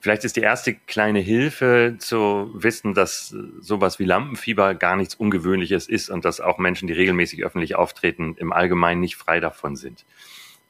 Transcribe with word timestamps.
Vielleicht 0.00 0.24
ist 0.24 0.36
die 0.36 0.40
erste 0.40 0.74
kleine 0.74 1.20
Hilfe 1.20 1.96
zu 1.98 2.50
wissen, 2.54 2.94
dass 2.94 3.34
sowas 3.60 3.98
wie 3.98 4.06
Lampenfieber 4.06 4.74
gar 4.74 4.96
nichts 4.96 5.14
Ungewöhnliches 5.14 5.88
ist 5.88 6.08
und 6.08 6.24
dass 6.24 6.40
auch 6.40 6.56
Menschen, 6.56 6.88
die 6.88 6.94
regelmäßig 6.94 7.44
öffentlich 7.44 7.76
auftreten, 7.76 8.34
im 8.38 8.52
Allgemeinen 8.52 9.00
nicht 9.00 9.16
frei 9.16 9.40
davon 9.40 9.76
sind. 9.76 10.06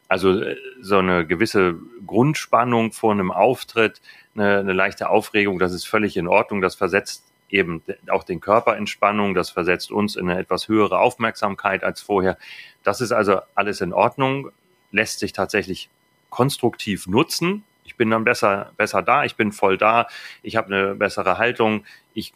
Also 0.09 0.41
äh, 0.41 0.57
so 0.81 0.99
eine 0.99 1.25
gewisse 1.25 1.77
Grundspannung 2.05 2.91
vor 2.91 3.13
einem 3.13 3.31
Auftritt, 3.31 4.03
eine, 4.35 4.59
eine 4.59 4.73
leichte 4.73 5.09
Aufregung, 5.09 5.61
das 5.61 5.73
ist 5.73 5.87
völlig 5.87 6.17
in 6.17 6.27
Ordnung. 6.27 6.61
Das 6.61 6.75
versetzt 6.75 7.25
eben 7.51 7.83
auch 8.09 8.25
den 8.25 8.41
Körper 8.41 8.77
in 8.77 8.89
Spannung, 8.89 9.35
das 9.35 9.51
versetzt 9.51 9.93
uns 9.93 10.17
in 10.17 10.29
eine 10.29 10.41
etwas 10.41 10.67
höhere 10.67 10.99
Aufmerksamkeit 10.99 11.85
als 11.85 12.01
vorher. 12.01 12.37
Das 12.83 13.01
ist 13.01 13.13
also 13.13 13.39
alles 13.55 13.81
in 13.81 13.93
Ordnung, 13.93 14.51
lässt 14.91 15.21
sich 15.21 15.33
tatsächlich 15.33 15.89
konstruktiv 16.31 17.07
nutzen. 17.07 17.63
Ich 17.91 17.97
bin 17.97 18.09
dann 18.09 18.23
besser, 18.23 18.71
besser 18.77 19.03
da, 19.03 19.25
ich 19.25 19.35
bin 19.35 19.51
voll 19.51 19.77
da, 19.77 20.07
ich 20.45 20.55
habe 20.55 20.73
eine 20.73 20.95
bessere 20.95 21.39
Haltung, 21.39 21.85
ich 22.15 22.33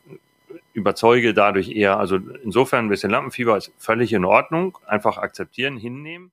überzeuge 0.73 1.33
dadurch 1.33 1.69
eher. 1.71 1.97
Also 1.97 2.19
insofern 2.43 2.87
ein 2.87 2.89
bisschen 2.89 3.13
Lampenfieber 3.13 3.57
ist 3.57 3.71
völlig 3.79 4.13
in 4.13 4.25
Ordnung. 4.25 4.77
Einfach 4.85 5.17
akzeptieren, 5.17 5.77
hinnehmen. 5.77 6.33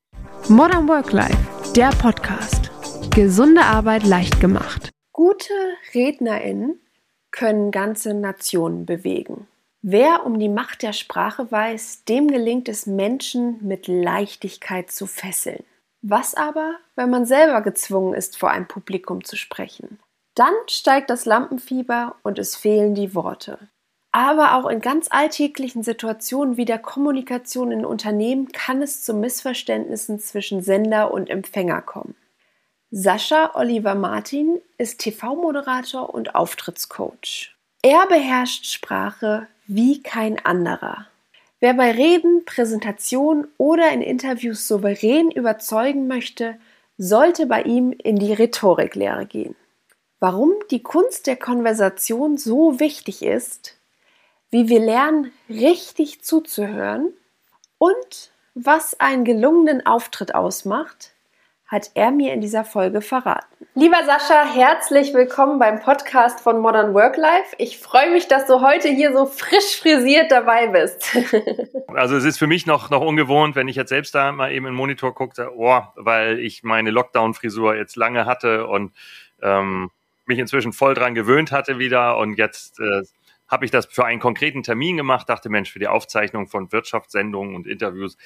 Modern 0.50 0.88
Work 0.88 1.12
Life, 1.12 1.38
der 1.76 1.92
Podcast. 1.92 2.72
Gesunde 3.14 3.62
Arbeit 3.62 4.08
leicht 4.08 4.40
gemacht. 4.40 4.90
Gute 5.12 5.54
RednerInnen 5.94 6.80
können 7.30 7.70
ganze 7.70 8.16
Nationen 8.16 8.88
bewegen. 8.88 9.46
Wer 9.84 10.26
um 10.26 10.40
die 10.40 10.50
Macht 10.50 10.82
der 10.82 10.94
Sprache 10.94 11.52
weiß, 11.52 12.06
dem 12.06 12.28
gelingt 12.28 12.68
es, 12.70 12.88
Menschen 12.88 13.60
mit 13.62 13.88
Leichtigkeit 13.88 14.90
zu 14.90 15.06
fesseln. 15.06 15.64
Was 16.02 16.34
aber, 16.34 16.76
wenn 16.96 17.10
man 17.10 17.26
selber 17.26 17.62
gezwungen 17.62 18.14
ist, 18.14 18.38
vor 18.38 18.50
einem 18.50 18.68
Publikum 18.68 19.24
zu 19.24 19.36
sprechen? 19.36 20.00
Dann 20.36 20.54
steigt 20.68 21.10
das 21.10 21.26
Lampenfieber 21.26 22.16
und 22.24 22.40
es 22.40 22.56
fehlen 22.56 22.96
die 22.96 23.14
Worte. 23.14 23.60
Aber 24.12 24.56
auch 24.56 24.70
in 24.70 24.82
ganz 24.82 25.08
alltäglichen 25.10 25.84
Situationen 25.84 26.58
wie 26.58 26.66
der 26.66 26.80
Kommunikation 26.80 27.72
in 27.72 27.86
Unternehmen 27.86 28.52
kann 28.52 28.82
es 28.82 29.04
zu 29.04 29.14
Missverständnissen 29.14 30.20
zwischen 30.20 30.62
Sender 30.62 31.14
und 31.14 31.30
Empfänger 31.30 31.82
kommen. 31.82 32.16
Sascha 32.90 33.52
Oliver 33.54 33.96
Martin 33.96 34.60
ist 34.78 35.00
TV-Moderator 35.00 36.14
und 36.14 36.36
Auftrittscoach. 36.36 37.56
Er 37.82 38.06
beherrscht 38.08 38.66
Sprache 38.66 39.48
wie 39.66 40.04
kein 40.04 40.46
anderer. 40.46 41.08
Wer 41.62 41.76
bei 41.76 41.92
Reden, 41.92 42.44
Präsentationen 42.44 43.48
oder 43.60 43.92
in 43.92 44.02
Interviews 44.02 44.68
souverän 44.68 45.30
überzeugen 45.30 46.08
möchte, 46.08 46.58
sollte 46.98 47.46
bei 47.46 47.62
ihm 47.62 47.92
in 47.92 48.16
die 48.16 48.34
Rhetoriklehre 48.34 49.28
gehen. 49.28 49.56
Warum 50.20 50.54
die 50.72 50.82
Kunst 50.82 51.28
der 51.28 51.36
Konversation 51.36 52.38
so 52.40 52.80
wichtig 52.80 53.22
ist, 53.22 53.78
wie 54.50 54.70
wir 54.70 54.80
lernen, 54.80 55.32
richtig 55.50 56.24
zuzuhören 56.24 57.14
und 57.78 58.32
was 58.56 59.00
einen 59.00 59.24
gelungenen 59.24 59.86
Auftritt 59.86 60.34
ausmacht, 60.34 61.11
hat 61.72 61.92
er 61.94 62.12
mir 62.12 62.34
in 62.34 62.42
dieser 62.42 62.66
Folge 62.66 63.00
verraten. 63.00 63.48
Lieber 63.76 64.04
Sascha, 64.06 64.44
herzlich 64.54 65.14
willkommen 65.14 65.58
beim 65.58 65.80
Podcast 65.80 66.42
von 66.42 66.60
Modern 66.60 66.94
Work 66.94 67.16
Life. 67.16 67.56
Ich 67.60 67.78
freue 67.78 68.12
mich, 68.12 68.28
dass 68.28 68.46
du 68.46 68.60
heute 68.60 68.90
hier 68.90 69.14
so 69.14 69.26
frisch 69.26 69.80
frisiert 69.80 70.30
dabei 70.32 70.68
bist. 70.68 71.18
also 71.88 72.18
es 72.18 72.26
ist 72.26 72.38
für 72.38 72.48
mich 72.48 72.66
noch, 72.66 72.90
noch 72.90 73.00
ungewohnt, 73.00 73.56
wenn 73.56 73.70
ich 73.70 73.78
jetzt 73.78 73.88
selbst 73.88 74.14
da 74.14 74.34
mal 74.34 74.52
eben 74.52 74.66
in 74.66 74.74
den 74.74 74.76
Monitor 74.76 75.16
gucke, 75.16 75.50
oh, 75.56 75.82
weil 75.96 76.40
ich 76.40 76.62
meine 76.64 76.92
Lockdown-Frisur 76.92 77.76
jetzt 77.76 77.96
lange 77.96 78.26
hatte 78.26 78.68
und 78.68 78.92
ähm, 79.42 79.92
mich 80.26 80.40
inzwischen 80.40 80.74
voll 80.74 80.94
dran 80.94 81.16
gewöhnt 81.16 81.54
hatte 81.54 81.80
wieder 81.80 82.18
und 82.18 82.38
jetzt 82.38 82.82
äh, 82.82 83.04
habe 83.48 83.64
ich 83.64 83.72
das 83.72 83.86
für 83.86 84.04
einen 84.04 84.20
konkreten 84.20 84.64
Termin 84.64 84.98
gemacht, 84.98 85.30
dachte, 85.30 85.48
Mensch, 85.48 85.72
für 85.72 85.80
die 85.80 85.88
Aufzeichnung 85.88 86.48
von 86.48 86.74
Wirtschaftssendungen 86.74 87.56
und 87.56 87.66
Interviews, 87.66 88.18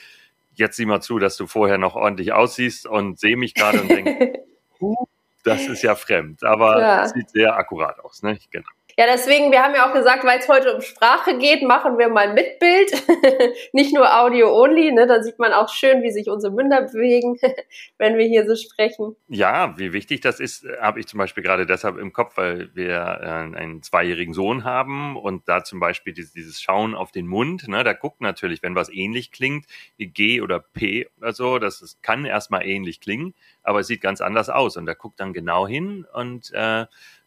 jetzt 0.59 0.77
sieh 0.77 0.85
mal 0.85 1.01
zu, 1.01 1.19
dass 1.19 1.37
du 1.37 1.47
vorher 1.47 1.77
noch 1.77 1.95
ordentlich 1.95 2.33
aussiehst 2.33 2.85
und 2.87 3.19
sehe 3.19 3.37
mich 3.37 3.53
gerade 3.53 3.81
und 3.81 3.89
denke, 3.89 4.43
das 5.43 5.67
ist 5.67 5.83
ja 5.83 5.95
fremd, 5.95 6.43
aber 6.43 6.79
ja. 6.79 7.07
sieht 7.07 7.29
sehr 7.29 7.55
akkurat 7.55 7.99
aus, 7.99 8.23
ne? 8.23 8.37
Genau. 8.51 8.67
Ja, 8.97 9.07
deswegen, 9.07 9.51
wir 9.51 9.61
haben 9.61 9.75
ja 9.75 9.89
auch 9.89 9.93
gesagt, 9.93 10.23
weil 10.23 10.39
es 10.39 10.47
heute 10.47 10.73
um 10.73 10.81
Sprache 10.81 11.37
geht, 11.37 11.63
machen 11.63 11.97
wir 11.97 12.07
mal 12.07 12.33
mit 12.33 12.59
Bild, 12.59 12.91
nicht 13.73 13.93
nur 13.93 14.21
Audio 14.21 14.57
only. 14.57 14.93
Ne? 14.93 15.05
Da 15.05 15.21
sieht 15.21 15.37
man 15.37 15.51
auch 15.51 15.67
schön, 15.67 16.01
wie 16.01 16.11
sich 16.11 16.29
unsere 16.29 16.53
Münder 16.53 16.83
bewegen, 16.83 17.37
wenn 17.97 18.17
wir 18.17 18.25
hier 18.25 18.47
so 18.47 18.55
sprechen. 18.55 19.17
Ja, 19.27 19.77
wie 19.77 19.91
wichtig 19.91 20.21
das 20.21 20.39
ist, 20.39 20.65
habe 20.79 21.01
ich 21.01 21.07
zum 21.07 21.17
Beispiel 21.17 21.43
gerade 21.43 21.65
deshalb 21.65 21.97
im 21.97 22.13
Kopf, 22.13 22.37
weil 22.37 22.73
wir 22.73 22.95
äh, 23.21 23.57
einen 23.57 23.83
zweijährigen 23.83 24.33
Sohn 24.33 24.63
haben 24.63 25.17
und 25.17 25.49
da 25.49 25.65
zum 25.65 25.81
Beispiel 25.81 26.13
dieses, 26.13 26.31
dieses 26.31 26.61
Schauen 26.61 26.95
auf 26.95 27.11
den 27.11 27.27
Mund, 27.27 27.67
ne? 27.67 27.83
da 27.83 27.91
guckt 27.91 28.21
natürlich, 28.21 28.63
wenn 28.63 28.75
was 28.75 28.87
ähnlich 28.87 29.33
klingt, 29.33 29.65
G 29.97 30.39
oder 30.39 30.59
P 30.59 31.09
oder 31.17 31.33
so, 31.33 31.59
das, 31.59 31.81
das 31.81 32.01
kann 32.01 32.23
erstmal 32.23 32.65
ähnlich 32.65 33.01
klingen, 33.01 33.33
aber 33.61 33.81
es 33.81 33.87
sieht 33.87 33.99
ganz 33.99 34.21
anders 34.21 34.49
aus 34.49 34.77
und 34.77 34.85
da 34.85 34.93
guckt 34.93 35.19
dann 35.19 35.33
genau 35.33 35.67
hin 35.67 36.05
und 36.13 36.53
äh, 36.53 36.85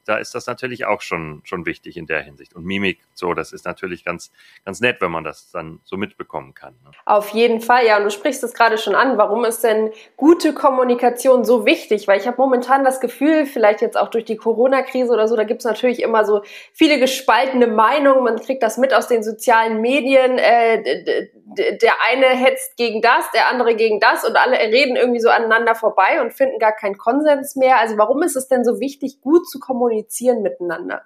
da 0.09 0.17
ist 0.17 0.35
das 0.35 0.47
natürlich 0.47 0.87
auch 0.87 1.03
schon, 1.03 1.43
schon 1.45 1.67
wichtig 1.67 1.99
in 1.99 2.07
der 2.07 2.23
Hinsicht. 2.23 2.55
Und 2.55 2.65
Mimik, 2.65 2.99
so, 3.13 3.35
das 3.35 3.53
ist 3.53 3.67
natürlich 3.67 4.05
ganz, 4.05 4.33
ganz 4.65 4.81
nett, 4.81 5.01
wenn 5.01 5.11
man 5.11 5.23
das 5.23 5.51
dann 5.51 5.81
so 5.85 5.99
mitbekommen 5.99 6.55
kann. 6.55 6.75
Ne? 6.83 6.93
Auf 7.05 7.29
jeden 7.31 7.61
Fall, 7.61 7.87
ja. 7.87 7.99
Und 7.99 8.05
du 8.05 8.11
sprichst 8.11 8.43
es 8.43 8.55
gerade 8.55 8.79
schon 8.79 8.95
an. 8.95 9.19
Warum 9.19 9.45
ist 9.45 9.63
denn 9.65 9.91
gute 10.17 10.55
Kommunikation 10.55 11.45
so 11.45 11.67
wichtig? 11.67 12.09
Weil 12.09 12.19
ich 12.19 12.27
habe 12.27 12.39
momentan 12.39 12.85
das 12.85 13.01
Gefühl, 13.01 13.45
vielleicht 13.45 13.83
jetzt 13.83 13.99
auch 13.99 14.09
durch 14.09 14.25
die 14.25 14.37
Corona-Krise 14.37 15.13
oder 15.13 15.29
so, 15.29 15.37
da 15.37 15.45
gibt 15.45 15.61
es 15.61 15.67
natürlich 15.67 16.01
immer 16.01 16.25
so 16.25 16.43
viele 16.73 16.99
gespaltene 16.99 17.67
Meinungen. 17.67 18.25
Man 18.25 18.41
kriegt 18.41 18.63
das 18.63 18.79
mit 18.79 18.95
aus 18.95 19.09
den 19.09 19.23
sozialen 19.23 19.83
Medien. 19.83 20.39
Äh, 20.39 21.29
der 21.57 21.95
eine 22.09 22.27
hetzt 22.27 22.77
gegen 22.77 23.01
das, 23.01 23.31
der 23.33 23.49
andere 23.49 23.77
gegen 23.77 24.01
das 24.01 24.25
und 24.25 24.37
alle 24.37 24.57
reden 24.57 24.97
irgendwie 24.97 25.21
so 25.21 25.31
aneinander 25.31 25.75
vorbei 25.75 26.21
und 26.21 26.33
finden 26.33 26.59
gar 26.59 26.73
keinen 26.73 26.99
Konsens 26.99 27.57
mehr. 27.57 27.79
Also 27.79 27.97
warum 27.97 28.23
ist 28.23 28.37
es 28.37 28.49
denn 28.49 28.65
so 28.65 28.81
wichtig, 28.81 29.21
gut 29.21 29.49
zu 29.49 29.59
kommunizieren? 29.59 30.43
miteinander. 30.49 31.03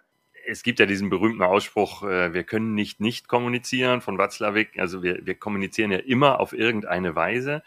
Es 0.47 0.62
gibt 0.62 0.80
ja 0.80 0.86
diesen 0.86 1.08
berühmten 1.08 1.42
Ausspruch, 1.42 2.03
äh, 2.03 2.34
wir 2.34 2.42
können 2.42 2.75
nicht 2.75 3.00
nicht 3.00 3.28
kommunizieren 3.28 4.00
von 4.00 4.19
Watzlawick. 4.19 4.78
Also 4.78 5.03
wir, 5.03 5.25
wir 5.25 5.34
kommunizieren 5.34 5.92
ja 5.92 5.98
immer 5.98 6.41
auf 6.41 6.53
irgendeine 6.53 7.14
Weise. 7.14 7.62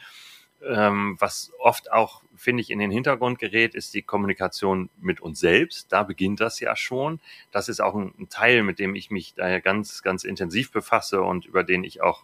Ähm, 0.63 1.16
was 1.19 1.52
oft 1.59 1.92
auch, 1.92 2.24
finde 2.36 2.62
ich, 2.62 2.72
in 2.72 2.80
den 2.80 2.92
Hintergrund 2.92 3.40
gerät, 3.40 3.75
ist 3.75 3.94
die 3.94 4.02
Kommunikation 4.02 4.90
mit 5.00 5.22
uns 5.22 5.40
selbst. 5.40 5.92
Da 5.92 6.03
beginnt 6.03 6.42
das 6.42 6.59
ja 6.59 6.75
schon. 6.75 7.19
Das 7.52 7.69
ist 7.69 7.81
auch 7.81 7.96
ein 7.96 8.28
Teil, 8.30 8.63
mit 8.63 8.80
dem 8.80 8.96
ich 8.96 9.12
mich 9.12 9.36
daher 9.36 9.62
ganz, 9.62 10.02
ganz 10.02 10.24
intensiv 10.24 10.72
befasse 10.72 11.22
und 11.22 11.46
über 11.46 11.63
den 11.63 11.84
ich 11.84 12.02
auch 12.02 12.24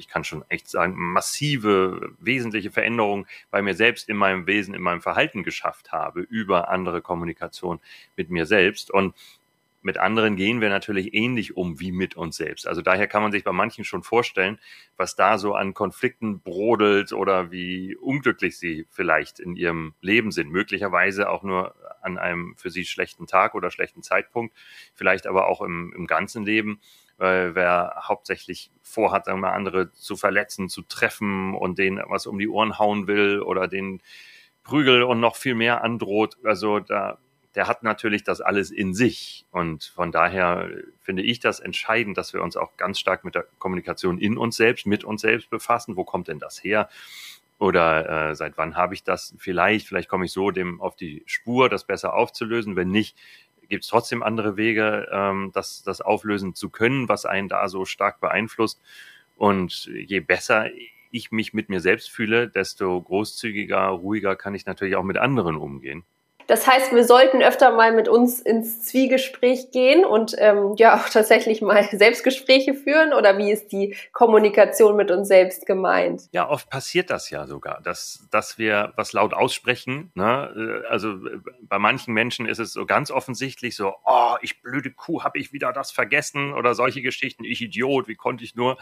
ich 0.00 0.08
kann 0.08 0.24
schon 0.24 0.44
echt 0.48 0.68
sagen, 0.68 0.94
massive, 0.96 2.12
wesentliche 2.18 2.70
Veränderungen 2.70 3.26
bei 3.50 3.62
mir 3.62 3.74
selbst 3.74 4.08
in 4.08 4.16
meinem 4.16 4.46
Wesen, 4.46 4.74
in 4.74 4.82
meinem 4.82 5.02
Verhalten 5.02 5.44
geschafft 5.44 5.92
habe 5.92 6.22
über 6.22 6.68
andere 6.70 7.02
Kommunikation 7.02 7.80
mit 8.16 8.30
mir 8.30 8.46
selbst. 8.46 8.90
Und 8.90 9.14
mit 9.82 9.98
anderen 9.98 10.36
gehen 10.36 10.60
wir 10.60 10.68
natürlich 10.68 11.14
ähnlich 11.14 11.56
um 11.56 11.80
wie 11.80 11.92
mit 11.92 12.16
uns 12.16 12.36
selbst. 12.36 12.66
Also 12.66 12.82
daher 12.82 13.06
kann 13.06 13.22
man 13.22 13.32
sich 13.32 13.44
bei 13.44 13.52
manchen 13.52 13.84
schon 13.84 14.02
vorstellen, 14.02 14.58
was 14.96 15.16
da 15.16 15.38
so 15.38 15.54
an 15.54 15.72
Konflikten 15.72 16.40
brodelt 16.40 17.12
oder 17.12 17.50
wie 17.50 17.96
unglücklich 17.96 18.58
sie 18.58 18.86
vielleicht 18.90 19.40
in 19.40 19.56
ihrem 19.56 19.94
Leben 20.00 20.32
sind. 20.32 20.50
Möglicherweise 20.50 21.30
auch 21.30 21.42
nur 21.42 21.74
an 22.02 22.18
einem 22.18 22.54
für 22.56 22.70
sie 22.70 22.84
schlechten 22.84 23.26
Tag 23.26 23.54
oder 23.54 23.70
schlechten 23.70 24.02
Zeitpunkt, 24.02 24.54
vielleicht 24.94 25.26
aber 25.26 25.48
auch 25.48 25.62
im, 25.62 25.92
im 25.96 26.06
ganzen 26.06 26.44
Leben 26.44 26.80
weil 27.20 27.54
wer 27.54 28.02
hauptsächlich 28.08 28.70
vorhat, 28.82 29.26
sagen 29.26 29.44
andere 29.44 29.92
zu 29.92 30.16
verletzen, 30.16 30.68
zu 30.68 30.82
treffen 30.82 31.54
und 31.54 31.78
denen 31.78 32.02
was 32.08 32.26
um 32.26 32.38
die 32.38 32.48
Ohren 32.48 32.78
hauen 32.78 33.06
will 33.06 33.40
oder 33.40 33.68
den 33.68 34.00
Prügel 34.64 35.02
und 35.02 35.20
noch 35.20 35.36
viel 35.36 35.54
mehr 35.54 35.84
androht, 35.84 36.36
also 36.44 36.80
da, 36.80 37.18
der 37.54 37.66
hat 37.66 37.82
natürlich 37.82 38.24
das 38.24 38.40
alles 38.40 38.70
in 38.70 38.94
sich. 38.94 39.44
Und 39.50 39.84
von 39.84 40.12
daher 40.12 40.70
finde 41.00 41.22
ich 41.22 41.40
das 41.40 41.60
entscheidend, 41.60 42.16
dass 42.16 42.32
wir 42.32 42.42
uns 42.42 42.56
auch 42.56 42.76
ganz 42.76 42.98
stark 42.98 43.24
mit 43.24 43.34
der 43.34 43.46
Kommunikation 43.58 44.18
in 44.18 44.38
uns 44.38 44.56
selbst, 44.56 44.86
mit 44.86 45.04
uns 45.04 45.20
selbst 45.20 45.50
befassen. 45.50 45.96
Wo 45.96 46.04
kommt 46.04 46.28
denn 46.28 46.38
das 46.38 46.62
her? 46.62 46.88
Oder 47.58 48.30
äh, 48.30 48.34
seit 48.34 48.56
wann 48.56 48.76
habe 48.76 48.94
ich 48.94 49.04
das 49.04 49.34
vielleicht? 49.38 49.86
Vielleicht 49.86 50.08
komme 50.08 50.24
ich 50.24 50.32
so 50.32 50.50
dem 50.50 50.80
auf 50.80 50.96
die 50.96 51.22
Spur, 51.26 51.68
das 51.68 51.84
besser 51.84 52.14
aufzulösen. 52.14 52.76
Wenn 52.76 52.90
nicht, 52.90 53.18
gibt 53.70 53.84
es 53.84 53.90
trotzdem 53.90 54.22
andere 54.22 54.58
Wege, 54.58 55.08
ähm, 55.10 55.50
das, 55.54 55.82
das 55.82 56.02
auflösen 56.02 56.54
zu 56.54 56.68
können, 56.68 57.08
was 57.08 57.24
einen 57.24 57.48
da 57.48 57.66
so 57.68 57.86
stark 57.86 58.20
beeinflusst. 58.20 58.80
Und 59.36 59.86
je 59.86 60.20
besser 60.20 60.66
ich 61.10 61.32
mich 61.32 61.54
mit 61.54 61.70
mir 61.70 61.80
selbst 61.80 62.10
fühle, 62.10 62.48
desto 62.48 63.00
großzügiger, 63.00 63.86
ruhiger 63.86 64.36
kann 64.36 64.54
ich 64.54 64.66
natürlich 64.66 64.96
auch 64.96 65.02
mit 65.02 65.16
anderen 65.16 65.56
umgehen. 65.56 66.04
Das 66.50 66.66
heißt, 66.66 66.92
wir 66.92 67.04
sollten 67.04 67.44
öfter 67.44 67.70
mal 67.70 67.92
mit 67.92 68.08
uns 68.08 68.40
ins 68.40 68.84
Zwiegespräch 68.84 69.70
gehen 69.70 70.04
und 70.04 70.34
ähm, 70.36 70.74
ja 70.78 70.96
auch 71.00 71.08
tatsächlich 71.08 71.62
mal 71.62 71.84
Selbstgespräche 71.92 72.74
führen 72.74 73.12
oder 73.12 73.38
wie 73.38 73.52
ist 73.52 73.70
die 73.70 73.94
Kommunikation 74.12 74.96
mit 74.96 75.12
uns 75.12 75.28
selbst 75.28 75.64
gemeint? 75.64 76.22
Ja, 76.32 76.48
oft 76.48 76.68
passiert 76.68 77.08
das 77.10 77.30
ja 77.30 77.46
sogar, 77.46 77.80
dass, 77.82 78.26
dass 78.32 78.58
wir 78.58 78.92
was 78.96 79.12
laut 79.12 79.32
aussprechen. 79.32 80.10
Ne? 80.16 80.82
Also 80.90 81.20
bei 81.60 81.78
manchen 81.78 82.14
Menschen 82.14 82.46
ist 82.46 82.58
es 82.58 82.72
so 82.72 82.84
ganz 82.84 83.12
offensichtlich 83.12 83.76
so, 83.76 83.94
oh, 84.04 84.34
ich 84.42 84.60
blöde 84.60 84.90
Kuh, 84.90 85.22
habe 85.22 85.38
ich 85.38 85.52
wieder 85.52 85.72
das 85.72 85.92
vergessen 85.92 86.52
oder 86.52 86.74
solche 86.74 87.00
Geschichten, 87.00 87.44
ich 87.44 87.62
Idiot, 87.62 88.08
wie 88.08 88.16
konnte 88.16 88.42
ich 88.42 88.56
nur? 88.56 88.76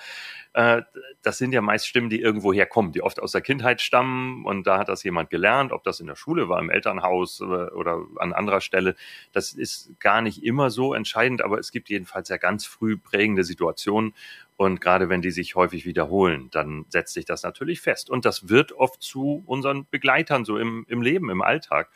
Äh, 0.55 0.81
das 1.21 1.37
sind 1.37 1.53
ja 1.53 1.61
meist 1.61 1.87
Stimmen, 1.87 2.09
die 2.09 2.23
irgendwo 2.23 2.55
herkommen, 2.55 2.93
die 2.93 3.03
oft 3.03 3.21
aus 3.21 3.33
der 3.33 3.43
Kindheit 3.43 3.83
stammen 3.83 4.47
und 4.47 4.67
da 4.67 4.79
hat 4.79 4.89
das 4.89 5.05
jemand 5.05 5.29
gelernt, 5.29 5.71
ob 5.71 5.85
das 5.85 6.01
in 6.01 6.07
der 6.07 6.17
Schule 6.17 6.49
war, 6.49 6.61
im 6.61 6.71
Elternhaus 6.71 7.43
oder 7.75 8.05
an 8.17 8.33
anderer 8.33 8.61
Stelle. 8.61 8.97
Das 9.33 9.53
ist 9.53 9.93
gar 10.01 10.23
nicht 10.23 10.43
immer 10.43 10.71
so 10.71 10.95
entscheidend, 10.95 11.43
aber 11.43 11.59
es 11.59 11.73
gibt 11.73 11.89
jedenfalls 11.89 12.29
ja 12.29 12.37
ganz 12.37 12.67
früh 12.67 12.97
prägende 12.97 13.45
Situationen. 13.45 14.15
Und 14.57 14.81
gerade 14.81 15.09
wenn 15.09 15.23
die 15.23 15.31
sich 15.31 15.55
häufig 15.55 15.87
wiederholen, 15.87 16.49
dann 16.51 16.85
setzt 16.89 17.15
sich 17.15 17.25
das 17.25 17.43
natürlich 17.43 17.81
fest. 17.81 18.11
Und 18.11 18.25
das 18.25 18.49
wird 18.49 18.73
oft 18.73 19.01
zu 19.03 19.43
unseren 19.47 19.87
Begleitern 19.91 20.45
so 20.45 20.59
im, 20.59 20.85
im 20.89 21.01
Leben, 21.01 21.31
im 21.31 21.43
Alltag, 21.43 21.89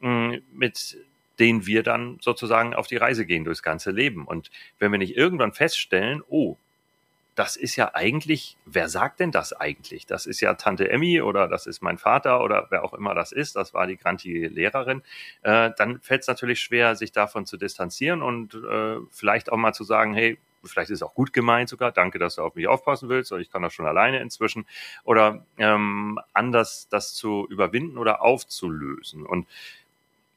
mm, 0.00 0.34
mit 0.52 0.98
denen 1.38 1.66
wir 1.66 1.82
dann 1.82 2.18
sozusagen 2.20 2.74
auf 2.74 2.86
die 2.86 2.96
Reise 2.96 3.26
gehen 3.26 3.44
durchs 3.44 3.62
ganze 3.62 3.90
Leben. 3.90 4.24
Und 4.26 4.50
wenn 4.78 4.92
wir 4.92 4.98
nicht 4.98 5.16
irgendwann 5.16 5.52
feststellen, 5.52 6.22
oh, 6.28 6.56
das 7.36 7.56
ist 7.56 7.76
ja 7.76 7.94
eigentlich, 7.94 8.56
wer 8.64 8.88
sagt 8.88 9.20
denn 9.20 9.30
das 9.30 9.52
eigentlich? 9.52 10.06
Das 10.06 10.24
ist 10.24 10.40
ja 10.40 10.54
Tante 10.54 10.90
Emmy 10.90 11.20
oder 11.20 11.48
das 11.48 11.66
ist 11.66 11.82
mein 11.82 11.98
Vater 11.98 12.42
oder 12.42 12.66
wer 12.70 12.82
auch 12.82 12.94
immer 12.94 13.14
das 13.14 13.30
ist, 13.30 13.56
das 13.56 13.74
war 13.74 13.86
die 13.86 13.98
grantige 13.98 14.48
Lehrerin, 14.48 15.02
äh, 15.42 15.70
dann 15.76 16.00
fällt 16.00 16.22
es 16.22 16.28
natürlich 16.28 16.60
schwer, 16.60 16.96
sich 16.96 17.12
davon 17.12 17.44
zu 17.44 17.58
distanzieren 17.58 18.22
und 18.22 18.54
äh, 18.54 18.96
vielleicht 19.10 19.52
auch 19.52 19.58
mal 19.58 19.74
zu 19.74 19.84
sagen, 19.84 20.14
hey, 20.14 20.38
vielleicht 20.64 20.90
ist 20.90 20.96
es 20.96 21.02
auch 21.02 21.14
gut 21.14 21.34
gemeint 21.34 21.68
sogar, 21.68 21.92
danke, 21.92 22.18
dass 22.18 22.36
du 22.36 22.42
auf 22.42 22.54
mich 22.54 22.68
aufpassen 22.68 23.10
willst, 23.10 23.30
oder 23.30 23.42
ich 23.42 23.50
kann 23.50 23.62
das 23.62 23.74
schon 23.74 23.86
alleine 23.86 24.20
inzwischen, 24.20 24.66
oder 25.04 25.44
ähm, 25.58 26.18
anders 26.32 26.88
das 26.88 27.14
zu 27.14 27.46
überwinden 27.50 27.98
oder 27.98 28.22
aufzulösen. 28.22 29.26
Und 29.26 29.46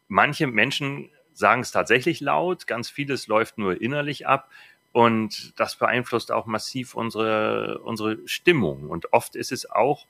manche 0.10 0.48
Menschen 0.48 1.10
sagen 1.34 1.62
es 1.62 1.72
tatsächlich 1.72 2.19
laut, 2.19 2.68
ganz 2.68 2.90
vieles 2.90 3.28
läuft 3.28 3.57
nur 3.57 3.81
innerlich 3.81 4.28
ab. 4.28 4.50
Und 4.91 5.59
das 5.59 5.75
beeinflusst 5.75 6.31
auch 6.31 6.45
massiv 6.45 6.95
unsere, 6.95 7.80
unsere 7.80 8.18
Stimmung. 8.27 8.89
Und 8.89 9.13
oft 9.13 9.36
ist 9.36 9.51
es 9.51 9.69
auch, 9.69 10.06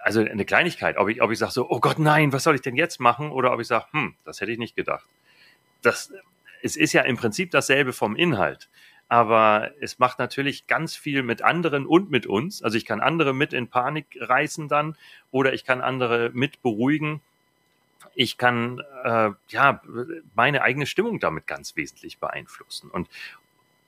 also 0.00 0.20
eine 0.20 0.44
Kleinigkeit, 0.44 0.96
ob 0.96 1.08
ich, 1.08 1.22
ob 1.22 1.30
ich 1.30 1.38
sage 1.38 1.52
so, 1.52 1.68
oh 1.68 1.80
Gott, 1.80 1.98
nein, 1.98 2.32
was 2.32 2.44
soll 2.44 2.54
ich 2.54 2.60
denn 2.60 2.76
jetzt 2.76 3.00
machen? 3.00 3.30
Oder 3.30 3.52
ob 3.52 3.60
ich 3.60 3.66
sage, 3.66 3.86
hm, 3.92 4.14
das 4.24 4.40
hätte 4.40 4.52
ich 4.52 4.58
nicht 4.58 4.76
gedacht. 4.76 5.06
Das, 5.82 6.12
es 6.62 6.76
ist 6.76 6.92
ja 6.92 7.02
im 7.02 7.16
Prinzip 7.16 7.50
dasselbe 7.50 7.92
vom 7.92 8.16
Inhalt. 8.16 8.68
Aber 9.08 9.70
es 9.80 9.98
macht 9.98 10.18
natürlich 10.18 10.66
ganz 10.66 10.94
viel 10.94 11.22
mit 11.22 11.40
anderen 11.40 11.86
und 11.86 12.10
mit 12.10 12.26
uns. 12.26 12.62
Also 12.62 12.76
ich 12.76 12.84
kann 12.84 13.00
andere 13.00 13.32
mit 13.32 13.54
in 13.54 13.68
Panik 13.68 14.06
reißen 14.20 14.68
dann 14.68 14.96
oder 15.30 15.54
ich 15.54 15.64
kann 15.64 15.80
andere 15.80 16.30
mit 16.34 16.60
beruhigen. 16.62 17.22
Ich 18.20 18.36
kann 18.36 18.82
äh, 19.04 19.30
ja 19.48 19.80
meine 20.34 20.62
eigene 20.62 20.86
Stimmung 20.86 21.20
damit 21.20 21.46
ganz 21.46 21.76
wesentlich 21.76 22.18
beeinflussen. 22.18 22.90
Und 22.90 23.08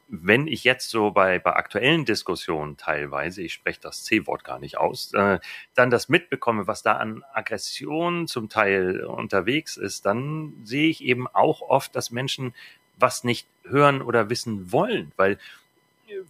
wenn 0.06 0.46
ich 0.46 0.62
jetzt 0.62 0.88
so 0.88 1.10
bei, 1.10 1.40
bei 1.40 1.54
aktuellen 1.54 2.04
Diskussionen 2.04 2.76
teilweise, 2.76 3.42
ich 3.42 3.52
spreche 3.52 3.80
das 3.80 4.04
C-Wort 4.04 4.44
gar 4.44 4.60
nicht 4.60 4.78
aus, 4.78 5.12
äh, 5.14 5.40
dann 5.74 5.90
das 5.90 6.08
mitbekomme, 6.08 6.68
was 6.68 6.84
da 6.84 6.92
an 6.92 7.24
Aggression 7.34 8.28
zum 8.28 8.48
Teil 8.48 9.00
unterwegs 9.04 9.76
ist, 9.76 10.06
dann 10.06 10.52
sehe 10.62 10.88
ich 10.88 11.02
eben 11.02 11.26
auch 11.26 11.60
oft, 11.62 11.96
dass 11.96 12.12
Menschen 12.12 12.54
was 12.98 13.24
nicht 13.24 13.48
hören 13.64 14.00
oder 14.00 14.30
wissen 14.30 14.70
wollen, 14.70 15.10
weil 15.16 15.38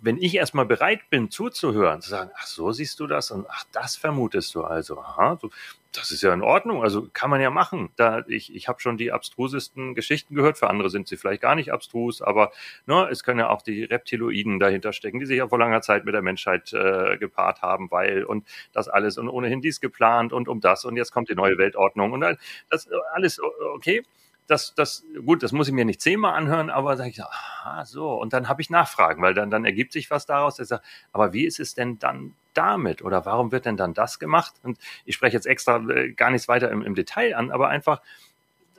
wenn 0.00 0.18
ich 0.18 0.34
erstmal 0.34 0.66
bereit 0.66 1.10
bin 1.10 1.30
zuzuhören, 1.30 2.00
zu 2.00 2.10
sagen, 2.10 2.30
ach 2.36 2.46
so 2.46 2.72
siehst 2.72 3.00
du 3.00 3.06
das 3.06 3.30
und 3.30 3.46
ach 3.48 3.64
das 3.72 3.96
vermutest 3.96 4.54
du 4.54 4.62
also, 4.62 5.00
aha, 5.00 5.36
du, 5.40 5.50
das 5.92 6.10
ist 6.10 6.22
ja 6.22 6.32
in 6.32 6.42
Ordnung, 6.42 6.82
also 6.82 7.08
kann 7.12 7.30
man 7.30 7.40
ja 7.40 7.50
machen. 7.50 7.90
Da 7.96 8.24
ich 8.28 8.54
ich 8.54 8.68
habe 8.68 8.80
schon 8.80 8.96
die 8.96 9.12
abstrusesten 9.12 9.94
Geschichten 9.94 10.34
gehört, 10.34 10.58
für 10.58 10.70
andere 10.70 10.90
sind 10.90 11.08
sie 11.08 11.16
vielleicht 11.16 11.42
gar 11.42 11.54
nicht 11.54 11.72
abstrus, 11.72 12.22
aber 12.22 12.52
ne, 12.86 13.08
es 13.10 13.24
können 13.24 13.40
ja 13.40 13.50
auch 13.50 13.62
die 13.62 13.84
Reptiloiden 13.84 14.60
dahinter 14.60 14.92
stecken, 14.92 15.18
die 15.18 15.26
sich 15.26 15.38
ja 15.38 15.48
vor 15.48 15.58
langer 15.58 15.82
Zeit 15.82 16.04
mit 16.04 16.14
der 16.14 16.22
Menschheit 16.22 16.72
äh, 16.72 17.16
gepaart 17.18 17.62
haben, 17.62 17.90
weil 17.90 18.24
und 18.24 18.46
das 18.72 18.88
alles 18.88 19.18
und 19.18 19.28
ohnehin 19.28 19.60
dies 19.60 19.80
geplant 19.80 20.32
und 20.32 20.48
um 20.48 20.60
das 20.60 20.84
und 20.84 20.96
jetzt 20.96 21.12
kommt 21.12 21.28
die 21.28 21.34
neue 21.34 21.58
Weltordnung 21.58 22.12
und 22.12 22.20
das 22.68 22.88
alles 23.12 23.40
okay 23.74 24.02
das, 24.50 24.74
das, 24.74 25.04
gut, 25.24 25.44
das 25.44 25.52
muss 25.52 25.68
ich 25.68 25.74
mir 25.74 25.84
nicht 25.84 26.00
zehnmal 26.00 26.34
anhören, 26.34 26.70
aber 26.70 26.96
sage 26.96 27.10
ich 27.10 27.22
aha, 27.22 27.84
so. 27.84 28.14
Und 28.14 28.32
dann 28.32 28.48
habe 28.48 28.60
ich 28.60 28.68
Nachfragen, 28.68 29.22
weil 29.22 29.32
dann, 29.32 29.50
dann 29.50 29.64
ergibt 29.64 29.92
sich 29.92 30.10
was 30.10 30.26
daraus. 30.26 30.58
Ich 30.58 30.66
sage, 30.66 30.82
aber 31.12 31.32
wie 31.32 31.44
ist 31.44 31.60
es 31.60 31.74
denn 31.74 32.00
dann 32.00 32.34
damit? 32.52 33.02
Oder 33.02 33.24
warum 33.24 33.52
wird 33.52 33.64
denn 33.64 33.76
dann 33.76 33.94
das 33.94 34.18
gemacht? 34.18 34.54
Und 34.64 34.78
ich 35.04 35.14
spreche 35.14 35.36
jetzt 35.36 35.46
extra 35.46 35.76
äh, 35.88 36.10
gar 36.12 36.30
nichts 36.30 36.48
weiter 36.48 36.70
im, 36.70 36.82
im 36.82 36.96
Detail 36.96 37.36
an, 37.36 37.52
aber 37.52 37.68
einfach, 37.68 38.02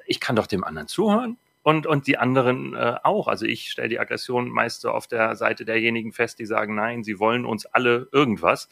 ich 0.06 0.20
kann 0.20 0.36
doch 0.36 0.48
dem 0.48 0.66
anderen 0.66 0.90
zuhören 0.90 1.38
und, 1.64 1.88
und 1.88 2.06
die 2.06 2.18
anderen 2.18 2.76
äh, 2.76 2.98
auch. 3.04 3.30
Also 3.30 3.46
ich 3.46 3.72
stelle 3.72 3.88
die 3.88 4.00
Aggression 4.00 4.50
meist 4.50 4.82
so 4.82 4.92
auf 4.92 5.08
der 5.08 5.38
Seite 5.38 5.64
derjenigen 5.64 6.12
fest, 6.12 6.40
die 6.40 6.46
sagen, 6.46 6.76
nein, 6.76 7.06
sie 7.06 7.18
wollen 7.18 7.46
uns 7.46 7.66
alle 7.66 8.10
irgendwas. 8.12 8.68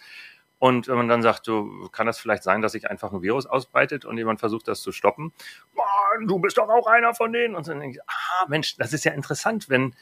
Und 0.60 0.90
wenn 0.90 0.98
man 0.98 1.08
dann 1.08 1.22
sagt, 1.22 1.46
so 1.46 1.90
kann 1.94 2.06
das 2.06 2.20
vielleicht 2.20 2.44
sein, 2.44 2.62
dass 2.62 2.74
sich 2.74 2.90
einfach 2.90 3.14
ein 3.14 3.22
Virus 3.22 3.46
ausbreitet 3.46 4.06
und 4.06 4.18
jemand 4.18 4.42
versucht, 4.42 4.68
das 4.68 4.82
zu 4.82 4.92
stoppen. 4.92 5.32
Mann, 5.74 6.28
du 6.28 6.38
bist 6.40 6.58
doch 6.58 6.70
auch 6.70 6.86
einer 6.88 7.16
von 7.16 7.32
denen. 7.32 7.56
Und 7.56 7.68
dann 7.68 7.80
denke 7.80 7.98
ich, 7.98 8.04
ah, 8.06 8.46
Mensch, 8.50 8.76
das 8.78 8.92
ist 8.92 9.06
ja 9.06 9.14
interessant, 9.14 9.70
wenn, 9.70 9.96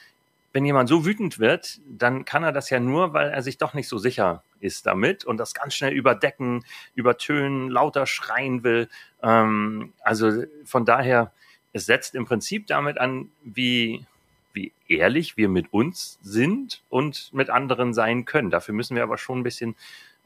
wenn 0.54 0.66
jemand 0.66 0.90
so 0.90 1.06
wütend 1.06 1.38
wird, 1.38 1.80
dann 1.88 2.26
kann 2.26 2.44
er 2.44 2.52
das 2.52 2.72
ja 2.72 2.80
nur, 2.80 3.14
weil 3.14 3.30
er 3.30 3.44
sich 3.44 3.60
doch 3.60 3.76
nicht 3.76 3.88
so 3.88 4.00
sicher 4.00 4.44
ist 4.60 4.88
damit 4.88 5.24
und 5.26 5.38
das 5.38 5.54
ganz 5.54 5.76
schnell 5.76 5.94
überdecken, 5.94 6.66
übertönen, 6.96 7.70
lauter 7.70 8.08
schreien 8.08 8.64
will. 8.64 8.90
Ähm, 9.22 9.94
also 10.02 10.44
von 10.66 10.86
daher, 10.86 11.32
es 11.74 11.86
setzt 11.86 12.16
im 12.16 12.26
Prinzip 12.26 12.66
damit 12.66 12.98
an, 12.98 13.30
wie, 13.44 14.06
wie 14.54 14.72
ehrlich 14.88 15.38
wir 15.38 15.50
mit 15.50 15.72
uns 15.72 16.18
sind 16.24 16.82
und 16.90 17.32
mit 17.34 17.52
anderen 17.52 17.94
sein 17.94 18.26
können. 18.26 18.50
Dafür 18.50 18.74
müssen 18.74 18.96
wir 18.96 19.04
aber 19.04 19.20
schon 19.20 19.40
ein 19.40 19.44
bisschen 19.44 19.76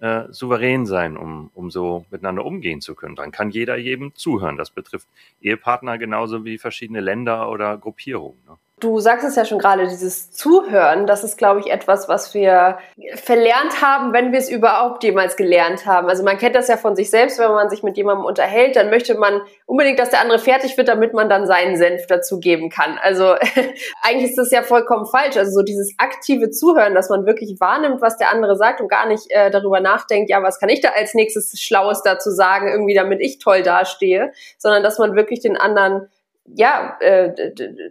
äh, 0.02 0.24
souverän 0.32 0.86
sein, 0.88 1.16
um, 1.16 1.52
um 1.54 1.70
so 1.70 2.06
miteinander 2.10 2.44
umgehen 2.44 2.82
zu 2.82 2.96
können. 2.96 3.16
Dann 3.16 3.32
kann 3.32 3.52
jeder 3.52 3.78
jedem 3.78 4.16
zuhören. 4.16 4.58
Das 4.58 4.72
betrifft 4.72 5.08
Ehepartner 5.42 5.98
genauso 6.00 6.44
wie 6.44 6.58
verschiedene 6.58 7.02
Länder 7.02 7.50
oder 7.50 7.78
Gruppierungen. 7.78 8.40
Ne? 8.48 8.58
Du 8.82 9.00
sagst 9.00 9.24
es 9.24 9.36
ja 9.36 9.46
schon 9.46 9.60
gerade, 9.60 9.88
dieses 9.88 10.32
Zuhören, 10.32 11.06
das 11.06 11.24
ist, 11.24 11.38
glaube 11.38 11.60
ich, 11.60 11.72
etwas, 11.72 12.10
was 12.10 12.34
wir 12.34 12.80
verlernt 13.14 13.80
haben, 13.84 14.12
wenn 14.12 14.32
wir 14.32 14.40
es 14.40 14.50
überhaupt 14.50 15.04
jemals 15.04 15.36
gelernt 15.36 15.86
haben. 15.86 16.10
Also 16.10 16.24
man 16.24 16.40
kennt 16.40 16.56
das 16.56 16.68
ja 16.68 16.78
von 16.78 16.96
sich 16.96 17.12
selbst, 17.12 17.38
wenn 17.38 17.52
man 17.52 17.70
sich 17.70 17.84
mit 17.84 17.96
jemandem 17.96 18.26
unterhält, 18.26 18.76
dann 18.76 18.90
möchte 18.90 19.14
man 19.14 19.42
unbedingt, 19.68 20.00
dass 20.00 20.10
der 20.10 20.22
andere 20.22 20.40
fertig 20.40 20.78
wird, 20.78 20.88
damit 20.88 21.14
man 21.14 21.30
dann 21.30 21.46
seinen 21.46 21.78
Senf 21.78 22.08
dazugeben 22.08 22.72
kann. 22.72 22.98
Also 23.04 23.36
eigentlich 24.02 24.32
ist 24.32 24.40
das 24.40 24.50
ja 24.50 24.64
vollkommen 24.64 25.06
falsch. 25.06 25.38
Also 25.38 25.52
so 25.52 25.62
dieses 25.62 25.94
aktive 26.00 26.50
Zuhören, 26.50 26.96
dass 26.96 27.10
man 27.10 27.28
wirklich 27.28 27.60
wahrnimmt, 27.60 28.02
was 28.02 28.18
der 28.18 28.32
andere 28.32 28.56
sagt 28.56 28.82
und 28.82 28.88
gar 28.88 29.08
nicht 29.08 29.30
äh, 29.30 29.52
darüber 29.52 29.80
nachdenkt, 29.80 30.32
ja, 30.32 30.42
was 30.42 30.60
kann 30.60 30.70
ich 30.70 30.82
da 30.82 30.90
als 30.90 31.14
nächstes 31.14 31.62
Schlaues 31.62 32.02
dazu 32.02 32.32
sagen, 32.32 32.68
irgendwie 32.68 32.96
damit 32.96 33.22
ich 33.22 33.38
toll 33.38 33.62
dastehe, 33.62 34.32
sondern 34.58 34.82
dass 34.82 34.98
man 34.98 35.16
wirklich 35.16 35.40
den 35.40 35.56
anderen 35.56 36.10
ja, 36.56 36.98
äh, 37.00 37.32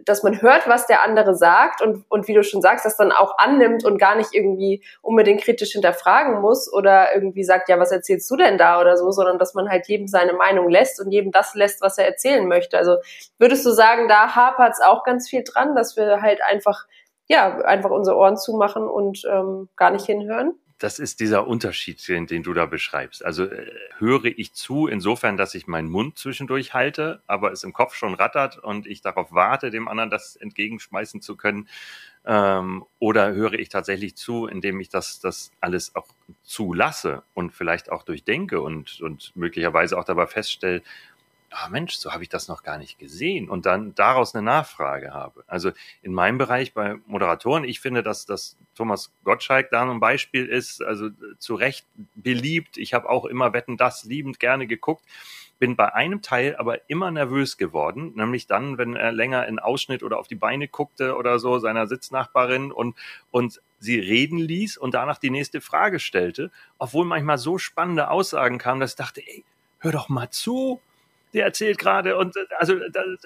dass 0.05 0.23
man 0.23 0.41
hört, 0.41 0.67
was 0.67 0.85
der 0.85 1.03
andere 1.03 1.35
sagt 1.35 1.81
und, 1.81 2.05
und 2.09 2.27
wie 2.27 2.33
du 2.33 2.43
schon 2.43 2.61
sagst, 2.61 2.85
das 2.85 2.97
dann 2.97 3.11
auch 3.11 3.37
annimmt 3.37 3.83
und 3.85 3.97
gar 3.97 4.15
nicht 4.15 4.33
irgendwie 4.33 4.83
unbedingt 5.01 5.41
kritisch 5.41 5.71
hinterfragen 5.71 6.41
muss 6.41 6.71
oder 6.71 7.13
irgendwie 7.13 7.43
sagt, 7.43 7.69
ja, 7.69 7.79
was 7.79 7.91
erzählst 7.91 8.29
du 8.29 8.35
denn 8.35 8.57
da 8.57 8.79
oder 8.79 8.97
so, 8.97 9.11
sondern 9.11 9.39
dass 9.39 9.53
man 9.53 9.69
halt 9.69 9.87
jedem 9.87 10.07
seine 10.07 10.33
Meinung 10.33 10.69
lässt 10.69 10.99
und 10.99 11.11
jedem 11.11 11.31
das 11.31 11.55
lässt, 11.55 11.81
was 11.81 11.97
er 11.97 12.05
erzählen 12.05 12.47
möchte. 12.47 12.77
Also 12.77 12.97
würdest 13.39 13.65
du 13.65 13.71
sagen, 13.71 14.07
da 14.07 14.35
hapert 14.35 14.73
es 14.73 14.81
auch 14.81 15.03
ganz 15.03 15.29
viel 15.29 15.43
dran, 15.43 15.75
dass 15.75 15.97
wir 15.97 16.21
halt 16.21 16.41
einfach, 16.43 16.85
ja, 17.27 17.57
einfach 17.61 17.89
unsere 17.89 18.17
Ohren 18.17 18.37
zumachen 18.37 18.87
und 18.87 19.23
ähm, 19.29 19.69
gar 19.75 19.91
nicht 19.91 20.05
hinhören? 20.05 20.55
Das 20.81 20.97
ist 20.97 21.19
dieser 21.19 21.45
Unterschied, 21.45 22.07
den, 22.07 22.25
den, 22.25 22.41
du 22.41 22.53
da 22.53 22.65
beschreibst. 22.65 23.23
Also 23.23 23.45
äh, 23.45 23.71
höre 23.99 24.25
ich 24.25 24.53
zu, 24.53 24.87
insofern, 24.87 25.37
dass 25.37 25.53
ich 25.53 25.67
meinen 25.67 25.89
Mund 25.89 26.17
zwischendurch 26.17 26.73
halte, 26.73 27.21
aber 27.27 27.51
es 27.51 27.63
im 27.63 27.71
Kopf 27.71 27.93
schon 27.93 28.15
rattert 28.15 28.57
und 28.57 28.87
ich 28.87 29.01
darauf 29.01 29.31
warte, 29.31 29.69
dem 29.69 29.87
anderen 29.87 30.09
das 30.09 30.35
entgegenschmeißen 30.35 31.21
zu 31.21 31.37
können. 31.37 31.69
Ähm, 32.25 32.83
oder 32.97 33.33
höre 33.33 33.53
ich 33.53 33.69
tatsächlich 33.69 34.15
zu, 34.15 34.47
indem 34.47 34.79
ich 34.79 34.89
das, 34.89 35.19
das 35.19 35.51
alles 35.59 35.95
auch 35.95 36.07
zulasse 36.41 37.21
und 37.35 37.53
vielleicht 37.53 37.91
auch 37.91 38.01
durchdenke 38.01 38.59
und, 38.59 39.01
und 39.01 39.35
möglicherweise 39.35 39.99
auch 39.99 40.03
dabei 40.03 40.25
feststelle, 40.25 40.81
ah 41.51 41.67
Mensch, 41.69 41.95
so 41.95 42.11
habe 42.11 42.23
ich 42.23 42.29
das 42.29 42.47
noch 42.47 42.63
gar 42.63 42.77
nicht 42.77 42.97
gesehen 42.97 43.49
und 43.49 43.65
dann 43.65 43.93
daraus 43.95 44.33
eine 44.33 44.43
Nachfrage 44.43 45.13
habe. 45.13 45.43
Also 45.47 45.71
in 46.01 46.13
meinem 46.13 46.37
Bereich 46.37 46.73
bei 46.73 46.95
Moderatoren, 47.05 47.65
ich 47.65 47.79
finde, 47.79 48.03
dass, 48.03 48.25
dass 48.25 48.57
Thomas 48.75 49.11
Gottschalk 49.23 49.69
da 49.69 49.89
ein 49.89 49.99
Beispiel 49.99 50.45
ist, 50.45 50.81
also 50.81 51.09
zu 51.39 51.55
Recht 51.55 51.85
beliebt. 52.15 52.77
Ich 52.77 52.93
habe 52.93 53.09
auch 53.09 53.25
immer 53.25 53.53
Wetten 53.53 53.77
das 53.77 54.05
liebend 54.05 54.39
gerne 54.39 54.65
geguckt. 54.65 55.03
bin 55.59 55.75
bei 55.75 55.93
einem 55.93 56.21
Teil 56.21 56.55
aber 56.55 56.89
immer 56.89 57.11
nervös 57.11 57.57
geworden, 57.57 58.13
nämlich 58.15 58.47
dann, 58.47 58.77
wenn 58.77 58.95
er 58.95 59.11
länger 59.11 59.45
in 59.47 59.59
Ausschnitt 59.59 60.03
oder 60.03 60.19
auf 60.19 60.27
die 60.27 60.35
Beine 60.35 60.67
guckte 60.67 61.15
oder 61.15 61.37
so 61.37 61.59
seiner 61.59 61.85
Sitznachbarin 61.85 62.71
und, 62.71 62.95
und 63.29 63.61
sie 63.77 63.99
reden 63.99 64.39
ließ 64.39 64.77
und 64.77 64.93
danach 64.93 65.17
die 65.17 65.29
nächste 65.29 65.59
Frage 65.59 65.99
stellte, 65.99 66.49
obwohl 66.77 67.05
manchmal 67.05 67.37
so 67.37 67.57
spannende 67.57 68.09
Aussagen 68.09 68.57
kamen, 68.57 68.79
dass 68.79 68.91
ich 68.91 68.97
dachte, 68.97 69.21
ey, 69.21 69.43
hör 69.79 69.91
doch 69.91 70.07
mal 70.07 70.29
zu 70.29 70.79
der 71.33 71.45
erzählt 71.45 71.77
gerade 71.77 72.17
und 72.17 72.35
also, 72.57 72.75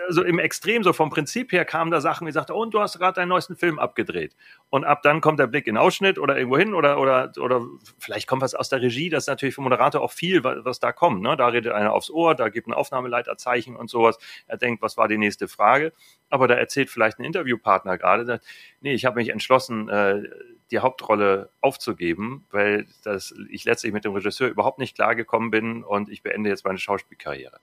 also 0.08 0.24
im 0.24 0.40
Extrem, 0.40 0.84
so 0.84 0.94
vom 0.94 1.10
Prinzip 1.10 1.52
her 1.52 1.66
kamen 1.66 1.92
da 1.92 2.02
Sachen, 2.02 2.28
wie 2.28 2.32
sagte, 2.32 2.54
und 2.54 2.74
du 2.74 2.80
hast 2.80 2.98
gerade 3.00 3.16
deinen 3.16 3.30
neuesten 3.30 3.56
Film 3.56 3.80
abgedreht. 3.80 4.36
Und 4.70 4.84
ab 4.84 5.02
dann 5.02 5.22
kommt 5.22 5.40
der 5.40 5.48
Blick 5.48 5.68
in 5.68 5.78
Ausschnitt 5.78 6.20
oder 6.20 6.38
irgendwo 6.38 6.58
hin 6.58 6.74
oder, 6.74 7.00
oder, 7.00 7.32
oder 7.40 7.66
vielleicht 7.98 8.28
kommt 8.28 8.42
was 8.42 8.54
aus 8.54 8.70
der 8.70 8.82
Regie, 8.82 9.10
das 9.10 9.24
ist 9.24 9.28
natürlich 9.28 9.56
vom 9.56 9.64
Moderator 9.64 10.02
auch 10.02 10.12
viel, 10.12 10.44
was 10.44 10.80
da 10.80 10.92
kommt. 10.92 11.22
Ne? 11.22 11.36
Da 11.36 11.48
redet 11.48 11.74
einer 11.74 11.94
aufs 11.94 12.10
Ohr, 12.10 12.36
da 12.36 12.50
gibt 12.50 12.68
ein 12.68 12.74
Aufnahmeleiterzeichen 12.74 13.76
und 13.76 13.90
sowas. 13.90 14.18
Er 14.48 14.58
denkt, 14.58 14.82
was 14.82 14.98
war 14.98 15.08
die 15.08 15.18
nächste 15.18 15.48
Frage? 15.48 15.94
Aber 16.30 16.48
da 16.48 16.56
erzählt 16.56 16.90
vielleicht 16.90 17.20
ein 17.20 17.24
Interviewpartner 17.24 17.98
gerade, 17.98 18.40
nee, 18.82 18.94
ich 18.94 19.06
habe 19.06 19.20
mich 19.20 19.30
entschlossen, 19.30 19.90
äh, 19.90 20.24
die 20.72 20.80
Hauptrolle 20.80 21.52
aufzugeben, 21.62 22.46
weil 22.50 22.88
das, 23.04 23.34
ich 23.50 23.66
letztlich 23.66 23.94
mit 23.94 24.04
dem 24.04 24.14
Regisseur 24.14 24.50
überhaupt 24.50 24.80
nicht 24.80 24.96
klargekommen 24.96 25.52
bin 25.52 25.84
und 25.84 26.10
ich 26.10 26.24
beende 26.24 26.50
jetzt 26.50 26.66
meine 26.66 26.80
Schauspielkarriere. 26.80 27.60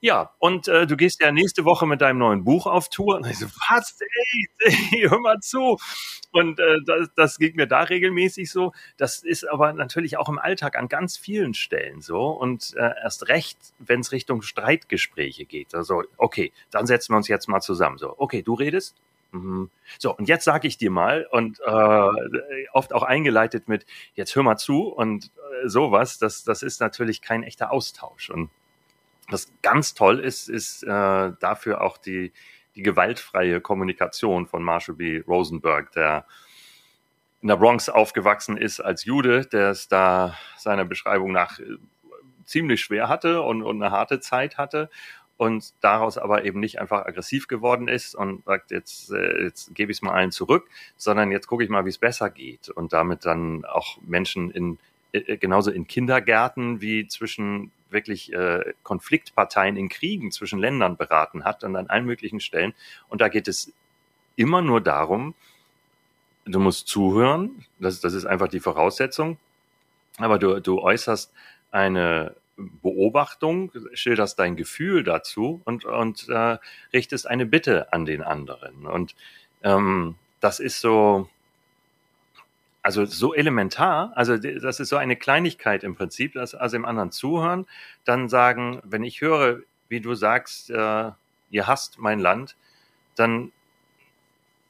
Ja, 0.00 0.34
und 0.38 0.68
äh, 0.68 0.86
du 0.86 0.96
gehst 0.96 1.22
ja 1.22 1.32
nächste 1.32 1.64
Woche 1.64 1.86
mit 1.86 2.00
deinem 2.00 2.18
neuen 2.18 2.44
Buch 2.44 2.66
auf 2.66 2.88
Tour. 2.88 3.16
Und 3.16 3.26
ich 3.26 3.38
so, 3.38 3.46
was, 3.68 3.98
ey, 4.00 4.48
ey 4.92 5.08
hör 5.08 5.20
mal 5.20 5.38
zu. 5.40 5.78
Und 6.30 6.60
äh, 6.60 6.78
das, 6.86 7.08
das 7.16 7.38
ging 7.38 7.56
mir 7.56 7.66
da 7.66 7.82
regelmäßig 7.82 8.50
so. 8.50 8.72
Das 8.96 9.22
ist 9.22 9.48
aber 9.48 9.72
natürlich 9.72 10.16
auch 10.16 10.28
im 10.28 10.38
Alltag 10.38 10.76
an 10.76 10.88
ganz 10.88 11.16
vielen 11.16 11.54
Stellen 11.54 12.00
so. 12.00 12.30
Und 12.30 12.74
äh, 12.76 12.90
erst 13.02 13.28
recht, 13.28 13.58
wenn 13.78 14.00
es 14.00 14.12
Richtung 14.12 14.42
Streitgespräche 14.42 15.46
geht. 15.46 15.74
Also, 15.74 16.02
okay, 16.16 16.52
dann 16.70 16.86
setzen 16.86 17.12
wir 17.12 17.16
uns 17.16 17.28
jetzt 17.28 17.48
mal 17.48 17.60
zusammen. 17.60 17.98
So, 17.98 18.14
okay, 18.18 18.42
du 18.42 18.54
redest, 18.54 18.96
Mhm. 19.32 19.70
So, 19.98 20.14
und 20.14 20.28
jetzt 20.28 20.44
sage 20.44 20.68
ich 20.68 20.76
dir 20.76 20.90
mal, 20.90 21.26
und 21.30 21.58
äh, 21.60 22.66
oft 22.72 22.92
auch 22.92 23.02
eingeleitet 23.02 23.66
mit, 23.66 23.86
jetzt 24.14 24.36
hör 24.36 24.42
mal 24.42 24.58
zu 24.58 24.88
und 24.88 25.32
äh, 25.64 25.68
sowas, 25.68 26.18
das, 26.18 26.44
das 26.44 26.62
ist 26.62 26.80
natürlich 26.80 27.22
kein 27.22 27.42
echter 27.42 27.72
Austausch. 27.72 28.30
Und 28.30 28.50
was 29.28 29.50
ganz 29.62 29.94
toll 29.94 30.20
ist, 30.20 30.48
ist 30.48 30.82
äh, 30.82 30.86
dafür 31.40 31.80
auch 31.80 31.96
die, 31.96 32.32
die 32.74 32.82
gewaltfreie 32.82 33.60
Kommunikation 33.60 34.46
von 34.46 34.62
Marshall 34.62 34.96
B. 34.96 35.22
Rosenberg, 35.26 35.90
der 35.92 36.26
in 37.40 37.48
der 37.48 37.56
Bronx 37.56 37.88
aufgewachsen 37.88 38.56
ist 38.56 38.80
als 38.80 39.04
Jude, 39.04 39.46
der 39.46 39.70
es 39.70 39.88
da 39.88 40.36
seiner 40.58 40.84
Beschreibung 40.84 41.32
nach 41.32 41.58
äh, 41.58 41.64
ziemlich 42.44 42.82
schwer 42.82 43.08
hatte 43.08 43.40
und, 43.40 43.62
und 43.62 43.82
eine 43.82 43.90
harte 43.90 44.20
Zeit 44.20 44.58
hatte 44.58 44.90
und 45.36 45.72
daraus 45.80 46.18
aber 46.18 46.44
eben 46.44 46.60
nicht 46.60 46.80
einfach 46.80 47.04
aggressiv 47.04 47.48
geworden 47.48 47.88
ist 47.88 48.14
und 48.14 48.44
sagt, 48.44 48.70
jetzt, 48.70 49.10
äh, 49.10 49.44
jetzt 49.44 49.74
gebe 49.74 49.90
ich 49.90 49.98
es 49.98 50.02
mal 50.02 50.12
allen 50.12 50.30
zurück, 50.30 50.68
sondern 50.96 51.30
jetzt 51.32 51.46
gucke 51.46 51.64
ich 51.64 51.70
mal, 51.70 51.84
wie 51.84 51.90
es 51.90 51.98
besser 51.98 52.30
geht 52.30 52.68
und 52.68 52.92
damit 52.92 53.24
dann 53.24 53.64
auch 53.64 53.98
Menschen 54.02 54.50
in 54.50 54.78
äh, 55.12 55.36
genauso 55.36 55.70
in 55.70 55.86
Kindergärten 55.86 56.80
wie 56.80 57.06
zwischen 57.06 57.70
wirklich 57.90 58.32
äh, 58.32 58.72
Konfliktparteien 58.82 59.76
in 59.76 59.88
Kriegen 59.88 60.30
zwischen 60.32 60.58
Ländern 60.58 60.96
beraten 60.96 61.44
hat 61.44 61.62
und 61.64 61.76
an 61.76 61.88
allen 61.88 62.06
möglichen 62.06 62.40
Stellen. 62.40 62.74
Und 63.08 63.20
da 63.20 63.28
geht 63.28 63.48
es 63.48 63.72
immer 64.36 64.62
nur 64.62 64.80
darum, 64.80 65.34
du 66.44 66.58
musst 66.58 66.88
zuhören, 66.88 67.64
das, 67.78 68.00
das 68.00 68.14
ist 68.14 68.24
einfach 68.24 68.48
die 68.48 68.60
Voraussetzung, 68.60 69.38
aber 70.16 70.38
du, 70.38 70.60
du 70.60 70.80
äußerst 70.80 71.32
eine 71.70 72.34
Beobachtung, 72.56 73.72
schilderst 73.94 74.38
dein 74.38 74.56
Gefühl 74.56 75.04
dazu 75.04 75.62
und, 75.64 75.84
und 75.84 76.28
äh, 76.28 76.58
richtest 76.92 77.26
eine 77.26 77.46
Bitte 77.46 77.92
an 77.92 78.04
den 78.04 78.22
anderen. 78.22 78.86
Und 78.86 79.14
ähm, 79.62 80.16
das 80.40 80.60
ist 80.60 80.80
so, 80.80 81.28
also 82.82 83.04
so 83.04 83.34
elementar, 83.34 84.12
also 84.16 84.36
das 84.36 84.80
ist 84.80 84.88
so 84.88 84.96
eine 84.96 85.16
Kleinigkeit 85.16 85.84
im 85.84 85.94
Prinzip, 85.94 86.34
dass 86.34 86.54
also 86.54 86.76
im 86.76 86.84
anderen 86.84 87.10
zuhören, 87.10 87.66
dann 88.04 88.28
sagen, 88.28 88.80
wenn 88.84 89.04
ich 89.04 89.20
höre, 89.20 89.60
wie 89.88 90.00
du 90.00 90.14
sagst, 90.14 90.70
äh, 90.70 91.10
ihr 91.50 91.66
hasst 91.66 91.98
mein 91.98 92.18
Land, 92.18 92.56
dann 93.14 93.52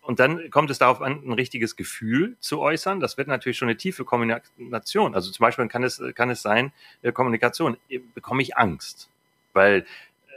und 0.03 0.19
dann 0.19 0.51
kommt 0.51 0.69
es 0.71 0.79
darauf 0.79 1.01
an, 1.01 1.23
ein 1.25 1.33
richtiges 1.33 1.77
Gefühl 1.77 2.37
zu 2.41 2.61
äußern. 2.61 2.99
Das 2.99 3.17
wird 3.17 3.29
natürlich 3.29 3.57
schon 3.57 3.69
eine 3.69 3.77
tiefe 3.77 4.05
Kommunikation. 4.05 5.15
Also 5.15 5.31
zum 5.31 5.45
Beispiel 5.45 5.69
kann 5.69 5.85
es, 5.85 6.03
kann 6.17 6.29
es 6.29 6.43
sein, 6.43 6.73
äh, 7.03 7.13
Kommunikation, 7.13 7.77
äh, 7.89 8.01
bekomme 8.13 8.43
ich 8.43 8.57
Angst, 8.57 9.09
weil 9.53 9.87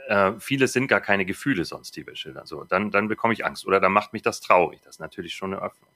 äh, 0.06 0.32
vieles 0.38 0.72
sind 0.72 0.86
gar 0.86 1.00
keine 1.00 1.26
Gefühle 1.26 1.64
sonst, 1.64 1.96
die 1.96 2.06
wir 2.06 2.14
schildern. 2.14 2.46
So, 2.46 2.62
dann, 2.62 2.92
dann 2.92 3.08
bekomme 3.08 3.34
ich 3.34 3.44
Angst 3.44 3.66
oder 3.66 3.80
dann 3.80 3.92
macht 3.92 4.12
mich 4.12 4.22
das 4.22 4.40
traurig. 4.40 4.80
Das 4.84 4.96
ist 4.96 5.00
natürlich 5.00 5.34
schon 5.34 5.52
eine 5.52 5.62
Öffnung. 5.62 5.90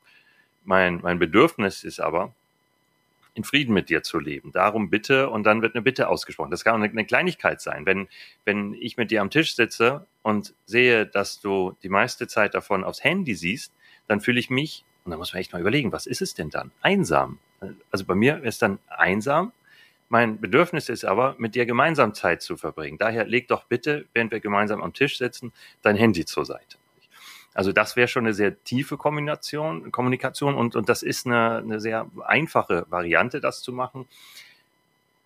Mein, 0.64 1.00
mein 1.00 1.20
Bedürfnis 1.20 1.84
ist 1.84 2.00
aber, 2.00 2.34
in 3.34 3.44
Frieden 3.44 3.72
mit 3.72 3.88
dir 3.88 4.02
zu 4.02 4.18
leben. 4.18 4.52
Darum 4.52 4.90
bitte 4.90 5.30
und 5.30 5.44
dann 5.44 5.62
wird 5.62 5.74
eine 5.74 5.82
Bitte 5.82 6.08
ausgesprochen. 6.08 6.50
Das 6.50 6.64
kann 6.64 6.82
eine, 6.82 7.04
Kleinigkeit 7.04 7.60
sein. 7.60 7.86
Wenn, 7.86 8.08
wenn 8.44 8.74
ich 8.74 8.96
mit 8.96 9.10
dir 9.10 9.20
am 9.20 9.30
Tisch 9.30 9.54
sitze 9.54 10.06
und 10.22 10.54
sehe, 10.66 11.06
dass 11.06 11.40
du 11.40 11.76
die 11.82 11.88
meiste 11.88 12.26
Zeit 12.26 12.54
davon 12.54 12.84
aufs 12.84 13.04
Handy 13.04 13.34
siehst, 13.34 13.72
dann 14.06 14.20
fühle 14.20 14.40
ich 14.40 14.50
mich, 14.50 14.84
und 15.04 15.12
da 15.12 15.16
muss 15.16 15.32
man 15.32 15.40
echt 15.40 15.52
mal 15.52 15.60
überlegen, 15.60 15.92
was 15.92 16.06
ist 16.06 16.22
es 16.22 16.34
denn 16.34 16.50
dann? 16.50 16.72
Einsam. 16.82 17.38
Also 17.90 18.04
bei 18.04 18.14
mir 18.14 18.42
ist 18.42 18.62
dann 18.62 18.78
einsam. 18.88 19.52
Mein 20.08 20.40
Bedürfnis 20.40 20.88
ist 20.88 21.04
aber, 21.04 21.36
mit 21.38 21.54
dir 21.54 21.66
gemeinsam 21.66 22.14
Zeit 22.14 22.42
zu 22.42 22.56
verbringen. 22.56 22.98
Daher 22.98 23.26
leg 23.26 23.46
doch 23.46 23.64
bitte, 23.64 24.06
während 24.12 24.32
wir 24.32 24.40
gemeinsam 24.40 24.82
am 24.82 24.92
Tisch 24.92 25.18
sitzen, 25.18 25.52
dein 25.82 25.94
Handy 25.94 26.24
zur 26.24 26.44
Seite. 26.44 26.79
Also 27.54 27.72
das 27.72 27.96
wäre 27.96 28.08
schon 28.08 28.24
eine 28.24 28.34
sehr 28.34 28.62
tiefe 28.64 28.96
Kombination, 28.96 29.90
Kommunikation 29.90 30.54
und, 30.54 30.76
und 30.76 30.88
das 30.88 31.02
ist 31.02 31.26
eine, 31.26 31.58
eine 31.58 31.80
sehr 31.80 32.06
einfache 32.26 32.86
Variante, 32.88 33.40
das 33.40 33.62
zu 33.62 33.72
machen. 33.72 34.06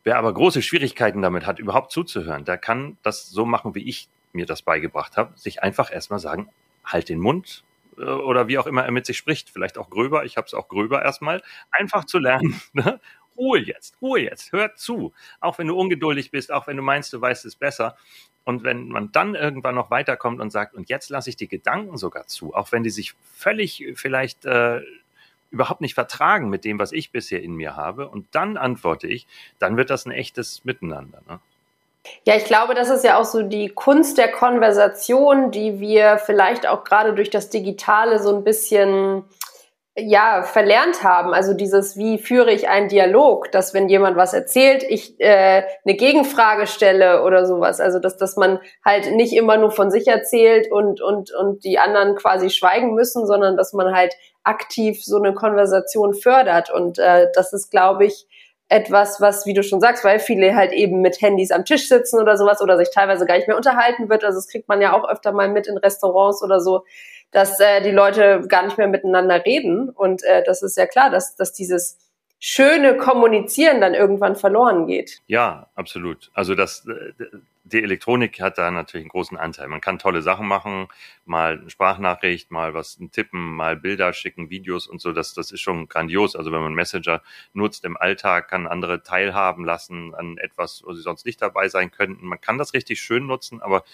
Wer 0.04 0.18
aber 0.18 0.32
große 0.32 0.62
Schwierigkeiten 0.62 1.22
damit 1.22 1.46
hat, 1.46 1.58
überhaupt 1.58 1.92
zuzuhören, 1.92 2.44
der 2.44 2.58
kann 2.58 2.98
das 3.02 3.30
so 3.30 3.46
machen, 3.46 3.74
wie 3.74 3.88
ich 3.88 4.08
mir 4.32 4.46
das 4.46 4.62
beigebracht 4.62 5.16
habe, 5.16 5.32
sich 5.38 5.62
einfach 5.62 5.92
erstmal 5.92 6.18
sagen, 6.18 6.48
halt 6.84 7.08
den 7.08 7.20
Mund 7.20 7.64
äh, 7.98 8.02
oder 8.02 8.48
wie 8.48 8.58
auch 8.58 8.66
immer 8.66 8.84
er 8.84 8.90
mit 8.90 9.06
sich 9.06 9.16
spricht, 9.16 9.50
vielleicht 9.50 9.78
auch 9.78 9.90
gröber, 9.90 10.24
ich 10.24 10.36
habe 10.36 10.46
es 10.46 10.54
auch 10.54 10.68
gröber 10.68 11.02
erstmal, 11.02 11.42
einfach 11.70 12.04
zu 12.04 12.18
lernen, 12.18 12.60
ne? 12.72 13.00
Ruhe 13.36 13.58
jetzt, 13.58 13.96
Ruhe 14.00 14.20
jetzt, 14.20 14.52
hör 14.52 14.76
zu. 14.76 15.12
Auch 15.40 15.58
wenn 15.58 15.66
du 15.66 15.76
ungeduldig 15.76 16.30
bist, 16.30 16.52
auch 16.52 16.68
wenn 16.68 16.76
du 16.76 16.84
meinst, 16.84 17.12
du 17.12 17.20
weißt 17.20 17.44
es 17.46 17.56
besser. 17.56 17.96
Und 18.44 18.62
wenn 18.62 18.88
man 18.88 19.10
dann 19.12 19.34
irgendwann 19.34 19.74
noch 19.74 19.90
weiterkommt 19.90 20.40
und 20.40 20.50
sagt, 20.50 20.74
und 20.74 20.88
jetzt 20.90 21.08
lasse 21.08 21.30
ich 21.30 21.36
die 21.36 21.48
Gedanken 21.48 21.96
sogar 21.96 22.26
zu, 22.26 22.54
auch 22.54 22.72
wenn 22.72 22.82
die 22.82 22.90
sich 22.90 23.14
völlig 23.34 23.86
vielleicht 23.94 24.44
äh, 24.44 24.80
überhaupt 25.50 25.80
nicht 25.80 25.94
vertragen 25.94 26.50
mit 26.50 26.64
dem, 26.64 26.78
was 26.78 26.92
ich 26.92 27.10
bisher 27.10 27.42
in 27.42 27.54
mir 27.54 27.76
habe, 27.76 28.08
und 28.08 28.26
dann 28.32 28.56
antworte 28.56 29.06
ich, 29.06 29.26
dann 29.58 29.76
wird 29.76 29.88
das 29.88 30.04
ein 30.04 30.12
echtes 30.12 30.64
Miteinander. 30.64 31.22
Ne? 31.28 31.40
Ja, 32.26 32.36
ich 32.36 32.44
glaube, 32.44 32.74
das 32.74 32.90
ist 32.90 33.04
ja 33.04 33.18
auch 33.18 33.24
so 33.24 33.42
die 33.42 33.70
Kunst 33.70 34.18
der 34.18 34.30
Konversation, 34.30 35.50
die 35.50 35.80
wir 35.80 36.18
vielleicht 36.18 36.66
auch 36.66 36.84
gerade 36.84 37.14
durch 37.14 37.30
das 37.30 37.48
Digitale 37.48 38.22
so 38.22 38.36
ein 38.36 38.44
bisschen 38.44 39.24
ja 39.96 40.42
verlernt 40.42 41.04
haben. 41.04 41.32
Also 41.32 41.54
dieses, 41.54 41.96
wie 41.96 42.18
führe 42.18 42.50
ich 42.50 42.68
einen 42.68 42.88
Dialog, 42.88 43.52
dass 43.52 43.74
wenn 43.74 43.88
jemand 43.88 44.16
was 44.16 44.34
erzählt, 44.34 44.82
ich 44.82 45.20
äh, 45.20 45.62
eine 45.84 45.94
Gegenfrage 45.94 46.66
stelle 46.66 47.22
oder 47.22 47.46
sowas. 47.46 47.80
Also 47.80 48.00
dass 48.00 48.16
dass 48.16 48.36
man 48.36 48.58
halt 48.84 49.12
nicht 49.12 49.32
immer 49.34 49.56
nur 49.56 49.70
von 49.70 49.90
sich 49.90 50.08
erzählt 50.08 50.70
und 50.70 51.00
und 51.00 51.32
und 51.32 51.64
die 51.64 51.78
anderen 51.78 52.16
quasi 52.16 52.50
schweigen 52.50 52.94
müssen, 52.94 53.26
sondern 53.26 53.56
dass 53.56 53.72
man 53.72 53.94
halt 53.94 54.14
aktiv 54.42 55.04
so 55.04 55.16
eine 55.16 55.32
Konversation 55.32 56.12
fördert. 56.14 56.70
Und 56.70 56.98
äh, 56.98 57.28
das 57.34 57.52
ist, 57.52 57.70
glaube 57.70 58.04
ich, 58.06 58.26
etwas, 58.68 59.20
was, 59.20 59.46
wie 59.46 59.54
du 59.54 59.62
schon 59.62 59.80
sagst, 59.80 60.04
weil 60.04 60.18
viele 60.18 60.56
halt 60.56 60.72
eben 60.72 61.00
mit 61.00 61.20
Handys 61.20 61.50
am 61.50 61.64
Tisch 61.64 61.88
sitzen 61.88 62.18
oder 62.18 62.36
sowas 62.36 62.60
oder 62.60 62.76
sich 62.76 62.90
teilweise 62.90 63.26
gar 63.26 63.36
nicht 63.36 63.46
mehr 63.46 63.56
unterhalten 63.56 64.08
wird. 64.08 64.24
Also 64.24 64.38
das 64.38 64.48
kriegt 64.48 64.68
man 64.68 64.80
ja 64.80 64.92
auch 64.94 65.08
öfter 65.08 65.32
mal 65.32 65.48
mit 65.48 65.66
in 65.66 65.76
Restaurants 65.76 66.42
oder 66.42 66.60
so 66.60 66.82
dass 67.30 67.58
äh, 67.60 67.82
die 67.82 67.90
Leute 67.90 68.44
gar 68.48 68.64
nicht 68.64 68.78
mehr 68.78 68.88
miteinander 68.88 69.44
reden. 69.44 69.90
Und 69.90 70.22
äh, 70.24 70.42
das 70.44 70.62
ist 70.62 70.76
ja 70.76 70.86
klar, 70.86 71.10
dass, 71.10 71.36
dass 71.36 71.52
dieses 71.52 71.98
schöne 72.38 72.96
Kommunizieren 72.96 73.80
dann 73.80 73.94
irgendwann 73.94 74.36
verloren 74.36 74.86
geht. 74.86 75.22
Ja, 75.26 75.70
absolut. 75.74 76.30
Also 76.34 76.54
das, 76.54 76.86
äh, 76.86 77.24
die 77.64 77.82
Elektronik 77.82 78.40
hat 78.42 78.58
da 78.58 78.70
natürlich 78.70 79.04
einen 79.04 79.10
großen 79.10 79.38
Anteil. 79.38 79.68
Man 79.68 79.80
kann 79.80 79.98
tolle 79.98 80.20
Sachen 80.20 80.46
machen, 80.46 80.88
mal 81.24 81.58
eine 81.58 81.70
Sprachnachricht, 81.70 82.50
mal 82.50 82.74
was 82.74 83.00
tippen, 83.12 83.40
mal 83.54 83.76
Bilder 83.76 84.12
schicken, 84.12 84.50
Videos 84.50 84.86
und 84.86 85.00
so. 85.00 85.12
Das, 85.12 85.32
das 85.32 85.50
ist 85.50 85.62
schon 85.62 85.88
grandios. 85.88 86.36
Also 86.36 86.52
wenn 86.52 86.60
man 86.60 86.74
Messenger 86.74 87.22
nutzt 87.54 87.86
im 87.86 87.96
Alltag, 87.96 88.48
kann 88.48 88.66
andere 88.66 89.02
teilhaben 89.02 89.64
lassen 89.64 90.14
an 90.14 90.36
etwas, 90.36 90.82
wo 90.84 90.92
sie 90.92 91.00
sonst 91.00 91.24
nicht 91.24 91.40
dabei 91.40 91.68
sein 91.68 91.90
könnten. 91.90 92.26
Man 92.26 92.40
kann 92.40 92.58
das 92.58 92.74
richtig 92.74 93.00
schön 93.00 93.26
nutzen, 93.26 93.62
aber 93.62 93.84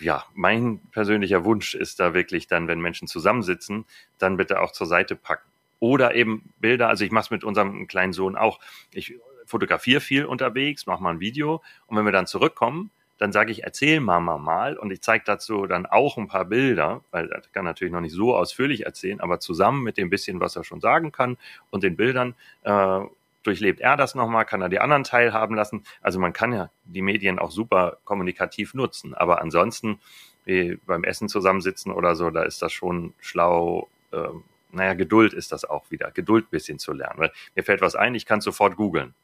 ja, 0.00 0.24
mein 0.34 0.80
persönlicher 0.92 1.44
Wunsch 1.44 1.74
ist 1.74 2.00
da 2.00 2.14
wirklich 2.14 2.46
dann, 2.46 2.68
wenn 2.68 2.80
Menschen 2.80 3.08
zusammensitzen, 3.08 3.84
dann 4.18 4.36
bitte 4.36 4.60
auch 4.60 4.72
zur 4.72 4.86
Seite 4.86 5.16
packen. 5.16 5.48
Oder 5.78 6.14
eben 6.14 6.52
Bilder, 6.58 6.88
also 6.88 7.04
ich 7.04 7.10
mache 7.10 7.24
es 7.24 7.30
mit 7.30 7.44
unserem 7.44 7.86
kleinen 7.86 8.12
Sohn 8.12 8.36
auch. 8.36 8.60
Ich 8.92 9.14
fotografiere 9.46 10.00
viel 10.00 10.24
unterwegs, 10.24 10.86
mache 10.86 11.02
mal 11.02 11.10
ein 11.10 11.20
Video 11.20 11.62
und 11.86 11.96
wenn 11.96 12.04
wir 12.04 12.12
dann 12.12 12.26
zurückkommen, 12.26 12.90
dann 13.18 13.32
sage 13.32 13.52
ich, 13.52 13.64
erzähl 13.64 14.00
Mama 14.00 14.38
mal 14.38 14.78
und 14.78 14.90
ich 14.90 15.02
zeige 15.02 15.24
dazu 15.26 15.66
dann 15.66 15.84
auch 15.84 16.16
ein 16.16 16.28
paar 16.28 16.46
Bilder, 16.46 17.02
weil 17.10 17.30
er 17.30 17.42
kann 17.52 17.66
natürlich 17.66 17.92
noch 17.92 18.00
nicht 18.00 18.14
so 18.14 18.34
ausführlich 18.34 18.86
erzählen, 18.86 19.20
aber 19.20 19.40
zusammen 19.40 19.82
mit 19.82 19.98
dem 19.98 20.08
bisschen, 20.08 20.40
was 20.40 20.56
er 20.56 20.64
schon 20.64 20.80
sagen 20.80 21.12
kann 21.12 21.36
und 21.68 21.82
den 21.82 21.96
Bildern 21.96 22.34
äh, 22.62 23.00
durchlebt 23.42 23.80
er 23.80 23.96
das 23.96 24.14
nochmal, 24.14 24.44
kann 24.44 24.62
er 24.62 24.68
die 24.68 24.80
anderen 24.80 25.04
teilhaben 25.04 25.54
lassen. 25.54 25.84
Also 26.00 26.18
man 26.18 26.32
kann 26.32 26.52
ja 26.52 26.70
die 26.84 27.02
Medien 27.02 27.38
auch 27.38 27.50
super 27.50 27.98
kommunikativ 28.04 28.74
nutzen, 28.74 29.14
aber 29.14 29.40
ansonsten 29.40 30.00
wie 30.44 30.78
beim 30.86 31.04
Essen 31.04 31.28
zusammensitzen 31.28 31.92
oder 31.92 32.14
so, 32.16 32.30
da 32.30 32.42
ist 32.42 32.62
das 32.62 32.72
schon 32.72 33.14
schlau. 33.20 33.88
Äh, 34.12 34.28
naja, 34.72 34.94
Geduld 34.94 35.32
ist 35.34 35.52
das 35.52 35.64
auch 35.64 35.90
wieder, 35.90 36.10
Geduld 36.12 36.50
bisschen 36.50 36.78
zu 36.78 36.92
lernen. 36.92 37.18
Weil 37.18 37.32
mir 37.54 37.62
fällt 37.62 37.80
was 37.80 37.94
ein, 37.94 38.14
ich 38.14 38.24
kann 38.24 38.40
sofort 38.40 38.76
googeln 38.76 39.14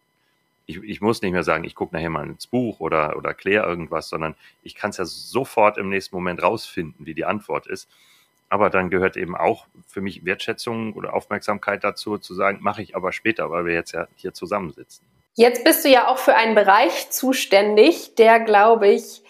ich, 0.66 0.82
ich 0.82 1.00
muss 1.00 1.22
nicht 1.22 1.32
mehr 1.32 1.44
sagen, 1.44 1.64
ich 1.64 1.74
gucke 1.74 1.94
nachher 1.94 2.10
mal 2.10 2.26
ins 2.26 2.46
Buch 2.46 2.80
oder, 2.80 3.16
oder 3.16 3.34
kläre 3.34 3.66
irgendwas, 3.66 4.08
sondern 4.08 4.34
ich 4.62 4.74
kann 4.74 4.90
es 4.90 4.96
ja 4.98 5.04
sofort 5.04 5.78
im 5.78 5.88
nächsten 5.88 6.14
Moment 6.14 6.42
rausfinden, 6.42 7.06
wie 7.06 7.14
die 7.14 7.24
Antwort 7.24 7.66
ist. 7.66 7.88
Aber 8.48 8.70
dann 8.70 8.90
gehört 8.90 9.16
eben 9.16 9.36
auch 9.36 9.66
für 9.86 10.00
mich 10.00 10.24
Wertschätzung 10.24 10.92
oder 10.94 11.14
Aufmerksamkeit 11.14 11.82
dazu, 11.82 12.18
zu 12.18 12.34
sagen, 12.34 12.58
mache 12.60 12.82
ich 12.82 12.94
aber 12.94 13.12
später, 13.12 13.50
weil 13.50 13.66
wir 13.66 13.74
jetzt 13.74 13.92
ja 13.92 14.06
hier 14.14 14.32
zusammensitzen. 14.32 15.04
Jetzt 15.34 15.64
bist 15.64 15.84
du 15.84 15.88
ja 15.88 16.08
auch 16.08 16.18
für 16.18 16.34
einen 16.34 16.54
Bereich 16.54 17.10
zuständig, 17.10 18.14
der, 18.14 18.40
glaube 18.40 18.88
ich, 18.88 19.22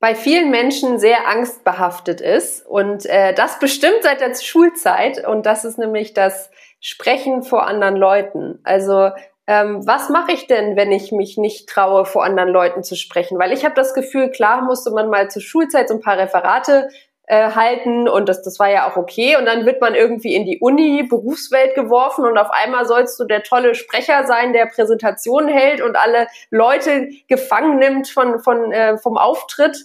bei 0.00 0.14
vielen 0.14 0.50
Menschen 0.50 0.98
sehr 0.98 1.28
angstbehaftet 1.28 2.20
ist. 2.20 2.66
Und 2.66 3.06
äh, 3.06 3.32
das 3.34 3.58
bestimmt 3.58 4.02
seit 4.02 4.20
der 4.20 4.34
Schulzeit. 4.34 5.26
Und 5.26 5.46
das 5.46 5.64
ist 5.64 5.78
nämlich 5.78 6.14
das 6.14 6.50
Sprechen 6.80 7.42
vor 7.42 7.66
anderen 7.66 7.96
Leuten. 7.96 8.58
Also 8.64 9.10
ähm, 9.46 9.86
was 9.86 10.08
mache 10.08 10.32
ich 10.32 10.48
denn, 10.48 10.76
wenn 10.76 10.90
ich 10.90 11.12
mich 11.12 11.38
nicht 11.38 11.68
traue, 11.68 12.04
vor 12.04 12.24
anderen 12.24 12.50
Leuten 12.50 12.82
zu 12.82 12.96
sprechen? 12.96 13.38
Weil 13.38 13.52
ich 13.52 13.64
habe 13.64 13.74
das 13.74 13.94
Gefühl, 13.94 14.30
klar 14.30 14.62
musste 14.62 14.90
man 14.90 15.08
mal 15.08 15.30
zur 15.30 15.42
Schulzeit 15.42 15.88
so 15.88 15.94
ein 15.94 16.00
paar 16.00 16.18
Referate 16.18 16.88
äh, 17.26 17.50
halten 17.50 18.08
und 18.08 18.28
das, 18.28 18.42
das 18.42 18.58
war 18.58 18.70
ja 18.70 18.88
auch 18.88 18.96
okay. 18.96 19.36
Und 19.36 19.46
dann 19.46 19.66
wird 19.66 19.80
man 19.80 19.94
irgendwie 19.94 20.34
in 20.34 20.44
die 20.44 20.58
Uni, 20.60 21.02
Berufswelt 21.02 21.74
geworfen 21.74 22.24
und 22.24 22.38
auf 22.38 22.50
einmal 22.50 22.86
sollst 22.86 23.18
du 23.18 23.24
der 23.24 23.42
tolle 23.42 23.74
Sprecher 23.74 24.26
sein, 24.26 24.52
der 24.52 24.66
Präsentationen 24.66 25.48
hält 25.48 25.80
und 25.82 25.96
alle 25.96 26.28
Leute 26.50 27.08
gefangen 27.28 27.78
nimmt 27.78 28.08
von, 28.08 28.40
von, 28.40 28.72
äh, 28.72 28.96
vom 28.98 29.16
Auftritt. 29.16 29.76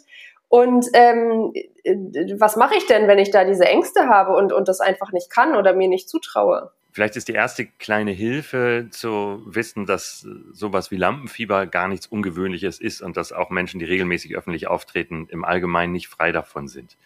Und 0.49 0.85
ähm, 0.93 1.53
äh, 1.83 1.95
was 2.37 2.57
mache 2.57 2.75
ich 2.75 2.85
denn, 2.85 3.07
wenn 3.07 3.19
ich 3.19 3.31
da 3.31 3.43
diese 3.43 3.65
Ängste 3.65 4.07
habe 4.07 4.35
und, 4.35 4.53
und 4.53 4.67
das 4.67 4.79
einfach 4.79 5.11
nicht 5.11 5.29
kann 5.29 5.55
oder 5.55 5.73
mir 5.73 5.87
nicht 5.87 6.09
zutraue? 6.09 6.71
Vielleicht 6.93 7.15
ist 7.15 7.29
die 7.29 7.33
erste 7.33 7.65
kleine 7.65 8.11
Hilfe 8.11 8.87
zu 8.91 9.43
wissen, 9.45 9.85
dass 9.85 10.27
sowas 10.51 10.91
wie 10.91 10.97
Lampenfieber 10.97 11.65
gar 11.65 11.87
nichts 11.87 12.07
Ungewöhnliches 12.07 12.81
ist 12.81 13.01
und 13.01 13.15
dass 13.15 13.31
auch 13.31 13.49
Menschen, 13.49 13.79
die 13.79 13.85
regelmäßig 13.85 14.35
öffentlich 14.35 14.67
auftreten, 14.67 15.27
im 15.29 15.45
Allgemeinen 15.45 15.93
nicht 15.93 16.09
frei 16.09 16.33
davon 16.33 16.67
sind. 16.67 16.97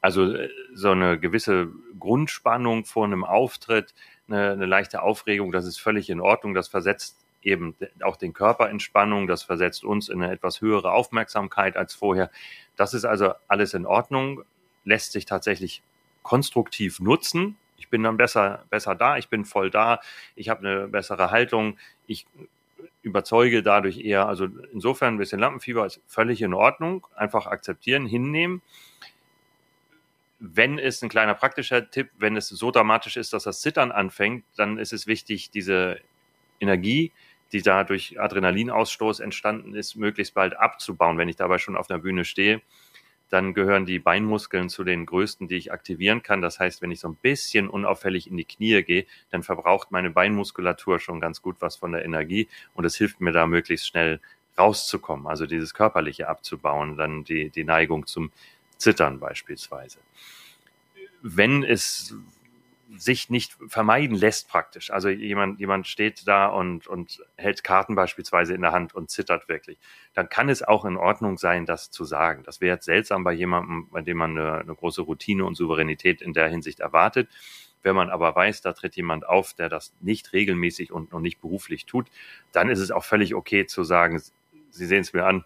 Also 0.00 0.34
äh, 0.34 0.50
so 0.74 0.90
eine 0.90 1.18
gewisse 1.18 1.68
Grundspannung 1.98 2.84
vor 2.84 3.04
einem 3.04 3.24
Auftritt, 3.24 3.94
eine, 4.28 4.50
eine 4.50 4.66
leichte 4.66 5.02
Aufregung, 5.02 5.52
das 5.52 5.66
ist 5.66 5.78
völlig 5.78 6.10
in 6.10 6.20
Ordnung. 6.20 6.54
Das 6.54 6.66
versetzt 6.68 7.16
eben 7.42 7.76
auch 8.02 8.16
den 8.16 8.32
Körper 8.32 8.70
in 8.70 8.80
Spannung, 8.80 9.26
das 9.28 9.42
versetzt 9.44 9.84
uns 9.84 10.08
in 10.08 10.22
eine 10.22 10.32
etwas 10.32 10.60
höhere 10.60 10.92
Aufmerksamkeit 10.92 11.76
als 11.76 11.94
vorher. 11.94 12.30
Das 12.76 12.94
ist 12.94 13.04
also 13.04 13.32
alles 13.48 13.74
in 13.74 13.86
Ordnung, 13.86 14.42
lässt 14.84 15.12
sich 15.12 15.26
tatsächlich 15.26 15.82
konstruktiv 16.22 17.00
nutzen, 17.00 17.56
ich 17.82 17.88
bin 17.88 18.04
dann 18.04 18.16
besser, 18.16 18.64
besser 18.70 18.94
da, 18.94 19.16
ich 19.16 19.28
bin 19.28 19.44
voll 19.44 19.68
da, 19.68 20.00
ich 20.36 20.48
habe 20.48 20.60
eine 20.60 20.86
bessere 20.86 21.32
Haltung, 21.32 21.78
ich 22.06 22.26
überzeuge 23.02 23.64
dadurch 23.64 23.98
eher. 23.98 24.28
Also 24.28 24.46
insofern 24.72 25.14
ein 25.14 25.18
bisschen 25.18 25.40
Lampenfieber 25.40 25.84
ist 25.84 26.00
völlig 26.06 26.42
in 26.42 26.54
Ordnung, 26.54 27.04
einfach 27.16 27.46
akzeptieren, 27.46 28.06
hinnehmen. 28.06 28.62
Wenn 30.38 30.78
es 30.78 31.02
ein 31.02 31.08
kleiner 31.08 31.34
praktischer 31.34 31.90
Tipp, 31.90 32.10
wenn 32.18 32.36
es 32.36 32.48
so 32.48 32.70
dramatisch 32.70 33.16
ist, 33.16 33.32
dass 33.32 33.42
das 33.42 33.60
Zittern 33.62 33.90
anfängt, 33.90 34.44
dann 34.56 34.78
ist 34.78 34.92
es 34.92 35.08
wichtig, 35.08 35.50
diese 35.50 35.98
Energie, 36.60 37.10
die 37.50 37.62
da 37.62 37.82
durch 37.82 38.20
Adrenalinausstoß 38.20 39.18
entstanden 39.18 39.74
ist, 39.74 39.96
möglichst 39.96 40.34
bald 40.34 40.56
abzubauen, 40.56 41.18
wenn 41.18 41.28
ich 41.28 41.36
dabei 41.36 41.58
schon 41.58 41.76
auf 41.76 41.88
der 41.88 41.98
Bühne 41.98 42.24
stehe 42.24 42.62
dann 43.32 43.54
gehören 43.54 43.86
die 43.86 43.98
Beinmuskeln 43.98 44.68
zu 44.68 44.84
den 44.84 45.06
größten, 45.06 45.48
die 45.48 45.56
ich 45.56 45.72
aktivieren 45.72 46.22
kann. 46.22 46.42
Das 46.42 46.60
heißt, 46.60 46.82
wenn 46.82 46.90
ich 46.90 47.00
so 47.00 47.08
ein 47.08 47.14
bisschen 47.14 47.70
unauffällig 47.70 48.30
in 48.30 48.36
die 48.36 48.44
Knie 48.44 48.82
gehe, 48.82 49.06
dann 49.30 49.42
verbraucht 49.42 49.90
meine 49.90 50.10
Beinmuskulatur 50.10 51.00
schon 51.00 51.18
ganz 51.18 51.40
gut 51.40 51.56
was 51.60 51.76
von 51.76 51.92
der 51.92 52.04
Energie 52.04 52.48
und 52.74 52.84
es 52.84 52.94
hilft 52.96 53.22
mir 53.22 53.32
da 53.32 53.46
möglichst 53.46 53.86
schnell 53.86 54.20
rauszukommen, 54.58 55.26
also 55.26 55.46
dieses 55.46 55.72
Körperliche 55.72 56.28
abzubauen, 56.28 56.98
dann 56.98 57.24
die, 57.24 57.48
die 57.48 57.64
Neigung 57.64 58.06
zum 58.06 58.30
Zittern 58.76 59.18
beispielsweise. 59.18 59.98
Wenn 61.22 61.64
es 61.64 62.14
sich 62.96 63.30
nicht 63.30 63.56
vermeiden 63.68 64.16
lässt 64.16 64.48
praktisch. 64.48 64.90
Also 64.90 65.08
jemand, 65.08 65.58
jemand 65.60 65.86
steht 65.86 66.26
da 66.26 66.46
und, 66.46 66.86
und 66.86 67.22
hält 67.36 67.64
Karten 67.64 67.94
beispielsweise 67.94 68.54
in 68.54 68.62
der 68.62 68.72
Hand 68.72 68.94
und 68.94 69.10
zittert 69.10 69.48
wirklich. 69.48 69.78
Dann 70.14 70.28
kann 70.28 70.48
es 70.48 70.62
auch 70.62 70.84
in 70.84 70.96
Ordnung 70.96 71.38
sein, 71.38 71.66
das 71.66 71.90
zu 71.90 72.04
sagen. 72.04 72.42
Das 72.44 72.60
wäre 72.60 72.76
jetzt 72.76 72.84
seltsam 72.84 73.24
bei 73.24 73.32
jemandem, 73.32 73.88
bei 73.90 74.02
dem 74.02 74.18
man 74.18 74.38
eine, 74.38 74.58
eine 74.58 74.74
große 74.74 75.02
Routine 75.02 75.44
und 75.44 75.54
Souveränität 75.54 76.22
in 76.22 76.32
der 76.32 76.48
Hinsicht 76.48 76.80
erwartet. 76.80 77.28
Wenn 77.82 77.96
man 77.96 78.10
aber 78.10 78.34
weiß, 78.34 78.60
da 78.60 78.72
tritt 78.72 78.94
jemand 78.96 79.26
auf, 79.26 79.54
der 79.54 79.68
das 79.68 79.92
nicht 80.00 80.32
regelmäßig 80.32 80.92
und 80.92 81.12
noch 81.12 81.20
nicht 81.20 81.40
beruflich 81.40 81.86
tut, 81.86 82.08
dann 82.52 82.68
ist 82.68 82.78
es 82.78 82.90
auch 82.90 83.04
völlig 83.04 83.34
okay 83.34 83.66
zu 83.66 83.84
sagen, 83.84 84.20
Sie 84.70 84.86
sehen 84.86 85.00
es 85.00 85.12
mir 85.12 85.26
an, 85.26 85.44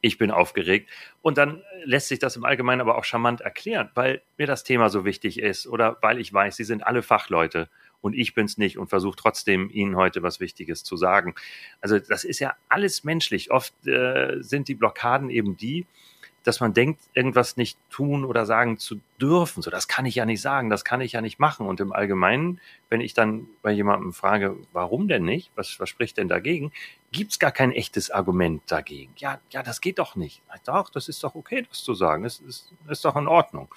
ich 0.00 0.18
bin 0.18 0.30
aufgeregt. 0.30 0.90
Und 1.22 1.38
dann 1.38 1.62
lässt 1.84 2.08
sich 2.08 2.18
das 2.18 2.36
im 2.36 2.44
Allgemeinen 2.44 2.80
aber 2.80 2.98
auch 2.98 3.04
charmant 3.04 3.40
erklären, 3.40 3.90
weil 3.94 4.22
mir 4.38 4.46
das 4.46 4.64
Thema 4.64 4.88
so 4.88 5.04
wichtig 5.04 5.40
ist 5.40 5.66
oder 5.66 5.98
weil 6.02 6.18
ich 6.18 6.32
weiß, 6.32 6.56
sie 6.56 6.64
sind 6.64 6.86
alle 6.86 7.02
Fachleute 7.02 7.68
und 8.00 8.14
ich 8.14 8.34
bin's 8.34 8.58
nicht 8.58 8.78
und 8.78 8.88
versuche 8.88 9.16
trotzdem 9.16 9.70
Ihnen 9.70 9.96
heute 9.96 10.22
was 10.22 10.40
Wichtiges 10.40 10.84
zu 10.84 10.96
sagen. 10.96 11.34
Also 11.80 11.98
das 11.98 12.24
ist 12.24 12.38
ja 12.38 12.54
alles 12.68 13.04
menschlich. 13.04 13.50
Oft 13.50 13.74
äh, 13.86 14.36
sind 14.40 14.68
die 14.68 14.74
Blockaden 14.74 15.30
eben 15.30 15.56
die, 15.56 15.86
dass 16.46 16.60
man 16.60 16.74
denkt, 16.74 17.00
irgendwas 17.12 17.56
nicht 17.56 17.76
tun 17.90 18.24
oder 18.24 18.46
sagen 18.46 18.78
zu 18.78 19.00
dürfen. 19.20 19.62
So, 19.62 19.70
das 19.70 19.88
kann 19.88 20.06
ich 20.06 20.14
ja 20.14 20.24
nicht 20.24 20.40
sagen, 20.40 20.70
das 20.70 20.84
kann 20.84 21.00
ich 21.00 21.12
ja 21.12 21.20
nicht 21.20 21.40
machen. 21.40 21.66
Und 21.66 21.80
im 21.80 21.92
Allgemeinen, 21.92 22.60
wenn 22.88 23.00
ich 23.00 23.14
dann 23.14 23.48
bei 23.62 23.72
jemandem 23.72 24.12
frage, 24.12 24.56
warum 24.72 25.08
denn 25.08 25.24
nicht, 25.24 25.50
was, 25.56 25.80
was 25.80 25.88
spricht 25.88 26.18
denn 26.18 26.28
dagegen, 26.28 26.72
gibt's 27.10 27.40
gar 27.40 27.50
kein 27.50 27.72
echtes 27.72 28.10
Argument 28.10 28.62
dagegen. 28.68 29.12
Ja, 29.16 29.40
ja, 29.50 29.64
das 29.64 29.80
geht 29.80 29.98
doch 29.98 30.14
nicht. 30.14 30.40
Doch, 30.64 30.90
das 30.90 31.08
ist 31.08 31.24
doch 31.24 31.34
okay, 31.34 31.66
das 31.68 31.82
zu 31.82 31.94
sagen. 31.94 32.22
Das 32.22 32.38
ist, 32.38 32.72
ist 32.88 33.04
doch 33.04 33.16
in 33.16 33.26
Ordnung. 33.26 33.68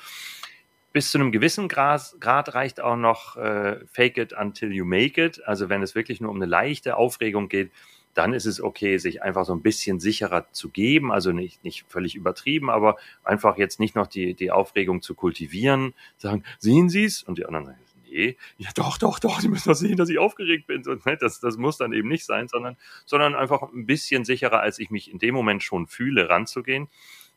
Bis 0.93 1.11
zu 1.11 1.17
einem 1.17 1.31
gewissen 1.31 1.69
Grad, 1.69 2.15
Grad 2.19 2.53
reicht 2.53 2.79
auch 2.81 2.95
noch 2.95 3.35
äh, 3.37 3.79
Fake 3.91 4.17
it 4.17 4.33
until 4.33 4.71
you 4.71 4.85
make 4.85 5.23
it. 5.23 5.43
Also 5.47 5.69
wenn 5.69 5.81
es 5.81 5.95
wirklich 5.95 6.21
nur 6.21 6.29
um 6.29 6.37
eine 6.37 6.45
leichte 6.45 6.97
Aufregung 6.97 7.49
geht, 7.49 7.71
dann 8.19 8.33
ist 8.33 8.45
es 8.45 8.59
okay, 8.59 8.97
sich 8.97 9.23
einfach 9.23 9.45
so 9.45 9.53
ein 9.53 9.61
bisschen 9.61 10.01
sicherer 10.01 10.51
zu 10.51 10.67
geben, 10.67 11.09
also 11.09 11.31
nicht, 11.31 11.63
nicht 11.63 11.85
völlig 11.87 12.15
übertrieben, 12.15 12.69
aber 12.69 12.97
einfach 13.23 13.57
jetzt 13.57 13.79
nicht 13.79 13.95
noch 13.95 14.07
die, 14.07 14.33
die 14.33 14.51
Aufregung 14.51 15.01
zu 15.01 15.15
kultivieren, 15.15 15.93
sagen, 16.17 16.43
sehen 16.57 16.89
Sie 16.89 17.05
es? 17.05 17.23
Und 17.23 17.37
die 17.37 17.45
anderen 17.45 17.67
sagen, 17.67 17.79
nee, 18.03 18.35
ja 18.57 18.67
doch, 18.75 18.97
doch, 18.97 19.19
doch, 19.19 19.39
Sie 19.39 19.47
müssen 19.47 19.69
doch 19.69 19.75
sehen, 19.75 19.95
dass 19.95 20.09
ich 20.09 20.19
aufgeregt 20.19 20.67
bin. 20.67 20.85
Und, 20.85 21.05
ne, 21.05 21.15
das, 21.15 21.39
das 21.39 21.55
muss 21.55 21.77
dann 21.77 21.93
eben 21.93 22.09
nicht 22.09 22.25
sein, 22.25 22.49
sondern, 22.49 22.75
sondern 23.05 23.35
einfach 23.35 23.61
ein 23.61 23.85
bisschen 23.85 24.25
sicherer, 24.25 24.59
als 24.59 24.79
ich 24.79 24.89
mich 24.89 25.09
in 25.09 25.19
dem 25.19 25.33
Moment 25.33 25.63
schon 25.63 25.87
fühle, 25.87 26.27
ranzugehen, 26.27 26.89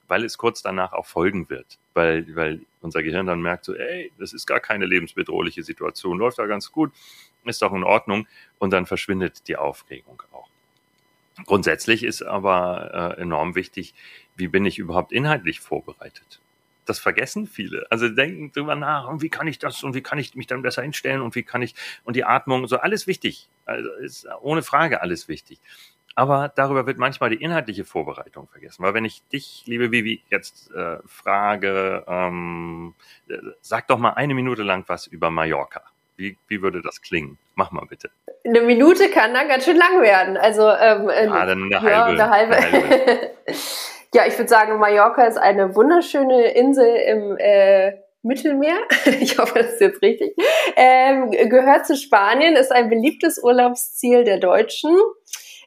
weil 0.08 0.24
es 0.24 0.36
kurz 0.36 0.62
danach 0.62 0.92
auch 0.94 1.06
folgen 1.06 1.48
wird. 1.48 1.78
Weil, 1.94 2.34
weil 2.34 2.60
unser 2.80 3.04
Gehirn 3.04 3.26
dann 3.26 3.40
merkt 3.40 3.66
so, 3.66 3.76
ey, 3.76 4.10
das 4.18 4.32
ist 4.32 4.46
gar 4.46 4.58
keine 4.58 4.86
lebensbedrohliche 4.86 5.62
Situation, 5.62 6.18
läuft 6.18 6.40
da 6.40 6.46
ganz 6.46 6.72
gut, 6.72 6.90
ist 7.44 7.62
doch 7.62 7.72
in 7.72 7.84
Ordnung 7.84 8.26
und 8.58 8.72
dann 8.72 8.84
verschwindet 8.84 9.46
die 9.46 9.56
Aufregung 9.56 10.20
auch. 10.32 10.51
Grundsätzlich 11.46 12.04
ist 12.04 12.22
aber 12.22 13.16
äh, 13.16 13.22
enorm 13.22 13.54
wichtig, 13.54 13.94
wie 14.36 14.48
bin 14.48 14.64
ich 14.64 14.78
überhaupt 14.78 15.12
inhaltlich 15.12 15.60
vorbereitet? 15.60 16.40
Das 16.84 16.98
vergessen 16.98 17.46
viele. 17.46 17.86
Also 17.90 18.08
denken 18.08 18.52
drüber 18.52 18.74
nach, 18.74 19.06
und 19.08 19.22
wie 19.22 19.28
kann 19.28 19.46
ich 19.46 19.58
das 19.58 19.82
und 19.82 19.94
wie 19.94 20.02
kann 20.02 20.18
ich 20.18 20.34
mich 20.34 20.46
dann 20.46 20.62
besser 20.62 20.82
hinstellen 20.82 21.22
und 21.22 21.34
wie 21.34 21.42
kann 21.42 21.62
ich 21.62 21.74
und 22.04 22.16
die 22.16 22.24
Atmung, 22.24 22.66
so 22.66 22.78
alles 22.78 23.06
wichtig. 23.06 23.48
Also 23.64 23.90
ist 23.92 24.26
ohne 24.40 24.62
Frage 24.62 25.00
alles 25.00 25.28
wichtig. 25.28 25.58
Aber 26.14 26.48
darüber 26.54 26.86
wird 26.86 26.98
manchmal 26.98 27.30
die 27.30 27.42
inhaltliche 27.42 27.84
Vorbereitung 27.84 28.48
vergessen. 28.48 28.82
Weil 28.82 28.94
wenn 28.94 29.04
ich 29.04 29.22
dich, 29.28 29.62
liebe 29.66 29.90
Vivi, 29.90 30.22
jetzt 30.28 30.70
äh, 30.72 30.98
frage, 31.06 32.04
ähm, 32.06 32.94
äh, 33.28 33.38
sag 33.62 33.88
doch 33.88 33.98
mal 33.98 34.10
eine 34.10 34.34
Minute 34.34 34.62
lang 34.62 34.84
was 34.88 35.06
über 35.06 35.30
Mallorca. 35.30 35.82
Wie, 36.16 36.36
wie 36.48 36.62
würde 36.62 36.82
das 36.82 37.00
klingen? 37.02 37.38
Mach 37.54 37.70
mal 37.70 37.86
bitte. 37.88 38.10
Eine 38.44 38.62
Minute 38.62 39.08
kann 39.10 39.34
dann 39.34 39.48
ganz 39.48 39.64
schön 39.64 39.76
lang 39.76 40.02
werden. 40.02 40.36
Also 40.36 40.62
ähm, 40.62 41.08
ja, 41.08 41.46
dann 41.46 41.64
eine 41.64 41.70
ja, 41.70 41.82
halbe. 41.82 42.22
Eine 42.22 42.30
halbe. 42.30 42.56
Eine 42.56 42.72
halbe. 42.72 43.30
ja, 44.14 44.26
ich 44.26 44.38
würde 44.38 44.48
sagen, 44.48 44.78
Mallorca 44.78 45.24
ist 45.24 45.38
eine 45.38 45.74
wunderschöne 45.74 46.52
Insel 46.52 46.94
im 46.94 47.36
äh, 47.38 47.92
Mittelmeer, 48.22 48.78
ich 49.20 49.38
hoffe, 49.38 49.58
das 49.58 49.72
ist 49.72 49.80
jetzt 49.80 50.02
richtig, 50.02 50.36
ähm, 50.76 51.30
gehört 51.30 51.86
zu 51.86 51.96
Spanien, 51.96 52.54
ist 52.54 52.70
ein 52.70 52.88
beliebtes 52.88 53.42
Urlaubsziel 53.42 54.22
der 54.22 54.38
Deutschen 54.38 54.96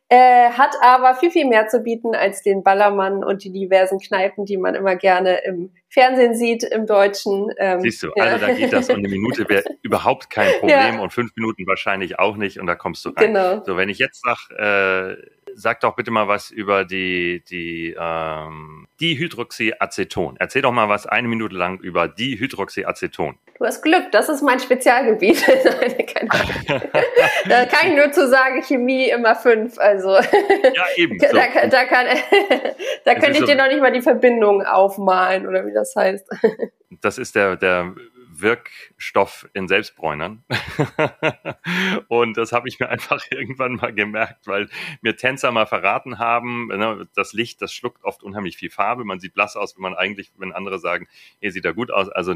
äh, 0.09 0.51
hat 0.51 0.75
aber 0.81 1.15
viel, 1.15 1.31
viel 1.31 1.47
mehr 1.47 1.67
zu 1.67 1.79
bieten 1.79 2.13
als 2.13 2.43
den 2.43 2.63
Ballermann 2.63 3.23
und 3.23 3.43
die 3.43 3.51
diversen 3.51 3.99
Kneipen, 3.99 4.45
die 4.45 4.57
man 4.57 4.75
immer 4.75 4.95
gerne 4.95 5.39
im 5.45 5.71
Fernsehen 5.89 6.35
sieht, 6.35 6.63
im 6.63 6.85
Deutschen. 6.85 7.51
Ähm, 7.57 7.81
Siehst 7.81 8.03
du, 8.03 8.11
also 8.13 8.37
ja. 8.37 8.47
da 8.47 8.53
geht 8.53 8.71
das 8.71 8.89
und 8.89 8.97
eine 8.97 9.07
Minute 9.07 9.49
wäre 9.49 9.63
überhaupt 9.81 10.29
kein 10.29 10.51
Problem 10.59 10.95
ja. 10.95 10.99
und 10.99 11.11
fünf 11.11 11.35
Minuten 11.35 11.65
wahrscheinlich 11.65 12.19
auch 12.19 12.35
nicht 12.35 12.59
und 12.59 12.67
da 12.67 12.75
kommst 12.75 13.03
du 13.05 13.09
rein. 13.09 13.33
Genau. 13.33 13.63
So, 13.65 13.77
wenn 13.77 13.89
ich 13.89 13.97
jetzt 13.97 14.21
sage, 14.21 15.17
äh, 15.17 15.34
sag 15.55 15.79
doch 15.79 15.95
bitte 15.95 16.11
mal 16.11 16.27
was 16.27 16.51
über 16.51 16.85
die, 16.85 17.43
die 17.49 17.95
ähm, 17.97 18.87
Dihydroxyaceton. 18.99 20.35
Erzähl 20.39 20.61
doch 20.61 20.71
mal 20.71 20.89
was 20.89 21.07
eine 21.07 21.27
Minute 21.27 21.55
lang 21.55 21.79
über 21.79 22.07
Dihydroxyaceton. 22.07 23.37
Du 23.57 23.65
hast 23.65 23.81
Glück, 23.81 24.11
das 24.11 24.27
ist 24.27 24.41
mein 24.41 24.59
Spezialgebiet. 24.59 25.45
da 27.47 27.65
kann 27.65 27.89
ich 27.89 27.95
nur 27.95 28.11
zu 28.11 28.27
sagen, 28.27 28.61
Chemie 28.61 29.09
immer 29.09 29.35
fünf. 29.35 29.79
Also 29.79 30.15
ja, 30.15 30.83
eben. 30.97 31.17
So. 31.25 31.35
Da, 31.35 31.67
da, 31.67 31.85
kann, 31.85 32.07
da 33.05 33.15
kann 33.15 33.31
ich 33.31 33.39
so 33.39 33.45
dir 33.45 33.55
noch 33.55 33.67
nicht 33.67 33.81
mal 33.81 33.91
die 33.91 34.01
Verbindung 34.01 34.63
aufmalen 34.63 35.47
oder 35.47 35.65
wie 35.65 35.73
das 35.73 35.95
heißt. 35.95 36.29
Das 37.01 37.17
ist 37.17 37.35
der, 37.35 37.55
der 37.55 37.95
Wirkstoff 38.41 39.47
in 39.53 39.67
Selbstbräunern. 39.67 40.43
und 42.07 42.37
das 42.37 42.51
habe 42.51 42.67
ich 42.67 42.79
mir 42.79 42.89
einfach 42.89 43.23
irgendwann 43.31 43.75
mal 43.75 43.93
gemerkt, 43.93 44.47
weil 44.47 44.69
mir 45.01 45.15
Tänzer 45.15 45.51
mal 45.51 45.65
verraten 45.65 46.19
haben, 46.19 46.67
ne, 46.67 47.07
das 47.15 47.33
Licht, 47.33 47.61
das 47.61 47.73
schluckt 47.73 48.03
oft 48.03 48.23
unheimlich 48.23 48.57
viel 48.57 48.69
Farbe. 48.69 49.03
Man 49.03 49.19
sieht 49.19 49.33
blass 49.33 49.55
aus, 49.55 49.75
wenn 49.75 49.83
man 49.83 49.95
eigentlich, 49.95 50.31
wenn 50.37 50.51
andere 50.51 50.79
sagen, 50.79 51.07
hier 51.39 51.51
sieht 51.51 51.65
er 51.65 51.73
gut 51.73 51.91
aus. 51.91 52.09
Also 52.09 52.35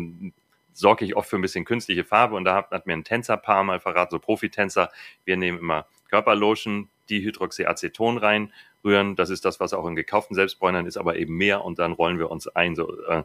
sorge 0.74 1.06
ich 1.06 1.16
oft 1.16 1.30
für 1.30 1.38
ein 1.38 1.42
bisschen 1.42 1.66
künstliche 1.66 2.04
Farbe 2.04 2.36
und 2.36 2.46
da 2.46 2.56
hat, 2.56 2.72
hat 2.72 2.88
mir 2.88 2.94
ein 2.94 3.04
Tänzerpaar 3.04 3.64
mal 3.64 3.80
verraten, 3.80 4.12
so 4.12 4.20
Profitänzer, 4.20 4.90
wir 5.26 5.38
nehmen 5.38 5.60
immer 5.60 5.86
Körperlotion, 6.10 6.90
Dihydroxyaceton 7.10 8.18
rein, 8.18 8.54
rühren, 8.84 9.16
das 9.16 9.30
ist 9.30 9.46
das, 9.46 9.60
was 9.60 9.74
auch 9.74 9.86
in 9.88 9.96
gekauften 9.96 10.36
Selbstbräunern 10.36 10.86
ist, 10.86 10.98
aber 10.98 11.18
eben 11.18 11.36
mehr 11.36 11.66
und 11.66 11.80
dann 11.80 11.92
rollen 11.92 12.20
wir 12.20 12.32
uns 12.32 12.48
ein. 12.48 12.76
So, 12.76 13.02
äh, 13.06 13.24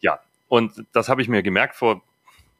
ja, 0.00 0.20
und 0.48 0.84
das 0.92 1.08
habe 1.08 1.22
ich 1.22 1.28
mir 1.28 1.42
gemerkt 1.42 1.76
vor 1.76 2.02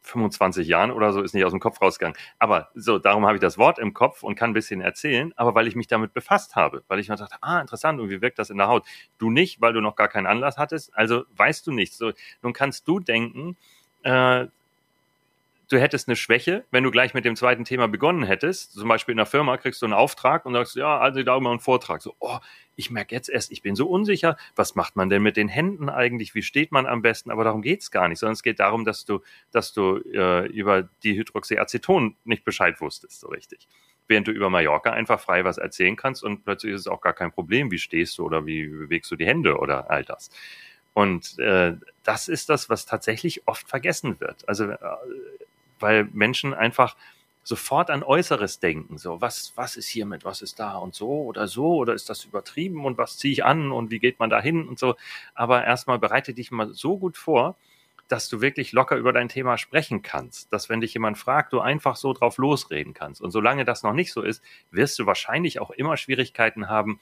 25 0.07 0.67
Jahren 0.67 0.91
oder 0.91 1.13
so, 1.13 1.21
ist 1.21 1.33
nicht 1.33 1.45
aus 1.45 1.51
dem 1.51 1.59
Kopf 1.59 1.81
rausgegangen. 1.81 2.17
Aber 2.39 2.69
so, 2.75 2.99
darum 2.99 3.25
habe 3.25 3.35
ich 3.35 3.41
das 3.41 3.57
Wort 3.57 3.79
im 3.79 3.93
Kopf 3.93 4.23
und 4.23 4.35
kann 4.35 4.51
ein 4.51 4.53
bisschen 4.53 4.81
erzählen, 4.81 5.33
aber 5.35 5.55
weil 5.55 5.67
ich 5.67 5.75
mich 5.75 5.87
damit 5.87 6.13
befasst 6.13 6.55
habe, 6.55 6.83
weil 6.87 6.99
ich 6.99 7.09
mir 7.09 7.15
dachte, 7.15 7.37
ah, 7.41 7.59
interessant, 7.59 7.99
und 7.99 8.09
wie 8.09 8.21
wirkt 8.21 8.39
das 8.39 8.49
in 8.49 8.57
der 8.57 8.67
Haut? 8.67 8.85
Du 9.17 9.29
nicht, 9.29 9.61
weil 9.61 9.73
du 9.73 9.81
noch 9.81 9.95
gar 9.95 10.07
keinen 10.07 10.27
Anlass 10.27 10.57
hattest, 10.57 10.95
also 10.95 11.25
weißt 11.35 11.65
du 11.67 11.71
nichts. 11.71 11.97
So, 11.97 12.11
nun 12.41 12.53
kannst 12.53 12.87
du 12.87 12.99
denken, 12.99 13.57
äh, 14.03 14.47
du 15.69 15.79
hättest 15.79 16.07
eine 16.07 16.15
Schwäche, 16.15 16.65
wenn 16.71 16.83
du 16.83 16.91
gleich 16.91 17.13
mit 17.13 17.25
dem 17.25 17.35
zweiten 17.35 17.65
Thema 17.65 17.87
begonnen 17.87 18.23
hättest. 18.23 18.73
Zum 18.73 18.87
Beispiel 18.87 19.13
in 19.13 19.17
der 19.17 19.25
Firma 19.25 19.57
kriegst 19.57 19.81
du 19.81 19.85
einen 19.85 19.93
Auftrag 19.93 20.45
und 20.45 20.53
sagst, 20.53 20.75
ja, 20.75 20.97
also 20.97 21.21
da 21.23 21.37
immer 21.37 21.51
einen 21.51 21.59
Vortrag. 21.59 22.01
So, 22.01 22.15
oh, 22.19 22.37
ich 22.75 22.89
merke 22.91 23.13
jetzt 23.13 23.29
erst, 23.29 23.51
ich 23.51 23.61
bin 23.61 23.75
so 23.75 23.87
unsicher. 23.87 24.37
Was 24.55 24.75
macht 24.75 24.95
man 24.95 25.09
denn 25.09 25.21
mit 25.21 25.35
den 25.35 25.49
Händen 25.49 25.89
eigentlich? 25.89 26.35
Wie 26.35 26.43
steht 26.43 26.71
man 26.71 26.85
am 26.85 27.01
besten? 27.01 27.31
Aber 27.31 27.43
darum 27.43 27.61
geht's 27.61 27.91
gar 27.91 28.07
nicht, 28.07 28.19
sondern 28.19 28.33
es 28.33 28.43
geht 28.43 28.59
darum, 28.59 28.85
dass 28.85 29.05
du, 29.05 29.21
dass 29.51 29.73
du 29.73 29.97
äh, 30.13 30.47
über 30.47 30.87
die 31.03 31.17
Hydroxyaceton 31.17 32.15
nicht 32.23 32.45
Bescheid 32.45 32.79
wusstest, 32.79 33.19
so 33.19 33.27
richtig. 33.27 33.67
Während 34.07 34.27
du 34.27 34.31
über 34.31 34.49
Mallorca 34.49 34.91
einfach 34.91 35.19
frei 35.19 35.43
was 35.43 35.57
erzählen 35.57 35.97
kannst 35.97 36.23
und 36.23 36.45
plötzlich 36.45 36.73
ist 36.73 36.81
es 36.81 36.87
auch 36.87 37.01
gar 37.01 37.13
kein 37.13 37.31
Problem, 37.31 37.71
wie 37.71 37.79
stehst 37.79 38.17
du 38.17 38.25
oder 38.25 38.45
wie 38.45 38.67
bewegst 38.67 39.11
du 39.11 39.17
die 39.17 39.25
Hände 39.25 39.57
oder 39.57 39.89
all 39.91 40.05
das. 40.05 40.29
Und 40.93 41.37
äh, 41.39 41.75
das 42.03 42.27
ist 42.27 42.47
das, 42.49 42.69
was 42.69 42.85
tatsächlich 42.85 43.47
oft 43.47 43.67
vergessen 43.67 44.19
wird. 44.19 44.47
Also 44.47 44.71
äh, 44.71 44.77
weil 45.79 46.05
Menschen 46.13 46.53
einfach 46.53 46.95
sofort 47.47 47.89
an 47.89 48.03
Äußeres 48.03 48.59
denken. 48.59 48.97
So, 48.97 49.21
was, 49.21 49.53
was 49.55 49.77
ist 49.77 49.87
hiermit, 49.87 50.25
was 50.25 50.41
ist 50.41 50.59
da 50.59 50.77
und 50.77 50.93
so 50.93 51.23
oder 51.23 51.47
so 51.47 51.75
oder 51.75 51.93
ist 51.93 52.09
das 52.09 52.25
übertrieben 52.25 52.83
und 52.83 52.97
was 52.97 53.17
ziehe 53.17 53.31
ich 53.31 53.45
an 53.45 53.71
und 53.71 53.89
wie 53.89 53.99
geht 53.99 54.19
man 54.19 54.29
da 54.29 54.41
hin 54.41 54.67
und 54.67 54.77
so. 54.77 54.95
Aber 55.33 55.63
erstmal 55.63 55.97
bereite 55.97 56.33
dich 56.33 56.51
mal 56.51 56.73
so 56.73 56.97
gut 56.97 57.15
vor, 57.15 57.55
dass 58.09 58.27
du 58.27 58.41
wirklich 58.41 58.73
locker 58.73 58.97
über 58.97 59.13
dein 59.13 59.29
Thema 59.29 59.57
sprechen 59.57 60.01
kannst. 60.01 60.51
Dass 60.51 60.67
wenn 60.67 60.81
dich 60.81 60.93
jemand 60.93 61.17
fragt, 61.17 61.53
du 61.53 61.61
einfach 61.61 61.95
so 61.95 62.11
drauf 62.13 62.37
losreden 62.37 62.93
kannst. 62.93 63.21
Und 63.21 63.31
solange 63.31 63.63
das 63.63 63.83
noch 63.83 63.93
nicht 63.93 64.11
so 64.11 64.21
ist, 64.21 64.43
wirst 64.71 64.99
du 64.99 65.05
wahrscheinlich 65.05 65.59
auch 65.59 65.71
immer 65.71 65.95
Schwierigkeiten 65.95 66.69
haben, 66.69 66.99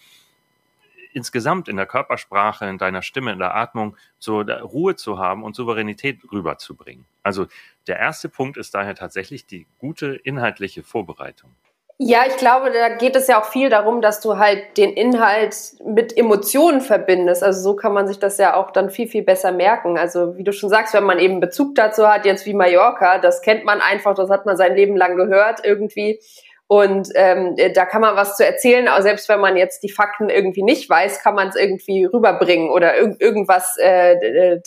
insgesamt 1.16 1.68
in 1.68 1.78
der 1.78 1.86
Körpersprache, 1.86 2.66
in 2.66 2.78
deiner 2.78 3.02
Stimme, 3.02 3.32
in 3.32 3.40
der 3.40 3.56
Atmung 3.56 3.96
so 4.20 4.42
Ruhe 4.42 4.96
zu 4.96 5.18
haben 5.18 5.44
und 5.44 5.56
Souveränität 5.56 6.20
rüberzubringen. 6.32 7.06
Also 7.24 7.48
der 7.88 7.98
erste 8.00 8.30
Punkt 8.30 8.58
ist 8.58 8.76
daher 8.76 8.96
tatsächlich 8.96 9.46
die 9.46 9.66
gute 9.80 10.16
inhaltliche 10.16 10.84
Vorbereitung. 10.84 11.52
Ja, 11.98 12.24
ich 12.28 12.36
glaube, 12.36 12.72
da 12.72 12.90
geht 12.90 13.16
es 13.16 13.28
ja 13.28 13.40
auch 13.40 13.46
viel 13.46 13.70
darum, 13.70 14.02
dass 14.02 14.20
du 14.20 14.38
halt 14.38 14.76
den 14.76 14.92
Inhalt 14.92 15.56
mit 15.86 16.18
Emotionen 16.18 16.82
verbindest. 16.82 17.42
Also 17.42 17.62
so 17.62 17.76
kann 17.78 17.94
man 17.94 18.06
sich 18.06 18.20
das 18.20 18.38
ja 18.38 18.54
auch 18.56 18.72
dann 18.72 18.90
viel, 18.90 19.08
viel 19.08 19.24
besser 19.24 19.54
merken. 19.54 19.98
Also 19.98 20.38
wie 20.38 20.44
du 20.44 20.52
schon 20.52 20.70
sagst, 20.70 20.94
wenn 20.94 21.06
man 21.06 21.20
eben 21.20 21.40
Bezug 21.40 21.74
dazu 21.76 22.06
hat, 22.06 22.26
jetzt 22.26 22.46
wie 22.46 22.54
Mallorca, 22.54 23.20
das 23.20 23.42
kennt 23.42 23.64
man 23.64 23.80
einfach, 23.80 24.14
das 24.14 24.30
hat 24.30 24.46
man 24.46 24.58
sein 24.58 24.76
Leben 24.76 24.98
lang 24.98 25.16
gehört 25.16 25.62
irgendwie. 25.64 26.20
Und 26.68 27.10
ähm, 27.14 27.56
da 27.76 27.86
kann 27.86 28.02
man 28.02 28.16
was 28.16 28.38
zu 28.38 28.46
erzählen, 28.46 28.88
auch 28.88 29.02
selbst 29.02 29.30
wenn 29.30 29.40
man 29.40 29.56
jetzt 29.56 29.84
die 29.84 29.92
Fakten 29.92 30.30
irgendwie 30.30 30.64
nicht 30.64 30.90
weiß, 30.90 31.22
kann 31.22 31.36
man 31.36 31.50
es 31.50 31.56
irgendwie 31.56 32.06
rüberbringen 32.06 32.72
oder 32.72 32.98
irg 32.98 33.22
irgendwas 33.22 33.78
äh, 33.78 34.60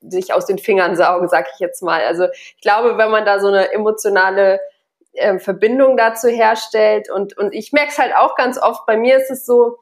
sich 0.00 0.32
aus 0.32 0.46
den 0.46 0.58
Fingern 0.58 0.96
saugen, 0.96 1.28
sag 1.28 1.46
ich 1.54 1.60
jetzt 1.60 1.82
mal. 1.82 2.02
Also 2.02 2.26
ich 2.32 2.60
glaube, 2.60 2.98
wenn 2.98 3.10
man 3.10 3.24
da 3.24 3.38
so 3.38 3.48
eine 3.48 3.72
emotionale 3.72 4.60
äh, 5.12 5.38
Verbindung 5.38 5.96
dazu 5.96 6.28
herstellt 6.28 7.10
und, 7.10 7.36
und 7.36 7.54
ich 7.54 7.72
merke 7.72 7.90
es 7.90 7.98
halt 7.98 8.14
auch 8.16 8.34
ganz 8.34 8.60
oft, 8.60 8.84
bei 8.86 8.96
mir 8.96 9.16
ist 9.16 9.30
es 9.30 9.46
so, 9.46 9.78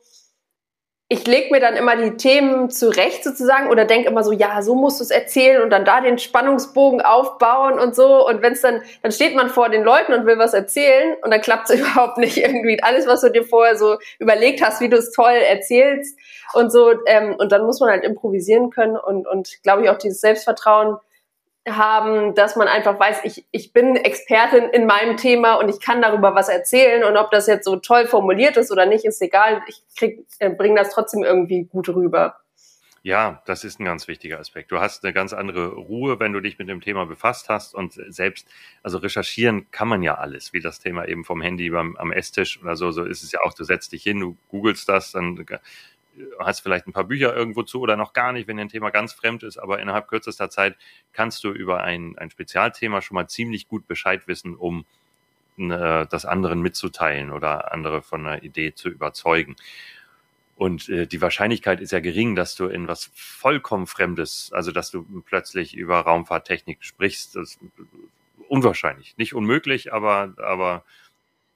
ich 1.09 1.25
lege 1.25 1.53
mir 1.53 1.61
dann 1.61 1.77
immer 1.77 1.95
die 1.95 2.16
Themen 2.16 2.69
zurecht 2.69 3.23
sozusagen 3.23 3.71
oder 3.71 3.85
denke 3.85 4.09
immer 4.09 4.25
so, 4.25 4.33
ja, 4.33 4.61
so 4.62 4.75
musst 4.75 4.99
du 4.99 5.05
es 5.05 5.11
erzählen 5.11 5.62
und 5.62 5.71
dann 5.71 5.85
da 5.85 6.01
den 6.01 6.19
Spannungsbogen 6.19 7.01
aufbauen 7.01 7.79
und 7.79 7.95
so. 7.95 8.27
Und 8.27 8.42
wenn 8.42 8.55
es 8.55 8.61
dann, 8.61 8.83
dann 9.03 9.12
steht 9.12 9.37
man 9.37 9.49
vor 9.49 9.69
den 9.69 9.85
Leuten 9.85 10.12
und 10.14 10.27
will 10.27 10.37
was 10.38 10.53
erzählen 10.53 11.16
und 11.23 11.31
dann 11.31 11.40
klappt 11.40 11.71
es 11.71 11.77
überhaupt 11.81 12.19
nicht 12.19 12.38
irgendwie. 12.38 12.83
Alles, 12.83 13.07
was 13.07 13.21
du 13.21 13.31
dir 13.31 13.45
vorher 13.45 13.77
so 13.77 13.99
überlegt 14.19 14.64
hast, 14.64 14.81
wie 14.81 14.88
du 14.88 14.97
es 14.97 15.12
toll 15.12 15.31
erzählst 15.31 16.19
und 16.55 16.73
so. 16.73 16.92
Ähm, 17.07 17.37
und 17.38 17.53
dann 17.53 17.64
muss 17.64 17.79
man 17.79 17.90
halt 17.90 18.03
improvisieren 18.03 18.71
können 18.71 18.97
und, 18.97 19.29
und 19.29 19.62
glaube 19.62 19.85
ich 19.85 19.90
auch 19.90 19.99
dieses 19.99 20.21
Selbstvertrauen 20.21 20.97
haben, 21.68 22.35
dass 22.35 22.57
man 22.57 22.68
einfach 22.68 22.98
weiß, 22.98 23.20
ich, 23.24 23.44
ich 23.50 23.72
bin 23.72 23.96
Expertin 23.96 24.64
in 24.70 24.87
meinem 24.87 25.16
Thema 25.16 25.55
und 25.55 25.68
ich 25.68 25.81
kann 25.81 26.00
darüber 26.00 26.35
was 26.35 26.48
erzählen 26.48 27.05
und 27.05 27.16
ob 27.16 27.31
das 27.31 27.46
jetzt 27.46 27.64
so 27.64 27.76
toll 27.76 28.07
formuliert 28.07 28.57
ist 28.57 28.70
oder 28.70 28.87
nicht, 28.87 29.05
ist 29.05 29.20
egal. 29.20 29.62
Ich 29.66 29.83
äh, 30.38 30.50
bringe 30.50 30.76
das 30.76 30.90
trotzdem 30.90 31.24
irgendwie 31.24 31.64
gut 31.64 31.88
rüber. 31.88 32.37
Ja, 33.07 33.40
das 33.46 33.62
ist 33.62 33.79
ein 33.79 33.85
ganz 33.85 34.09
wichtiger 34.09 34.40
Aspekt. 34.40 34.72
Du 34.72 34.81
hast 34.81 35.05
eine 35.05 35.12
ganz 35.12 35.33
andere 35.33 35.68
Ruhe, 35.68 36.18
wenn 36.18 36.33
du 36.33 36.40
dich 36.40 36.59
mit 36.59 36.68
dem 36.68 36.81
Thema 36.81 37.07
befasst 37.07 37.48
hast 37.48 37.72
und 37.72 37.92
selbst, 37.92 38.48
also 38.83 38.98
recherchieren 38.98 39.70
kann 39.70 39.87
man 39.87 40.02
ja 40.02 40.16
alles, 40.16 40.52
wie 40.52 40.59
das 40.59 40.81
Thema 40.81 41.07
eben 41.07 41.24
vom 41.24 41.40
Handy 41.40 41.70
beim, 41.70 41.94
am 41.98 42.11
Esstisch 42.11 42.61
oder 42.61 42.74
so, 42.74 42.90
so 42.90 43.05
ist 43.05 43.22
es 43.22 43.31
ja 43.31 43.38
auch, 43.44 43.55
du 43.55 43.62
setzt 43.62 43.92
dich 43.92 44.02
hin, 44.02 44.18
du 44.18 44.37
googelst 44.48 44.88
das, 44.88 45.12
dann 45.12 45.46
hast 46.38 46.61
vielleicht 46.61 46.87
ein 46.87 46.92
paar 46.92 47.05
Bücher 47.05 47.35
irgendwo 47.35 47.62
zu 47.62 47.81
oder 47.81 47.96
noch 47.96 48.12
gar 48.12 48.33
nicht, 48.33 48.48
wenn 48.48 48.59
ein 48.59 48.68
Thema 48.68 48.90
ganz 48.90 49.12
fremd 49.12 49.42
ist, 49.42 49.59
aber 49.59 49.81
innerhalb 49.81 50.09
kürzester 50.09 50.50
Zeit 50.50 50.76
kannst 51.12 51.44
du 51.44 51.50
über 51.50 51.83
ein, 51.83 52.16
ein 52.18 52.31
Spezialthema 52.31 53.02
schon 53.02 53.14
mal 53.14 53.29
ziemlich 53.29 53.68
gut 53.68 53.87
Bescheid 53.87 54.26
wissen, 54.26 54.55
um 54.55 54.85
äh, 55.59 56.07
das 56.07 56.24
anderen 56.24 56.61
mitzuteilen 56.61 57.33
oder 57.33 57.72
andere 57.72 58.02
von 58.02 58.26
einer 58.26 58.42
Idee 58.42 58.74
zu 58.74 58.88
überzeugen. 58.88 59.57
Und 60.57 60.88
äh, 60.88 61.07
die 61.07 61.20
Wahrscheinlichkeit 61.20 61.81
ist 61.81 61.92
ja 61.92 62.00
gering, 62.00 62.35
dass 62.35 62.55
du 62.55 62.66
in 62.66 62.88
was 62.88 63.11
vollkommen 63.14 63.87
Fremdes, 63.87 64.50
also 64.52 64.72
dass 64.72 64.90
du 64.90 65.05
plötzlich 65.26 65.76
über 65.76 66.00
Raumfahrttechnik 66.00 66.79
sprichst. 66.83 67.37
Das 67.37 67.50
ist 67.50 67.61
unwahrscheinlich. 68.48 69.16
Nicht 69.18 69.35
unmöglich, 69.35 69.92
aber, 69.92 70.35
aber 70.38 70.85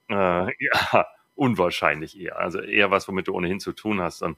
äh, 0.09 0.13
ja, 0.59 1.07
unwahrscheinlich 1.41 2.19
eher. 2.19 2.37
Also 2.37 2.59
eher 2.59 2.91
was, 2.91 3.07
womit 3.07 3.27
du 3.27 3.33
ohnehin 3.33 3.59
zu 3.59 3.71
tun 3.71 3.99
hast. 3.99 4.21
Und 4.21 4.37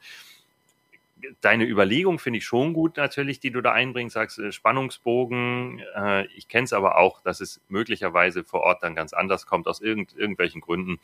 deine 1.42 1.66
Überlegung 1.66 2.18
finde 2.18 2.38
ich 2.38 2.46
schon 2.46 2.72
gut 2.72 2.96
natürlich, 2.96 3.42
die 3.42 3.52
du 3.52 3.60
da 3.60 3.74
einbringst, 3.74 4.14
sagst 4.14 4.40
äh, 4.40 4.54
Spannungsbogen. 4.54 5.82
Äh, 5.96 6.28
ich 6.28 6.48
kenne 6.48 6.64
es 6.64 6.72
aber 6.72 6.98
auch, 6.98 7.22
dass 7.22 7.42
es 7.42 7.60
möglicherweise 7.68 8.46
vor 8.46 8.62
Ort 8.62 8.84
dann 8.84 8.96
ganz 8.96 9.12
anders 9.12 9.46
kommt, 9.46 9.68
aus 9.68 9.82
irgend, 9.82 10.16
irgendwelchen 10.16 10.62
Gründen 10.62 10.98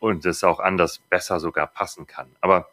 und 0.00 0.24
es 0.24 0.42
auch 0.44 0.60
anders 0.60 0.98
besser 1.10 1.40
sogar 1.40 1.66
passen 1.66 2.06
kann. 2.06 2.28
Aber 2.40 2.70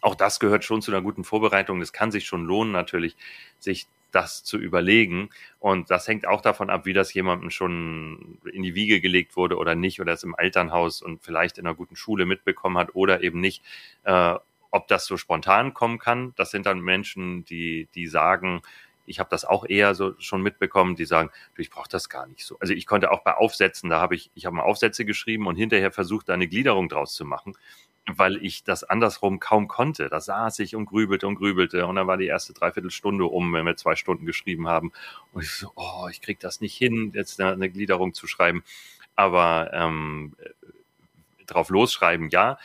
auch 0.00 0.16
das 0.16 0.40
gehört 0.40 0.64
schon 0.64 0.82
zu 0.82 0.90
einer 0.90 1.00
guten 1.00 1.22
Vorbereitung. 1.22 1.80
Es 1.80 1.92
kann 1.92 2.10
sich 2.10 2.26
schon 2.26 2.44
lohnen, 2.44 2.72
natürlich, 2.72 3.16
sich 3.60 3.86
das 4.10 4.44
zu 4.44 4.58
überlegen. 4.58 5.30
Und 5.60 5.90
das 5.90 6.08
hängt 6.08 6.26
auch 6.26 6.40
davon 6.40 6.70
ab, 6.70 6.86
wie 6.86 6.92
das 6.92 7.12
jemandem 7.12 7.50
schon 7.50 8.38
in 8.52 8.62
die 8.62 8.74
Wiege 8.74 9.00
gelegt 9.00 9.36
wurde 9.36 9.56
oder 9.56 9.74
nicht, 9.74 10.00
oder 10.00 10.12
es 10.12 10.22
im 10.22 10.34
Elternhaus 10.36 11.02
und 11.02 11.22
vielleicht 11.22 11.58
in 11.58 11.66
einer 11.66 11.74
guten 11.74 11.96
Schule 11.96 12.26
mitbekommen 12.26 12.78
hat 12.78 12.94
oder 12.94 13.22
eben 13.22 13.40
nicht. 13.40 13.62
Äh, 14.04 14.34
ob 14.70 14.86
das 14.88 15.06
so 15.06 15.16
spontan 15.16 15.72
kommen 15.72 15.98
kann, 15.98 16.34
das 16.36 16.50
sind 16.50 16.66
dann 16.66 16.80
Menschen, 16.80 17.44
die, 17.46 17.88
die 17.94 18.06
sagen, 18.06 18.60
ich 19.06 19.18
habe 19.18 19.30
das 19.30 19.46
auch 19.46 19.64
eher 19.66 19.94
so 19.94 20.14
schon 20.20 20.42
mitbekommen, 20.42 20.94
die 20.94 21.06
sagen, 21.06 21.30
ich 21.56 21.70
brauche 21.70 21.88
das 21.88 22.10
gar 22.10 22.26
nicht 22.26 22.44
so. 22.44 22.58
Also 22.60 22.74
ich 22.74 22.86
konnte 22.86 23.10
auch 23.10 23.22
bei 23.24 23.34
Aufsätzen, 23.34 23.88
da 23.88 24.00
habe 24.00 24.14
ich, 24.14 24.30
ich 24.34 24.44
habe 24.44 24.56
mal 24.56 24.64
Aufsätze 24.64 25.06
geschrieben 25.06 25.46
und 25.46 25.56
hinterher 25.56 25.90
versucht, 25.90 26.28
da 26.28 26.34
eine 26.34 26.48
Gliederung 26.48 26.90
draus 26.90 27.14
zu 27.14 27.24
machen 27.24 27.54
weil 28.16 28.36
ich 28.44 28.64
das 28.64 28.84
andersrum 28.84 29.38
kaum 29.38 29.68
konnte. 29.68 30.08
Da 30.08 30.20
saß 30.20 30.58
ich 30.60 30.74
und 30.74 30.86
grübelte 30.86 31.26
und 31.26 31.34
grübelte 31.34 31.86
und 31.86 31.96
dann 31.96 32.06
war 32.06 32.16
die 32.16 32.26
erste 32.26 32.54
Dreiviertelstunde 32.54 33.24
um, 33.24 33.52
wenn 33.52 33.66
wir 33.66 33.76
zwei 33.76 33.96
Stunden 33.96 34.24
geschrieben 34.24 34.68
haben. 34.68 34.92
Und 35.32 35.42
ich 35.42 35.50
so, 35.50 35.72
oh, 35.74 36.08
ich 36.10 36.20
krieg 36.20 36.40
das 36.40 36.60
nicht 36.60 36.76
hin, 36.76 37.12
jetzt 37.14 37.40
eine, 37.40 37.70
Gliederung 37.70 38.14
zu 38.14 38.26
schreiben. 38.26 38.64
Aber 39.14 39.70
ähm, 39.72 40.34
drauf 41.46 41.68
losschreiben, 41.70 42.30
ja. 42.30 42.58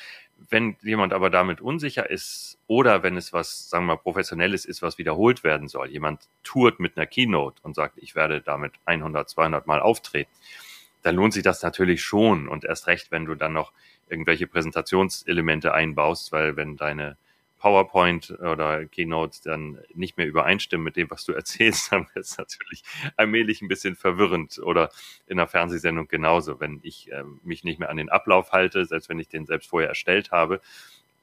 Wenn 0.49 0.75
jemand 0.81 1.13
aber 1.13 1.29
damit 1.29 1.61
unsicher 1.61 2.09
ist 2.09 2.59
oder 2.67 3.01
wenn 3.01 3.17
es 3.17 3.33
was, 3.33 3.69
sagen 3.69 3.85
wir 3.85 3.95
mal, 3.95 4.01
professionelles 4.01 4.65
ist, 4.65 4.81
was 4.81 4.97
wiederholt 4.97 5.43
werden 5.43 5.67
soll, 5.67 5.89
jemand 5.89 6.27
tourt 6.43 6.79
mit 6.79 6.97
einer 6.97 7.05
Keynote 7.05 7.61
und 7.63 7.75
sagt, 7.75 7.97
ich 7.97 8.13
werde 8.13 8.41
damit 8.41 8.73
100, 8.85 9.29
200 9.29 9.67
Mal 9.67 9.79
auftreten, 9.79 10.31
dann 11.01 11.15
lohnt 11.15 11.33
sich 11.33 11.43
das 11.43 11.63
natürlich 11.63 12.03
schon 12.03 12.47
und 12.47 12.65
erst 12.65 12.87
recht, 12.87 13.11
wenn 13.11 13.25
du 13.25 13.35
dann 13.35 13.53
noch 13.53 13.71
irgendwelche 14.09 14.47
Präsentationselemente 14.47 15.73
einbaust, 15.73 16.31
weil 16.31 16.55
wenn 16.55 16.77
deine 16.77 17.17
PowerPoint 17.63 18.31
oder 18.41 18.85
Keynote 18.85 19.39
dann 19.45 19.79
nicht 19.93 20.17
mehr 20.17 20.27
übereinstimmen 20.27 20.83
mit 20.83 20.97
dem, 20.97 21.09
was 21.09 21.23
du 21.23 21.31
erzählst, 21.33 21.91
dann 21.91 22.07
wird 22.13 22.25
es 22.25 22.37
natürlich 22.37 22.83
allmählich 23.15 23.61
ein 23.61 23.69
bisschen 23.69 23.95
verwirrend 23.95 24.59
oder 24.59 24.89
in 25.27 25.39
einer 25.39 25.47
Fernsehsendung 25.47 26.09
genauso. 26.09 26.59
Wenn 26.59 26.79
ich 26.83 27.11
äh, 27.11 27.23
mich 27.43 27.63
nicht 27.63 27.79
mehr 27.79 27.89
an 27.89 27.97
den 27.97 28.09
Ablauf 28.09 28.51
halte, 28.51 28.85
selbst 28.85 29.07
wenn 29.07 29.19
ich 29.19 29.29
den 29.29 29.45
selbst 29.45 29.69
vorher 29.69 29.89
erstellt 29.89 30.31
habe, 30.31 30.59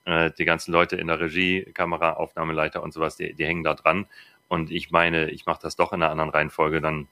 äh, 0.07 0.31
die 0.39 0.47
ganzen 0.47 0.73
Leute 0.73 0.97
in 0.97 1.09
der 1.09 1.21
Regie, 1.21 1.65
Kamera, 1.75 2.15
Aufnahmeleiter 2.15 2.83
und 2.83 2.93
sowas, 2.93 3.17
die, 3.17 3.35
die 3.35 3.45
hängen 3.45 3.65
da 3.65 3.75
dran 3.75 4.07
und 4.49 4.71
ich 4.71 4.91
meine, 4.91 5.31
ich 5.31 5.47
mache 5.47 5.61
das 5.63 5.77
doch 5.77 5.93
in 5.93 6.03
einer 6.03 6.11
anderen 6.11 6.31
Reihenfolge, 6.31 6.81
dann 6.81 7.07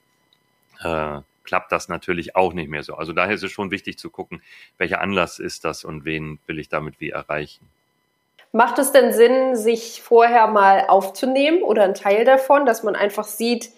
äh, 0.81 1.21
klappt 1.49 1.71
das 1.71 1.89
natürlich 1.89 2.35
auch 2.35 2.53
nicht 2.53 2.69
mehr 2.69 2.83
so. 2.83 2.93
Also 2.93 3.11
daher 3.11 3.33
ist 3.33 3.43
es 3.43 3.51
schon 3.51 3.71
wichtig 3.71 3.97
zu 3.97 4.11
gucken, 4.11 4.43
welcher 4.77 5.01
Anlass 5.01 5.39
ist 5.39 5.65
das 5.65 5.83
und 5.83 6.05
wen 6.05 6.37
will 6.45 6.59
ich 6.59 6.69
damit 6.69 6.99
wie 6.99 7.09
erreichen. 7.09 7.67
Macht 8.51 8.77
es 8.77 8.91
denn 8.91 9.13
Sinn, 9.13 9.55
sich 9.55 10.03
vorher 10.03 10.45
mal 10.45 10.85
aufzunehmen 10.87 11.63
oder 11.63 11.85
ein 11.85 11.95
Teil 11.95 12.23
davon, 12.23 12.67
dass 12.67 12.83
man 12.83 12.95
einfach 12.95 13.23
sieht, 13.23 13.71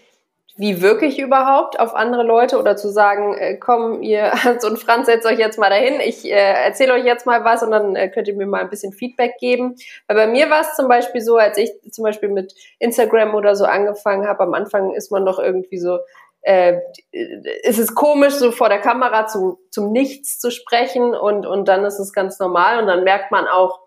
wie 0.57 0.81
wirklich 0.81 1.17
überhaupt 1.17 1.79
auf 1.79 1.95
andere 1.95 2.23
Leute 2.23 2.59
oder 2.59 2.75
zu 2.75 2.89
sagen, 2.89 3.35
äh, 3.35 3.55
komm, 3.55 4.01
ihr 4.01 4.31
Hans 4.43 4.65
und 4.65 4.77
Franz, 4.77 5.05
setzt 5.05 5.25
euch 5.25 5.39
jetzt 5.39 5.57
mal 5.57 5.69
dahin, 5.69 6.01
ich 6.01 6.25
äh, 6.25 6.35
erzähle 6.35 6.93
euch 6.93 7.05
jetzt 7.05 7.25
mal 7.25 7.45
was 7.45 7.63
und 7.63 7.71
dann 7.71 7.95
äh, 7.95 8.09
könnt 8.09 8.27
ihr 8.27 8.35
mir 8.35 8.47
mal 8.47 8.59
ein 8.59 8.69
bisschen 8.69 8.91
Feedback 8.91 9.37
geben. 9.39 9.75
Weil 10.07 10.17
bei 10.17 10.27
mir 10.27 10.49
war 10.49 10.59
es 10.59 10.75
zum 10.75 10.89
Beispiel 10.89 11.21
so, 11.21 11.37
als 11.37 11.57
ich 11.57 11.71
zum 11.89 12.03
Beispiel 12.03 12.27
mit 12.27 12.53
Instagram 12.79 13.33
oder 13.33 13.55
so 13.55 13.63
angefangen 13.63 14.27
habe, 14.27 14.43
am 14.43 14.53
Anfang 14.53 14.93
ist 14.93 15.09
man 15.09 15.23
noch 15.23 15.39
irgendwie 15.39 15.77
so, 15.77 15.99
äh, 16.41 16.79
ist 17.11 17.79
es 17.79 17.93
komisch, 17.93 18.33
so 18.33 18.51
vor 18.51 18.69
der 18.69 18.79
Kamera 18.79 19.27
zu, 19.27 19.59
zum 19.69 19.91
Nichts 19.91 20.39
zu 20.39 20.51
sprechen 20.51 21.13
und, 21.13 21.45
und 21.45 21.67
dann 21.67 21.85
ist 21.85 21.99
es 21.99 22.13
ganz 22.13 22.39
normal 22.39 22.79
und 22.79 22.87
dann 22.87 23.03
merkt 23.03 23.31
man 23.31 23.47
auch, 23.47 23.79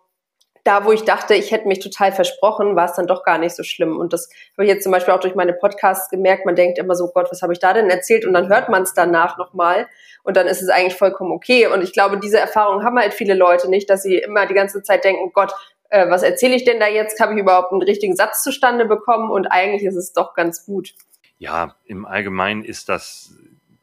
da, 0.64 0.86
wo 0.86 0.92
ich 0.92 1.04
dachte, 1.04 1.34
ich 1.34 1.52
hätte 1.52 1.68
mich 1.68 1.80
total 1.80 2.10
versprochen, 2.10 2.74
war 2.74 2.86
es 2.86 2.94
dann 2.94 3.06
doch 3.06 3.22
gar 3.22 3.36
nicht 3.36 3.54
so 3.54 3.62
schlimm. 3.62 3.98
Und 3.98 4.14
das 4.14 4.30
habe 4.54 4.64
ich 4.64 4.70
jetzt 4.70 4.82
zum 4.82 4.92
Beispiel 4.92 5.12
auch 5.12 5.20
durch 5.20 5.34
meine 5.34 5.52
Podcasts 5.52 6.08
gemerkt. 6.08 6.46
Man 6.46 6.56
denkt 6.56 6.78
immer 6.78 6.94
so, 6.94 7.08
Gott, 7.08 7.30
was 7.30 7.42
habe 7.42 7.52
ich 7.52 7.58
da 7.58 7.74
denn 7.74 7.90
erzählt? 7.90 8.24
Und 8.24 8.32
dann 8.32 8.48
hört 8.48 8.70
man 8.70 8.82
es 8.82 8.94
danach 8.94 9.36
nochmal. 9.36 9.86
Und 10.22 10.38
dann 10.38 10.46
ist 10.46 10.62
es 10.62 10.70
eigentlich 10.70 10.96
vollkommen 10.96 11.32
okay. 11.32 11.66
Und 11.66 11.82
ich 11.82 11.92
glaube, 11.92 12.18
diese 12.18 12.38
Erfahrung 12.38 12.82
haben 12.82 12.98
halt 12.98 13.12
viele 13.12 13.34
Leute 13.34 13.68
nicht, 13.68 13.90
dass 13.90 14.02
sie 14.02 14.16
immer 14.16 14.46
die 14.46 14.54
ganze 14.54 14.82
Zeit 14.82 15.04
denken, 15.04 15.32
Gott, 15.34 15.52
äh, 15.90 16.08
was 16.08 16.22
erzähle 16.22 16.54
ich 16.54 16.64
denn 16.64 16.80
da 16.80 16.88
jetzt? 16.88 17.20
Habe 17.20 17.34
ich 17.34 17.40
überhaupt 17.40 17.70
einen 17.70 17.82
richtigen 17.82 18.16
Satz 18.16 18.42
zustande 18.42 18.86
bekommen? 18.86 19.30
Und 19.30 19.48
eigentlich 19.48 19.84
ist 19.84 19.96
es 19.96 20.14
doch 20.14 20.32
ganz 20.32 20.64
gut 20.64 20.94
ja, 21.38 21.76
im 21.84 22.06
Allgemeinen 22.06 22.64
ist 22.64 22.88
das 22.88 23.34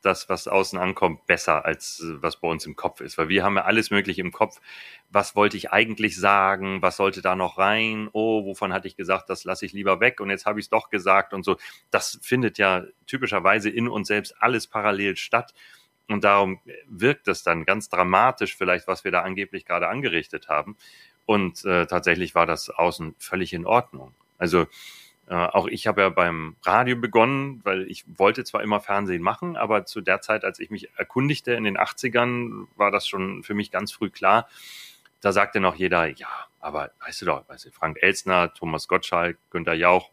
das, 0.02 0.30
was 0.30 0.48
außen 0.48 0.80
ankommt, 0.80 1.26
besser 1.28 1.66
als 1.66 2.04
was 2.22 2.38
bei 2.38 2.48
uns 2.48 2.66
im 2.66 2.76
Kopf 2.76 3.02
ist. 3.02 3.18
Weil 3.18 3.30
wir 3.30 3.44
haben 3.44 3.56
ja 3.56 3.64
alles 3.66 3.92
Mögliche 3.92 4.22
im 4.22 4.32
Kopf. 4.32 4.60
Was 5.10 5.36
wollte 5.36 5.58
ich 5.58 5.72
eigentlich 5.72 6.18
sagen? 6.18 6.82
Was 6.82 6.98
sollte 6.98 7.22
da 7.22 7.36
noch 7.36 7.58
rein? 7.58 8.10
Oh, 8.12 8.46
wovon 8.46 8.74
hatte 8.74 8.88
ich 8.88 8.96
gesagt, 8.96 9.30
das 9.30 9.44
lasse 9.44 9.66
ich 9.66 9.74
lieber 9.74 10.00
weg 10.00 10.20
und 10.20 10.30
jetzt 10.30 10.46
habe 10.46 10.60
ich 10.60 10.66
es 10.66 10.70
doch 10.70 10.90
gesagt 10.90 11.34
und 11.34 11.44
so. 11.44 11.58
Das 11.92 12.20
findet 12.22 12.58
ja 12.58 12.84
typischerweise 13.06 13.70
in 13.70 13.88
uns 13.88 14.08
selbst 14.08 14.36
alles 14.42 14.68
parallel 14.68 15.18
statt. 15.18 15.54
Und 16.08 16.24
darum 16.24 16.60
wirkt 16.88 17.28
es 17.28 17.44
dann 17.44 17.64
ganz 17.64 17.88
dramatisch 17.88 18.58
vielleicht, 18.58 18.88
was 18.88 19.04
wir 19.04 19.12
da 19.12 19.22
angeblich 19.22 19.66
gerade 19.66 19.88
angerichtet 19.88 20.50
haben. 20.50 20.76
Und 21.26 21.64
äh, 21.64 21.86
tatsächlich 21.86 22.36
war 22.36 22.46
das 22.46 22.70
außen 22.70 23.16
völlig 23.18 23.54
in 23.54 23.66
Ordnung. 23.66 24.14
Also 24.38 24.66
äh, 25.28 25.34
auch 25.34 25.68
ich 25.68 25.88
habe 25.88 26.02
ja 26.02 26.10
beim 26.10 26.56
Radio 26.64 26.96
begonnen, 26.96 27.62
weil 27.64 27.90
ich 27.90 28.06
wollte 28.18 28.44
zwar 28.44 28.64
immer 28.64 28.80
Fernsehen 28.80 29.22
machen, 29.22 29.56
aber 29.56 29.86
zu 29.86 30.02
der 30.02 30.22
Zeit, 30.22 30.44
als 30.44 30.60
ich 30.60 30.70
mich 30.70 30.90
erkundigte 30.98 31.54
in 31.54 31.64
den 31.64 31.78
80ern, 31.78 32.68
war 32.76 32.92
das 32.92 33.08
schon 33.08 33.44
für 33.44 33.54
mich 33.54 33.72
ganz 33.72 33.92
früh 33.92 34.10
klar. 34.10 34.48
Da 35.22 35.32
sagte 35.32 35.60
noch 35.60 35.76
jeder, 35.76 36.08
ja, 36.08 36.30
aber 36.60 36.92
weißt 37.06 37.22
du 37.22 37.26
doch, 37.26 37.48
weißt 37.48 37.66
du, 37.66 37.72
Frank 37.72 37.98
Elsner, 38.02 38.54
Thomas 38.54 38.88
Gottschalk, 38.88 39.38
Günter 39.52 39.74
Jauch, 39.74 40.10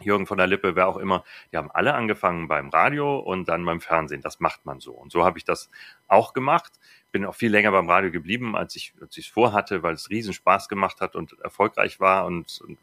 Jürgen 0.00 0.26
von 0.26 0.38
der 0.38 0.46
Lippe, 0.46 0.74
wer 0.74 0.88
auch 0.88 0.96
immer, 0.96 1.24
die 1.52 1.56
haben 1.56 1.70
alle 1.70 1.94
angefangen 1.94 2.48
beim 2.48 2.70
Radio 2.70 3.18
und 3.18 3.48
dann 3.48 3.64
beim 3.64 3.80
Fernsehen. 3.80 4.22
Das 4.22 4.40
macht 4.40 4.64
man 4.64 4.80
so. 4.80 4.92
Und 4.92 5.12
so 5.12 5.24
habe 5.24 5.38
ich 5.38 5.44
das 5.44 5.70
auch 6.08 6.32
gemacht. 6.32 6.72
Bin 7.12 7.24
auch 7.24 7.34
viel 7.34 7.50
länger 7.50 7.72
beim 7.72 7.88
Radio 7.88 8.10
geblieben, 8.10 8.56
als 8.56 8.74
ich 8.74 8.94
es 9.16 9.26
vorhatte, 9.26 9.82
weil 9.82 9.94
es 9.94 10.10
riesen 10.10 10.32
Spaß 10.32 10.68
gemacht 10.68 11.00
hat 11.00 11.14
und 11.14 11.38
erfolgreich 11.40 12.00
war 12.00 12.24
und, 12.24 12.60
und 12.66 12.78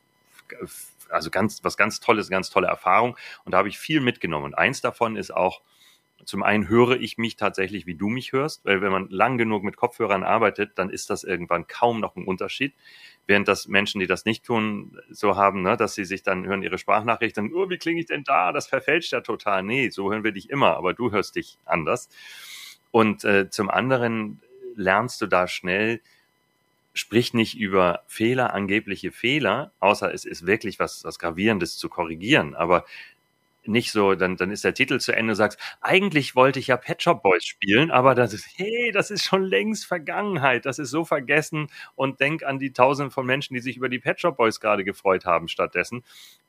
also 1.09 1.29
ganz, 1.29 1.63
was 1.63 1.77
ganz 1.77 1.99
Tolles, 1.99 2.29
ganz 2.29 2.49
tolle 2.49 2.67
Erfahrung. 2.67 3.17
Und 3.45 3.53
da 3.53 3.59
habe 3.59 3.69
ich 3.69 3.77
viel 3.77 4.01
mitgenommen. 4.01 4.45
Und 4.45 4.55
eins 4.55 4.81
davon 4.81 5.15
ist 5.15 5.31
auch, 5.31 5.61
zum 6.25 6.43
einen 6.43 6.67
höre 6.67 6.99
ich 6.99 7.17
mich 7.17 7.35
tatsächlich, 7.37 7.85
wie 7.85 7.95
du 7.95 8.09
mich 8.09 8.33
hörst, 8.33 8.65
weil 8.65 8.81
wenn 8.81 8.91
man 8.91 9.09
lang 9.09 9.37
genug 9.37 9.63
mit 9.63 9.77
Kopfhörern 9.77 10.23
arbeitet, 10.23 10.71
dann 10.75 10.89
ist 10.89 11.09
das 11.09 11.23
irgendwann 11.23 11.67
kaum 11.67 11.99
noch 11.99 12.15
ein 12.15 12.25
Unterschied. 12.25 12.73
Während 13.25 13.47
das 13.47 13.67
Menschen, 13.67 13.99
die 13.99 14.07
das 14.07 14.25
nicht 14.25 14.43
tun, 14.43 14.99
so 15.09 15.37
haben, 15.37 15.61
ne, 15.61 15.77
dass 15.77 15.95
sie 15.95 16.05
sich 16.05 16.23
dann 16.23 16.45
hören 16.45 16.63
ihre 16.63 16.77
Sprachnachrichten, 16.77 17.53
oh, 17.53 17.69
wie 17.69 17.77
klinge 17.77 18.01
ich 18.01 18.07
denn 18.07 18.23
da? 18.23 18.51
Das 18.51 18.67
verfälscht 18.67 19.13
ja 19.13 19.21
total. 19.21 19.63
Nee, 19.63 19.89
so 19.89 20.11
hören 20.11 20.23
wir 20.23 20.31
dich 20.31 20.49
immer, 20.49 20.75
aber 20.77 20.93
du 20.93 21.11
hörst 21.11 21.35
dich 21.35 21.57
anders. 21.65 22.09
Und 22.91 23.23
äh, 23.23 23.49
zum 23.49 23.69
anderen 23.69 24.41
lernst 24.75 25.21
du 25.21 25.27
da 25.27 25.47
schnell, 25.47 26.01
spricht 26.93 27.33
nicht 27.33 27.57
über 27.57 28.03
Fehler, 28.07 28.53
angebliche 28.53 29.11
Fehler, 29.11 29.71
außer 29.79 30.13
es 30.13 30.25
ist 30.25 30.45
wirklich 30.45 30.79
was, 30.79 31.03
was 31.03 31.19
Gravierendes 31.19 31.77
zu 31.77 31.89
korrigieren. 31.89 32.55
Aber 32.55 32.85
nicht 33.65 33.91
so, 33.91 34.15
dann, 34.15 34.35
dann 34.35 34.51
ist 34.51 34.63
der 34.63 34.73
Titel 34.73 34.99
zu 34.99 35.15
Ende 35.15 35.31
und 35.31 35.35
sagst, 35.35 35.59
eigentlich 35.81 36.35
wollte 36.35 36.59
ich 36.59 36.67
ja 36.67 36.77
Pet 36.77 37.03
Shop 37.03 37.21
Boys 37.21 37.45
spielen, 37.45 37.91
aber 37.91 38.15
das 38.15 38.33
ist, 38.33 38.47
hey, 38.55 38.91
das 38.91 39.11
ist 39.11 39.23
schon 39.23 39.43
längst 39.43 39.85
Vergangenheit, 39.85 40.65
das 40.65 40.79
ist 40.79 40.89
so 40.89 41.05
vergessen 41.05 41.67
und 41.95 42.19
denk 42.19 42.43
an 42.43 42.59
die 42.59 42.73
tausenden 42.73 43.11
von 43.11 43.25
Menschen, 43.25 43.53
die 43.53 43.59
sich 43.59 43.77
über 43.77 43.89
die 43.89 43.99
Pet 43.99 44.19
Shop 44.19 44.37
Boys 44.37 44.59
gerade 44.59 44.83
gefreut 44.83 45.25
haben 45.25 45.47
stattdessen. 45.47 46.03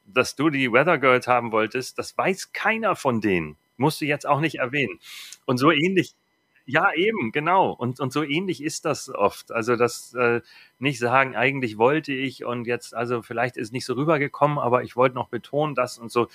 Dass 0.07 0.35
du 0.35 0.50
die 0.50 0.72
Weather 0.72 0.98
Girls 0.98 1.26
haben 1.26 1.53
wolltest, 1.53 1.98
das 1.98 2.16
weiß 2.16 2.53
keiner 2.53 2.96
von 2.96 3.20
denen. 3.20 3.57
Musst 3.76 4.00
du 4.00 4.07
jetzt 4.07 4.26
auch 4.26 4.40
nicht 4.40 4.57
erwähnen. 4.57 4.98
Und 5.46 5.59
so 5.59 5.70
ähnlich 5.70 6.14
ja, 6.70 6.92
eben, 6.94 7.33
genau. 7.33 7.72
Und, 7.72 7.98
und 7.98 8.12
so 8.12 8.22
ähnlich 8.22 8.62
ist 8.62 8.85
das 8.85 9.12
oft. 9.12 9.50
Also 9.50 9.74
das 9.74 10.14
äh, 10.14 10.40
nicht 10.78 10.98
sagen, 10.98 11.35
eigentlich 11.35 11.78
wollte 11.78 12.12
ich 12.12 12.44
und 12.44 12.66
jetzt, 12.66 12.94
also 12.94 13.22
vielleicht 13.22 13.56
ist 13.56 13.72
nicht 13.72 13.85
so 13.85 13.94
rübergekommen, 13.94 14.59
aber 14.59 14.85
ich 14.85 14.94
wollte 14.94 15.16
noch 15.16 15.28
betonen, 15.28 15.74
das 15.74 15.98
und 15.98 16.12
so. 16.12 16.28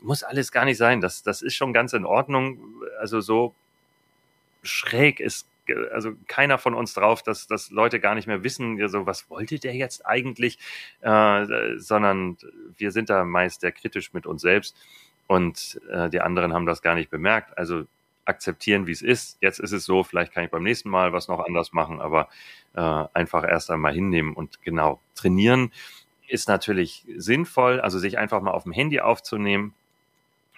Muss 0.00 0.22
alles 0.22 0.50
gar 0.50 0.64
nicht 0.64 0.78
sein. 0.78 1.00
Das, 1.00 1.22
das 1.22 1.42
ist 1.42 1.54
schon 1.54 1.72
ganz 1.74 1.92
in 1.92 2.06
Ordnung. 2.06 2.58
Also 2.98 3.20
so 3.20 3.54
schräg 4.62 5.20
ist 5.20 5.46
also 5.92 6.12
keiner 6.26 6.58
von 6.58 6.74
uns 6.74 6.94
drauf, 6.94 7.22
dass, 7.22 7.46
dass 7.46 7.70
Leute 7.70 8.00
gar 8.00 8.14
nicht 8.14 8.26
mehr 8.26 8.42
wissen, 8.42 8.88
so 8.88 9.06
was 9.06 9.30
wollte 9.30 9.60
der 9.60 9.74
jetzt 9.74 10.04
eigentlich, 10.04 10.58
äh, 11.02 11.76
sondern 11.76 12.36
wir 12.78 12.90
sind 12.90 13.10
da 13.10 13.24
meist 13.24 13.60
sehr 13.60 13.70
kritisch 13.70 14.12
mit 14.12 14.26
uns 14.26 14.42
selbst 14.42 14.76
und 15.28 15.80
äh, 15.88 16.10
die 16.10 16.20
anderen 16.20 16.52
haben 16.52 16.66
das 16.66 16.82
gar 16.82 16.96
nicht 16.96 17.10
bemerkt. 17.10 17.56
Also 17.56 17.84
akzeptieren, 18.24 18.86
wie 18.86 18.92
es 18.92 19.02
ist. 19.02 19.38
Jetzt 19.40 19.58
ist 19.58 19.72
es 19.72 19.84
so, 19.84 20.04
vielleicht 20.04 20.32
kann 20.32 20.44
ich 20.44 20.50
beim 20.50 20.62
nächsten 20.62 20.90
Mal 20.90 21.12
was 21.12 21.28
noch 21.28 21.40
anders 21.40 21.72
machen, 21.72 22.00
aber 22.00 22.28
äh, 22.74 22.80
einfach 23.12 23.44
erst 23.44 23.70
einmal 23.70 23.92
hinnehmen 23.94 24.34
und 24.34 24.62
genau 24.62 25.00
trainieren 25.14 25.72
ist 26.28 26.48
natürlich 26.48 27.04
sinnvoll, 27.16 27.80
also 27.80 27.98
sich 27.98 28.16
einfach 28.16 28.40
mal 28.40 28.52
auf 28.52 28.62
dem 28.62 28.72
Handy 28.72 29.00
aufzunehmen, 29.00 29.74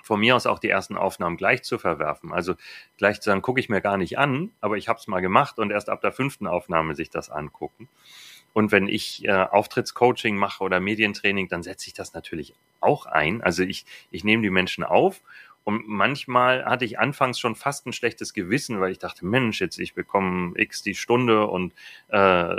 von 0.04 0.20
mir 0.20 0.36
aus 0.36 0.46
auch 0.46 0.58
die 0.58 0.68
ersten 0.68 0.96
Aufnahmen 0.96 1.36
gleich 1.36 1.62
zu 1.62 1.78
verwerfen. 1.78 2.32
Also 2.32 2.54
gleich 2.98 3.20
zu 3.20 3.30
sagen, 3.30 3.42
gucke 3.42 3.58
ich 3.58 3.68
mir 3.68 3.80
gar 3.80 3.96
nicht 3.96 4.18
an, 4.18 4.50
aber 4.60 4.76
ich 4.76 4.88
habe 4.88 4.98
es 4.98 5.08
mal 5.08 5.20
gemacht 5.20 5.58
und 5.58 5.70
erst 5.70 5.88
ab 5.88 6.02
der 6.02 6.12
fünften 6.12 6.46
Aufnahme 6.46 6.94
sich 6.94 7.10
das 7.10 7.30
angucken. 7.30 7.88
Und 8.52 8.70
wenn 8.70 8.86
ich 8.86 9.24
äh, 9.24 9.32
Auftrittscoaching 9.32 10.36
mache 10.36 10.62
oder 10.62 10.78
Medientraining, 10.78 11.48
dann 11.48 11.64
setze 11.64 11.88
ich 11.88 11.94
das 11.94 12.14
natürlich 12.14 12.54
auch 12.80 13.06
ein. 13.06 13.42
Also 13.42 13.64
ich, 13.64 13.84
ich 14.12 14.22
nehme 14.22 14.42
die 14.42 14.50
Menschen 14.50 14.84
auf 14.84 15.22
und 15.64 15.88
manchmal 15.88 16.64
hatte 16.66 16.84
ich 16.84 16.98
anfangs 16.98 17.38
schon 17.38 17.56
fast 17.56 17.86
ein 17.86 17.92
schlechtes 17.92 18.34
Gewissen, 18.34 18.80
weil 18.80 18.92
ich 18.92 18.98
dachte, 18.98 19.24
Mensch, 19.24 19.60
jetzt 19.60 19.78
ich 19.78 19.94
bekomme 19.94 20.52
X 20.58 20.82
die 20.82 20.94
Stunde 20.94 21.46
und 21.46 21.72
äh, 22.08 22.56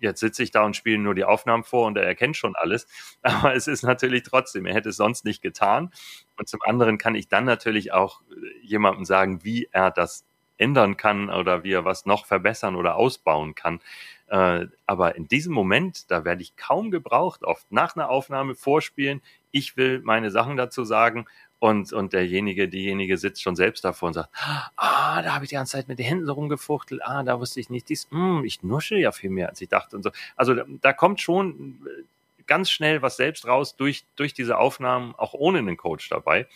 jetzt 0.00 0.18
sitze 0.18 0.42
ich 0.42 0.50
da 0.50 0.64
und 0.64 0.76
spiele 0.76 0.98
nur 0.98 1.14
die 1.14 1.24
Aufnahmen 1.24 1.62
vor 1.62 1.86
und 1.86 1.96
er 1.96 2.04
erkennt 2.04 2.36
schon 2.36 2.56
alles. 2.56 2.86
Aber 3.22 3.54
es 3.54 3.68
ist 3.68 3.82
natürlich 3.82 4.24
trotzdem, 4.24 4.66
er 4.66 4.74
hätte 4.74 4.88
es 4.88 4.96
sonst 4.96 5.24
nicht 5.24 5.40
getan. 5.40 5.92
Und 6.36 6.48
zum 6.48 6.60
anderen 6.62 6.98
kann 6.98 7.14
ich 7.14 7.28
dann 7.28 7.44
natürlich 7.44 7.92
auch 7.92 8.20
äh, 8.30 8.66
jemandem 8.66 9.04
sagen, 9.04 9.44
wie 9.44 9.68
er 9.70 9.92
das 9.92 10.24
ändern 10.58 10.96
kann 10.96 11.30
oder 11.30 11.64
wie 11.64 11.72
er 11.72 11.84
was 11.84 12.06
noch 12.06 12.26
verbessern 12.26 12.76
oder 12.76 12.96
ausbauen 12.96 13.54
kann. 13.54 13.80
Äh, 14.26 14.66
aber 14.86 15.14
in 15.14 15.28
diesem 15.28 15.52
Moment, 15.52 16.10
da 16.10 16.24
werde 16.24 16.42
ich 16.42 16.56
kaum 16.56 16.90
gebraucht, 16.90 17.44
oft 17.44 17.70
nach 17.70 17.94
einer 17.94 18.10
Aufnahme 18.10 18.56
vorspielen. 18.56 19.22
Ich 19.52 19.76
will 19.76 20.00
meine 20.00 20.30
Sachen 20.30 20.56
dazu 20.56 20.84
sagen 20.84 21.26
und, 21.62 21.92
und 21.92 22.12
derjenige, 22.12 22.68
diejenige 22.68 23.16
sitzt 23.16 23.40
schon 23.40 23.54
selbst 23.54 23.84
davor 23.84 24.08
und 24.08 24.14
sagt, 24.14 24.30
ah, 24.74 25.22
da 25.22 25.32
habe 25.32 25.44
ich 25.44 25.50
die 25.50 25.54
ganze 25.54 25.76
Zeit 25.76 25.86
mit 25.86 26.00
den 26.00 26.06
Händen 26.06 26.26
so 26.26 26.32
rumgefuchtelt, 26.32 27.00
ah, 27.04 27.22
da 27.22 27.38
wusste 27.38 27.60
ich 27.60 27.70
nicht, 27.70 27.88
dies, 27.88 28.08
mh, 28.10 28.38
hm, 28.38 28.44
ich 28.44 28.64
nusche 28.64 28.96
ja 28.96 29.12
viel 29.12 29.30
mehr, 29.30 29.48
als 29.48 29.60
ich 29.60 29.68
dachte 29.68 29.94
und 29.94 30.02
so. 30.02 30.10
Also 30.34 30.54
da, 30.54 30.92
kommt 30.92 31.20
schon 31.20 31.86
äh, 31.86 32.02
ganz 32.48 32.68
schnell 32.68 33.00
was 33.00 33.16
selbst 33.16 33.46
raus 33.46 33.76
durch, 33.76 34.04
durch 34.16 34.34
diese 34.34 34.58
Aufnahmen, 34.58 35.14
auch 35.16 35.34
ohne 35.34 35.58
einen 35.58 35.76
Coach 35.76 36.08
dabei. 36.08 36.48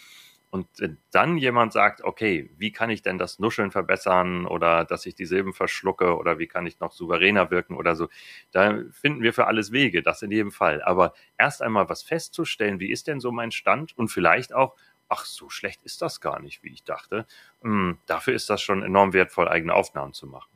Und 0.51 0.67
dann 1.13 1.39
jemand 1.39 1.73
sagt, 1.73 2.03
okay, 2.03 2.51
wie 2.57 2.73
kann 2.73 2.91
ich 2.91 3.03
denn 3.03 3.19
das 3.19 3.39
Nuscheln 3.39 3.71
verbessern 3.71 4.45
oder 4.45 4.85
dass 4.85 5.07
ich 5.07 5.15
die 5.15 5.27
Silben 5.27 5.53
verschlucke 5.53 6.17
oder 6.17 6.39
wie 6.41 6.47
kann 6.49 6.67
ich 6.67 6.81
noch 6.81 6.93
souveräner 6.93 7.53
wirken 7.53 7.77
oder 7.77 7.95
so, 7.95 8.09
da 8.51 8.83
finden 8.91 9.23
wir 9.23 9.33
für 9.33 9.47
alles 9.47 9.71
Wege, 9.71 10.03
das 10.03 10.23
in 10.23 10.33
jedem 10.33 10.51
Fall. 10.51 10.83
Aber 10.83 11.15
erst 11.39 11.63
einmal 11.63 11.89
was 11.89 12.03
festzustellen, 12.03 12.81
wie 12.81 12.91
ist 12.91 13.07
denn 13.07 13.21
so 13.21 13.31
mein 13.31 13.53
Stand 13.53 13.97
und 13.97 14.09
vielleicht 14.09 14.53
auch, 14.53 14.75
ach, 15.09 15.25
so 15.25 15.49
schlecht 15.49 15.83
ist 15.85 16.03
das 16.03 16.21
gar 16.21 16.41
nicht, 16.41 16.63
wie 16.63 16.73
ich 16.73 16.85
dachte. 16.85 17.27
Hm, 17.63 17.99
dafür 18.07 18.35
ist 18.35 18.51
das 18.51 18.61
schon 18.61 18.83
enorm 18.83 19.13
wertvoll, 19.13 19.49
eigene 19.49 19.75
Aufnahmen 19.75 20.13
zu 20.13 20.27
machen. 20.27 20.51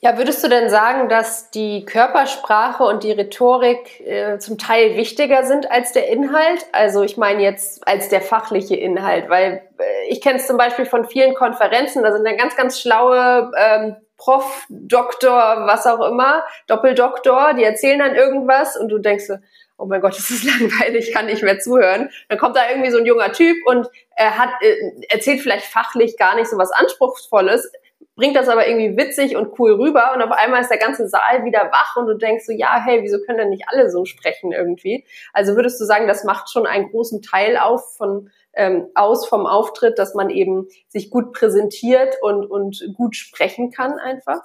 Ja, 0.00 0.18
würdest 0.18 0.44
du 0.44 0.48
denn 0.48 0.68
sagen, 0.68 1.08
dass 1.08 1.50
die 1.50 1.86
Körpersprache 1.86 2.84
und 2.84 3.02
die 3.02 3.12
Rhetorik 3.12 4.00
äh, 4.00 4.38
zum 4.38 4.58
Teil 4.58 4.94
wichtiger 4.96 5.44
sind 5.44 5.70
als 5.70 5.92
der 5.92 6.08
Inhalt? 6.08 6.66
Also 6.72 7.02
ich 7.02 7.16
meine 7.16 7.42
jetzt 7.42 7.88
als 7.88 8.10
der 8.10 8.20
fachliche 8.20 8.76
Inhalt, 8.76 9.30
weil 9.30 9.62
äh, 9.78 10.08
ich 10.10 10.20
kenne 10.20 10.38
es 10.38 10.46
zum 10.46 10.58
Beispiel 10.58 10.84
von 10.84 11.08
vielen 11.08 11.34
Konferenzen, 11.34 12.02
da 12.02 12.12
sind 12.12 12.26
dann 12.26 12.36
ganz, 12.36 12.56
ganz 12.56 12.78
schlaue 12.78 13.50
ähm, 13.56 13.96
Prof, 14.18 14.66
Doktor, 14.68 15.66
was 15.66 15.86
auch 15.86 16.06
immer, 16.06 16.44
Doppeldoktor, 16.66 17.54
die 17.54 17.64
erzählen 17.64 17.98
dann 17.98 18.14
irgendwas 18.14 18.76
und 18.76 18.90
du 18.90 18.98
denkst 18.98 19.26
so, 19.26 19.36
oh 19.78 19.86
mein 19.86 20.00
Gott, 20.00 20.12
das 20.16 20.30
ist 20.30 20.44
langweilig, 20.44 21.12
kann 21.12 21.26
nicht 21.26 21.42
mehr 21.42 21.58
zuhören. 21.58 22.10
Dann 22.28 22.38
kommt 22.38 22.56
da 22.56 22.68
irgendwie 22.68 22.90
so 22.90 22.98
ein 22.98 23.06
junger 23.06 23.32
Typ 23.32 23.56
und 23.66 23.88
er 24.16 24.38
hat, 24.38 24.50
äh, 24.60 24.76
erzählt 25.08 25.40
vielleicht 25.40 25.66
fachlich 25.66 26.16
gar 26.16 26.34
nicht 26.36 26.48
so 26.48 26.58
was 26.58 26.72
Anspruchsvolles, 26.72 27.70
bringt 28.14 28.34
das 28.34 28.48
aber 28.48 28.66
irgendwie 28.66 28.96
witzig 28.96 29.36
und 29.36 29.58
cool 29.58 29.74
rüber 29.74 30.12
und 30.14 30.22
auf 30.22 30.30
einmal 30.30 30.62
ist 30.62 30.70
der 30.70 30.78
ganze 30.78 31.06
Saal 31.06 31.44
wieder 31.44 31.70
wach 31.70 31.96
und 31.96 32.06
du 32.06 32.14
denkst 32.14 32.46
so, 32.46 32.52
ja, 32.52 32.82
hey, 32.82 33.02
wieso 33.02 33.20
können 33.20 33.38
denn 33.38 33.50
nicht 33.50 33.64
alle 33.68 33.90
so 33.90 34.06
sprechen 34.06 34.52
irgendwie? 34.52 35.04
Also 35.34 35.54
würdest 35.54 35.78
du 35.80 35.84
sagen, 35.84 36.08
das 36.08 36.24
macht 36.24 36.50
schon 36.50 36.66
einen 36.66 36.90
großen 36.90 37.20
Teil 37.20 37.58
auf 37.58 37.94
von 37.96 38.30
ähm, 38.54 38.88
aus 38.94 39.28
vom 39.28 39.46
Auftritt, 39.46 39.98
dass 39.98 40.14
man 40.14 40.30
eben 40.30 40.66
sich 40.88 41.10
gut 41.10 41.34
präsentiert 41.34 42.16
und, 42.22 42.46
und 42.46 42.82
gut 42.94 43.14
sprechen 43.14 43.70
kann 43.70 43.98
einfach? 43.98 44.40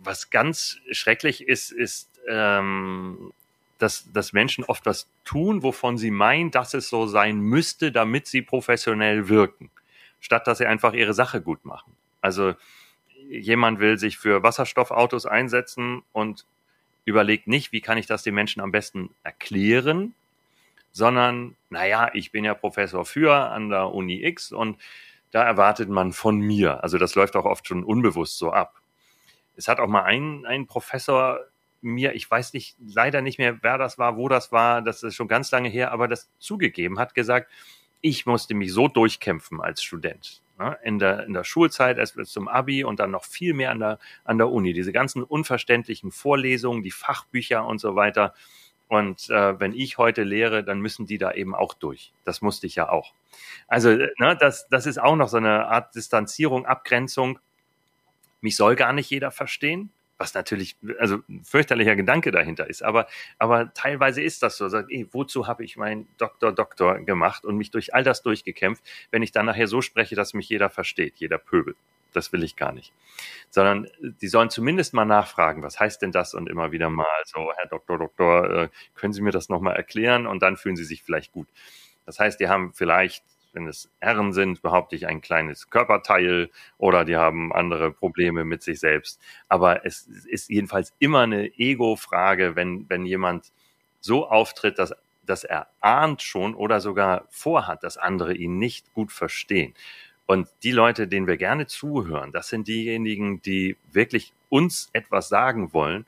Was 0.00 0.30
ganz 0.30 0.78
schrecklich 0.90 1.46
ist, 1.46 1.70
ist, 1.70 2.10
ähm, 2.28 3.32
dass, 3.78 4.10
dass 4.12 4.32
Menschen 4.32 4.64
oft 4.64 4.86
was 4.86 5.08
tun, 5.24 5.62
wovon 5.62 5.98
sie 5.98 6.10
meinen, 6.10 6.50
dass 6.50 6.74
es 6.74 6.88
so 6.88 7.06
sein 7.06 7.40
müsste, 7.40 7.92
damit 7.92 8.26
sie 8.26 8.42
professionell 8.42 9.28
wirken, 9.28 9.70
statt 10.20 10.46
dass 10.46 10.58
sie 10.58 10.66
einfach 10.66 10.92
ihre 10.92 11.14
Sache 11.14 11.40
gut 11.42 11.64
machen. 11.64 11.92
Also 12.20 12.54
jemand 13.28 13.78
will 13.80 13.98
sich 13.98 14.18
für 14.18 14.42
Wasserstoffautos 14.42 15.26
einsetzen 15.26 16.02
und 16.12 16.46
überlegt 17.04 17.46
nicht, 17.46 17.72
wie 17.72 17.80
kann 17.80 17.98
ich 17.98 18.06
das 18.06 18.22
den 18.22 18.34
Menschen 18.34 18.60
am 18.60 18.72
besten 18.72 19.14
erklären, 19.22 20.14
sondern, 20.92 21.56
naja, 21.70 22.10
ich 22.14 22.32
bin 22.32 22.44
ja 22.44 22.54
Professor 22.54 23.04
für 23.04 23.34
an 23.34 23.68
der 23.68 23.92
Uni 23.92 24.24
X 24.24 24.52
und 24.52 24.78
da 25.30 25.42
erwartet 25.42 25.88
man 25.88 26.12
von 26.12 26.40
mir. 26.40 26.82
Also 26.82 26.98
das 26.98 27.14
läuft 27.14 27.36
auch 27.36 27.44
oft 27.44 27.68
schon 27.68 27.84
unbewusst 27.84 28.38
so 28.38 28.52
ab. 28.52 28.80
Es 29.56 29.68
hat 29.68 29.78
auch 29.78 29.88
mal 29.88 30.04
ein, 30.04 30.46
ein 30.46 30.66
Professor 30.66 31.40
mir, 31.86 32.14
ich 32.14 32.30
weiß 32.30 32.52
nicht, 32.52 32.76
leider 32.86 33.22
nicht 33.22 33.38
mehr, 33.38 33.62
wer 33.62 33.78
das 33.78 33.98
war, 33.98 34.16
wo 34.16 34.28
das 34.28 34.52
war, 34.52 34.82
das 34.82 35.02
ist 35.02 35.14
schon 35.14 35.28
ganz 35.28 35.50
lange 35.50 35.68
her, 35.68 35.92
aber 35.92 36.08
das 36.08 36.28
zugegeben 36.38 36.98
hat, 36.98 37.14
gesagt, 37.14 37.50
ich 38.00 38.26
musste 38.26 38.54
mich 38.54 38.72
so 38.72 38.88
durchkämpfen 38.88 39.60
als 39.60 39.82
Student. 39.82 40.42
Ne? 40.58 40.76
In, 40.82 40.98
der, 40.98 41.24
in 41.24 41.32
der 41.32 41.44
Schulzeit, 41.44 41.98
erst 41.98 42.18
zum 42.26 42.48
Abi 42.48 42.84
und 42.84 43.00
dann 43.00 43.10
noch 43.10 43.24
viel 43.24 43.54
mehr 43.54 43.70
an 43.70 43.80
der, 43.80 43.98
an 44.24 44.38
der 44.38 44.50
Uni. 44.50 44.72
Diese 44.72 44.92
ganzen 44.92 45.22
unverständlichen 45.22 46.12
Vorlesungen, 46.12 46.82
die 46.82 46.90
Fachbücher 46.90 47.66
und 47.66 47.78
so 47.78 47.94
weiter. 47.94 48.34
Und 48.88 49.28
äh, 49.30 49.58
wenn 49.58 49.72
ich 49.72 49.98
heute 49.98 50.22
lehre, 50.22 50.62
dann 50.62 50.80
müssen 50.80 51.06
die 51.06 51.18
da 51.18 51.32
eben 51.32 51.54
auch 51.54 51.74
durch. 51.74 52.12
Das 52.24 52.42
musste 52.42 52.66
ich 52.66 52.76
ja 52.76 52.88
auch. 52.88 53.12
Also, 53.66 53.90
ne, 53.90 54.36
das, 54.38 54.68
das 54.68 54.86
ist 54.86 54.98
auch 54.98 55.16
noch 55.16 55.28
so 55.28 55.38
eine 55.38 55.66
Art 55.66 55.94
Distanzierung, 55.94 56.66
Abgrenzung. 56.66 57.38
Mich 58.40 58.56
soll 58.56 58.76
gar 58.76 58.92
nicht 58.92 59.10
jeder 59.10 59.30
verstehen 59.30 59.90
was 60.18 60.34
natürlich 60.34 60.76
also 60.98 61.18
ein 61.28 61.44
fürchterlicher 61.44 61.96
Gedanke 61.96 62.30
dahinter 62.30 62.68
ist. 62.68 62.82
Aber, 62.82 63.06
aber 63.38 63.72
teilweise 63.74 64.22
ist 64.22 64.42
das 64.42 64.56
so. 64.56 64.68
Sagt, 64.68 64.90
ey, 64.90 65.06
wozu 65.12 65.46
habe 65.46 65.64
ich 65.64 65.76
meinen 65.76 66.08
Doktor, 66.18 66.52
Doktor 66.52 67.00
gemacht 67.00 67.44
und 67.44 67.56
mich 67.56 67.70
durch 67.70 67.94
all 67.94 68.02
das 68.02 68.22
durchgekämpft, 68.22 68.82
wenn 69.10 69.22
ich 69.22 69.32
dann 69.32 69.46
nachher 69.46 69.66
so 69.66 69.82
spreche, 69.82 70.14
dass 70.14 70.34
mich 70.34 70.48
jeder 70.48 70.70
versteht, 70.70 71.16
jeder 71.16 71.38
Pöbel. 71.38 71.74
Das 72.12 72.32
will 72.32 72.42
ich 72.42 72.56
gar 72.56 72.72
nicht. 72.72 72.94
Sondern 73.50 73.88
die 74.00 74.28
sollen 74.28 74.48
zumindest 74.48 74.94
mal 74.94 75.04
nachfragen, 75.04 75.62
was 75.62 75.78
heißt 75.78 76.00
denn 76.00 76.12
das? 76.12 76.32
Und 76.32 76.48
immer 76.48 76.72
wieder 76.72 76.88
mal 76.88 77.06
so, 77.26 77.52
Herr 77.54 77.68
Doktor, 77.68 77.98
Doktor, 77.98 78.50
äh, 78.50 78.68
können 78.94 79.12
Sie 79.12 79.20
mir 79.20 79.32
das 79.32 79.50
nochmal 79.50 79.76
erklären? 79.76 80.26
Und 80.26 80.42
dann 80.42 80.56
fühlen 80.56 80.76
sie 80.76 80.84
sich 80.84 81.02
vielleicht 81.02 81.32
gut. 81.32 81.48
Das 82.06 82.18
heißt, 82.18 82.40
die 82.40 82.48
haben 82.48 82.72
vielleicht 82.72 83.22
wenn 83.56 83.66
es 83.66 83.90
Herren 84.00 84.32
sind, 84.32 84.62
behaupte 84.62 84.94
ich 84.94 85.08
ein 85.08 85.20
kleines 85.20 85.70
Körperteil 85.70 86.50
oder 86.78 87.04
die 87.04 87.16
haben 87.16 87.52
andere 87.52 87.90
Probleme 87.90 88.44
mit 88.44 88.62
sich 88.62 88.78
selbst. 88.78 89.20
Aber 89.48 89.84
es 89.84 90.06
ist 90.06 90.50
jedenfalls 90.50 90.92
immer 90.98 91.22
eine 91.22 91.58
Ego-Frage, 91.58 92.54
wenn, 92.54 92.88
wenn 92.88 93.06
jemand 93.06 93.50
so 94.00 94.28
auftritt, 94.28 94.78
dass, 94.78 94.94
dass 95.24 95.42
er 95.42 95.66
ahnt 95.80 96.22
schon 96.22 96.54
oder 96.54 96.80
sogar 96.80 97.24
vorhat, 97.30 97.82
dass 97.82 97.96
andere 97.96 98.34
ihn 98.34 98.58
nicht 98.58 98.92
gut 98.92 99.10
verstehen. 99.10 99.74
Und 100.26 100.48
die 100.62 100.72
Leute, 100.72 101.08
denen 101.08 101.26
wir 101.26 101.36
gerne 101.36 101.66
zuhören, 101.66 102.32
das 102.32 102.48
sind 102.48 102.68
diejenigen, 102.68 103.40
die 103.42 103.76
wirklich 103.90 104.32
uns 104.50 104.90
etwas 104.92 105.28
sagen 105.28 105.72
wollen 105.72 106.04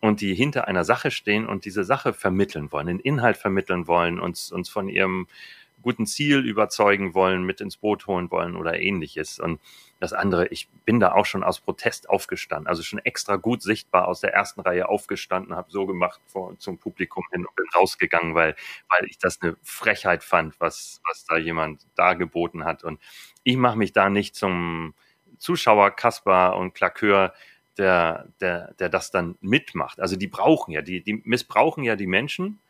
und 0.00 0.20
die 0.20 0.34
hinter 0.34 0.66
einer 0.66 0.84
Sache 0.84 1.10
stehen 1.10 1.46
und 1.46 1.64
diese 1.64 1.84
Sache 1.84 2.12
vermitteln 2.12 2.72
wollen, 2.72 2.88
den 2.88 2.98
Inhalt 2.98 3.36
vermitteln 3.36 3.86
wollen, 3.86 4.18
uns, 4.18 4.50
uns 4.50 4.68
von 4.68 4.88
ihrem 4.88 5.28
guten 5.82 6.06
Ziel 6.06 6.38
überzeugen 6.38 7.14
wollen, 7.14 7.42
mit 7.42 7.60
ins 7.60 7.76
Boot 7.76 8.06
holen 8.06 8.30
wollen 8.30 8.56
oder 8.56 8.78
ähnliches. 8.78 9.38
Und 9.38 9.60
das 10.00 10.12
andere, 10.12 10.48
ich 10.48 10.68
bin 10.84 10.98
da 10.98 11.12
auch 11.12 11.26
schon 11.26 11.44
aus 11.44 11.60
Protest 11.60 12.08
aufgestanden, 12.10 12.66
also 12.66 12.82
schon 12.82 12.98
extra 13.00 13.36
gut 13.36 13.62
sichtbar 13.62 14.08
aus 14.08 14.20
der 14.20 14.32
ersten 14.32 14.60
Reihe 14.60 14.88
aufgestanden, 14.88 15.54
habe 15.54 15.70
so 15.70 15.86
gemacht 15.86 16.20
vor, 16.26 16.58
zum 16.58 16.78
Publikum 16.78 17.24
hin 17.30 17.46
und 17.46 17.54
bin 17.54 17.66
rausgegangen, 17.74 18.34
weil, 18.34 18.56
weil 18.88 19.08
ich 19.08 19.18
das 19.18 19.40
eine 19.42 19.56
Frechheit 19.62 20.24
fand, 20.24 20.58
was, 20.60 21.00
was 21.06 21.24
da 21.24 21.36
jemand 21.36 21.86
dargeboten 21.94 22.64
hat. 22.64 22.82
Und 22.82 23.00
ich 23.44 23.56
mache 23.56 23.78
mich 23.78 23.92
da 23.92 24.10
nicht 24.10 24.34
zum 24.34 24.94
Zuschauer, 25.38 25.90
Kasper 25.92 26.56
und 26.56 26.74
Klakeur, 26.74 27.32
der, 27.78 28.28
der, 28.40 28.74
der 28.74 28.88
das 28.88 29.10
dann 29.10 29.36
mitmacht. 29.40 30.00
Also 30.00 30.16
die 30.16 30.28
brauchen 30.28 30.72
ja, 30.72 30.82
die, 30.82 31.02
die 31.02 31.22
missbrauchen 31.24 31.84
ja 31.84 31.96
die 31.96 32.06
Menschen 32.06 32.60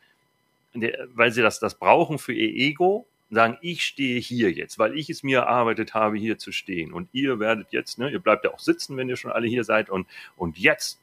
weil 1.13 1.31
sie 1.31 1.41
das, 1.41 1.59
das 1.59 1.75
brauchen 1.75 2.17
für 2.17 2.33
ihr 2.33 2.49
Ego, 2.49 3.07
sagen, 3.33 3.57
ich 3.61 3.83
stehe 3.83 4.19
hier 4.19 4.51
jetzt, 4.51 4.79
weil 4.79 4.97
ich 4.97 5.09
es 5.09 5.23
mir 5.23 5.39
erarbeitet 5.39 5.93
habe, 5.93 6.17
hier 6.17 6.37
zu 6.37 6.51
stehen. 6.51 6.93
Und 6.93 7.09
ihr 7.11 7.39
werdet 7.39 7.71
jetzt, 7.71 7.97
ne, 7.97 8.09
ihr 8.09 8.19
bleibt 8.19 8.45
ja 8.45 8.53
auch 8.53 8.59
sitzen, 8.59 8.97
wenn 8.97 9.09
ihr 9.09 9.17
schon 9.17 9.31
alle 9.31 9.47
hier 9.47 9.63
seid. 9.63 9.89
Und, 9.89 10.07
und 10.35 10.57
jetzt 10.57 10.99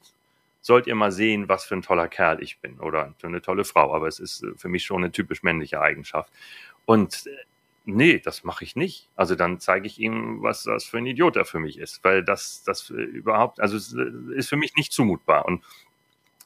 sollt 0.60 0.86
ihr 0.86 0.94
mal 0.94 1.12
sehen, 1.12 1.48
was 1.48 1.64
für 1.64 1.74
ein 1.74 1.82
toller 1.82 2.08
Kerl 2.08 2.42
ich 2.42 2.58
bin 2.58 2.78
oder 2.80 3.14
für 3.18 3.26
eine 3.26 3.42
tolle 3.42 3.64
Frau. 3.64 3.94
Aber 3.94 4.06
es 4.06 4.20
ist 4.20 4.46
für 4.56 4.68
mich 4.68 4.84
schon 4.84 5.02
eine 5.02 5.12
typisch 5.12 5.42
männliche 5.42 5.80
Eigenschaft. 5.80 6.32
Und 6.86 7.26
äh, 7.26 7.30
nee, 7.84 8.18
das 8.18 8.44
mache 8.44 8.64
ich 8.64 8.76
nicht. 8.76 9.08
Also 9.16 9.34
dann 9.34 9.60
zeige 9.60 9.86
ich 9.86 9.98
ihm, 9.98 10.42
was 10.42 10.64
das 10.64 10.84
für 10.84 10.98
ein 10.98 11.06
Idiot 11.06 11.36
er 11.36 11.44
für 11.44 11.58
mich 11.58 11.78
ist, 11.78 12.04
weil 12.04 12.22
das, 12.22 12.62
das 12.64 12.90
überhaupt, 12.90 13.60
also 13.60 13.76
es 13.76 13.92
ist 14.34 14.48
für 14.48 14.56
mich 14.56 14.76
nicht 14.76 14.92
zumutbar. 14.92 15.46
Und, 15.46 15.64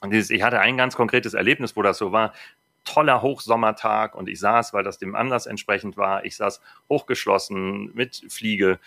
und 0.01 0.13
dieses, 0.13 0.31
ich 0.31 0.43
hatte 0.43 0.61
ein 0.61 0.77
ganz 0.77 0.97
konkretes 0.97 1.35
Erlebnis, 1.35 1.77
wo 1.77 1.83
das 1.83 1.99
so 1.99 2.13
war 2.13 2.33
toller 2.85 3.23
Hochsommertag 3.23 4.15
und 4.15 4.29
ich 4.29 4.41
saß, 4.41 4.73
weil 4.73 4.85
das 4.85 4.99
dem 4.99 5.15
Anlass 5.15 5.47
entsprechend 5.47 5.97
war, 5.97 6.25
ich 6.25 6.37
saß 6.37 6.61
hochgeschlossen 6.89 7.91
mit 7.95 8.25
Fliege 8.29 8.79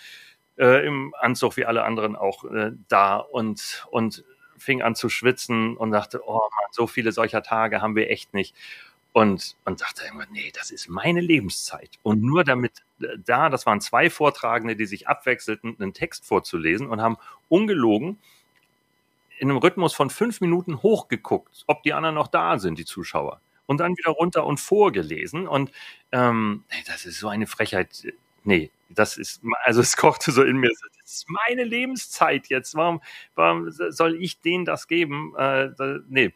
äh, 0.57 0.85
im 0.85 1.13
Anzug 1.19 1.57
wie 1.57 1.65
alle 1.65 1.83
anderen 1.83 2.15
auch 2.15 2.43
äh, 2.45 2.71
da 2.87 3.17
und, 3.17 3.85
und 3.91 4.23
fing 4.57 4.81
an 4.81 4.95
zu 4.95 5.09
schwitzen 5.09 5.77
und 5.77 5.91
dachte, 5.91 6.21
oh 6.25 6.35
Mann, 6.35 6.71
so 6.71 6.87
viele 6.87 7.11
solcher 7.11 7.43
Tage 7.43 7.81
haben 7.81 7.95
wir 7.95 8.09
echt 8.09 8.33
nicht. 8.33 8.55
Und, 9.13 9.55
und 9.65 9.81
dachte 9.81 10.03
irgendwann, 10.03 10.31
nee, 10.31 10.51
das 10.53 10.69
ist 10.69 10.89
meine 10.89 11.21
Lebenszeit. 11.21 11.97
Und 12.03 12.21
nur 12.21 12.43
damit 12.43 12.83
äh, 13.01 13.17
da, 13.17 13.49
das 13.49 13.65
waren 13.65 13.81
zwei 13.81 14.09
Vortragende, 14.09 14.75
die 14.75 14.85
sich 14.85 15.07
abwechselten, 15.07 15.75
einen 15.79 15.93
Text 15.93 16.25
vorzulesen 16.25 16.87
und 16.87 17.01
haben 17.01 17.17
ungelogen 17.49 18.19
in 19.39 19.49
einem 19.49 19.57
Rhythmus 19.57 19.93
von 19.93 20.09
fünf 20.09 20.41
Minuten 20.41 20.81
hochgeguckt, 20.81 21.63
ob 21.67 21.83
die 21.83 21.93
anderen 21.93 22.15
noch 22.15 22.27
da 22.27 22.57
sind, 22.57 22.79
die 22.79 22.85
Zuschauer. 22.85 23.39
Und 23.67 23.77
dann 23.77 23.95
wieder 23.95 24.11
runter 24.11 24.45
und 24.45 24.59
vorgelesen. 24.59 25.47
Und 25.47 25.71
ähm, 26.11 26.63
das 26.87 27.05
ist 27.05 27.19
so 27.19 27.27
eine 27.27 27.45
Frechheit. 27.45 28.07
Nee, 28.43 28.71
das 28.89 29.17
ist, 29.17 29.41
also 29.63 29.81
es 29.81 29.97
kochte 29.97 30.31
so 30.31 30.43
in 30.43 30.57
mir. 30.57 30.71
Das 31.01 31.13
ist 31.13 31.29
meine 31.29 31.63
Lebenszeit 31.63 32.47
jetzt. 32.47 32.75
Warum, 32.75 33.01
warum 33.35 33.69
soll 33.71 34.15
ich 34.21 34.41
denen 34.41 34.65
das 34.65 34.87
geben? 34.87 35.33
Äh, 35.37 35.69
nee, 36.09 36.33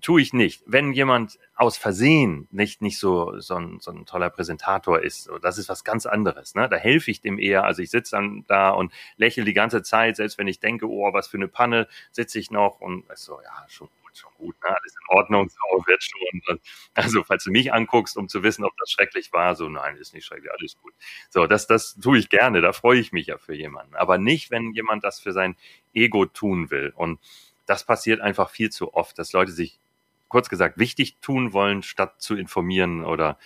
tue 0.00 0.20
ich 0.20 0.32
nicht. 0.32 0.62
Wenn 0.66 0.92
jemand 0.92 1.38
aus 1.56 1.76
Versehen 1.76 2.48
nicht, 2.50 2.82
nicht 2.82 2.98
so, 2.98 3.38
so, 3.40 3.56
ein, 3.56 3.78
so 3.80 3.92
ein 3.92 4.06
toller 4.06 4.30
Präsentator 4.30 5.00
ist, 5.00 5.30
das 5.42 5.58
ist 5.58 5.68
was 5.68 5.84
ganz 5.84 6.06
anderes. 6.06 6.54
Ne? 6.54 6.68
Da 6.68 6.76
helfe 6.76 7.10
ich 7.10 7.20
dem 7.20 7.38
eher. 7.38 7.64
Also 7.64 7.82
ich 7.82 7.90
sitze 7.90 8.12
dann 8.16 8.44
da 8.48 8.70
und 8.70 8.92
lächle 9.16 9.44
die 9.44 9.54
ganze 9.54 9.82
Zeit, 9.82 10.16
selbst 10.16 10.38
wenn 10.38 10.48
ich 10.48 10.60
denke, 10.60 10.88
oh, 10.88 11.12
was 11.12 11.28
für 11.28 11.36
eine 11.36 11.48
Panne, 11.48 11.88
sitze 12.10 12.38
ich 12.38 12.50
noch 12.50 12.80
und 12.80 13.04
so, 13.14 13.40
ja, 13.40 13.66
schon 13.68 13.88
schon 14.18 14.32
gut, 14.34 14.54
ne? 14.62 14.70
alles 14.70 14.94
in 14.94 15.16
Ordnung, 15.16 15.48
so 15.48 15.86
wird 15.86 16.02
schon. 16.02 16.60
Also 16.94 17.24
falls 17.24 17.44
du 17.44 17.50
mich 17.50 17.72
anguckst, 17.72 18.16
um 18.16 18.28
zu 18.28 18.42
wissen, 18.42 18.64
ob 18.64 18.76
das 18.78 18.90
schrecklich 18.90 19.32
war, 19.32 19.54
so 19.56 19.68
nein, 19.68 19.96
ist 19.96 20.14
nicht 20.14 20.24
schrecklich, 20.24 20.50
alles 20.52 20.76
gut. 20.80 20.94
So, 21.30 21.46
das, 21.46 21.66
das 21.66 21.96
tue 21.96 22.18
ich 22.18 22.28
gerne, 22.28 22.60
da 22.60 22.72
freue 22.72 22.98
ich 22.98 23.12
mich 23.12 23.26
ja 23.26 23.38
für 23.38 23.54
jemanden. 23.54 23.94
Aber 23.96 24.18
nicht, 24.18 24.50
wenn 24.50 24.72
jemand 24.72 25.04
das 25.04 25.20
für 25.20 25.32
sein 25.32 25.56
Ego 25.92 26.26
tun 26.26 26.70
will. 26.70 26.92
Und 26.94 27.20
das 27.66 27.84
passiert 27.84 28.20
einfach 28.20 28.50
viel 28.50 28.70
zu 28.70 28.94
oft, 28.94 29.18
dass 29.18 29.32
Leute 29.32 29.52
sich 29.52 29.80
kurz 30.28 30.48
gesagt 30.48 30.78
wichtig 30.78 31.18
tun 31.20 31.52
wollen, 31.52 31.82
statt 31.82 32.20
zu 32.20 32.36
informieren 32.36 33.04
oder 33.04 33.38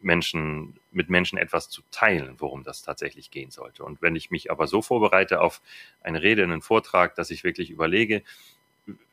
Menschen, 0.00 0.78
mit 0.92 1.10
Menschen 1.10 1.38
etwas 1.38 1.68
zu 1.68 1.82
teilen, 1.90 2.36
worum 2.38 2.62
das 2.62 2.82
tatsächlich 2.82 3.30
gehen 3.30 3.50
sollte. 3.50 3.84
Und 3.84 4.02
wenn 4.02 4.16
ich 4.16 4.30
mich 4.30 4.50
aber 4.50 4.66
so 4.66 4.82
vorbereite 4.82 5.40
auf 5.40 5.60
eine 6.00 6.22
Rede, 6.22 6.44
einen 6.44 6.62
Vortrag, 6.62 7.14
dass 7.16 7.30
ich 7.30 7.44
wirklich 7.44 7.70
überlege, 7.70 8.22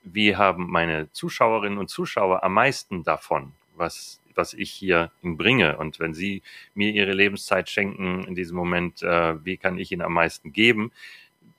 wie 0.03 0.35
haben 0.35 0.69
meine 0.69 1.11
Zuschauerinnen 1.11 1.77
und 1.77 1.89
Zuschauer 1.89 2.43
am 2.43 2.53
meisten 2.53 3.03
davon, 3.03 3.53
was, 3.75 4.21
was 4.35 4.53
ich 4.53 4.71
hier 4.71 5.11
bringe. 5.21 5.77
Und 5.77 5.99
wenn 5.99 6.13
sie 6.13 6.41
mir 6.73 6.91
ihre 6.91 7.13
Lebenszeit 7.13 7.69
schenken 7.69 8.23
in 8.25 8.35
diesem 8.35 8.57
Moment, 8.57 9.01
äh, 9.01 9.43
wie 9.45 9.57
kann 9.57 9.77
ich 9.77 9.91
ihnen 9.91 10.01
am 10.01 10.13
meisten 10.13 10.53
geben, 10.53 10.91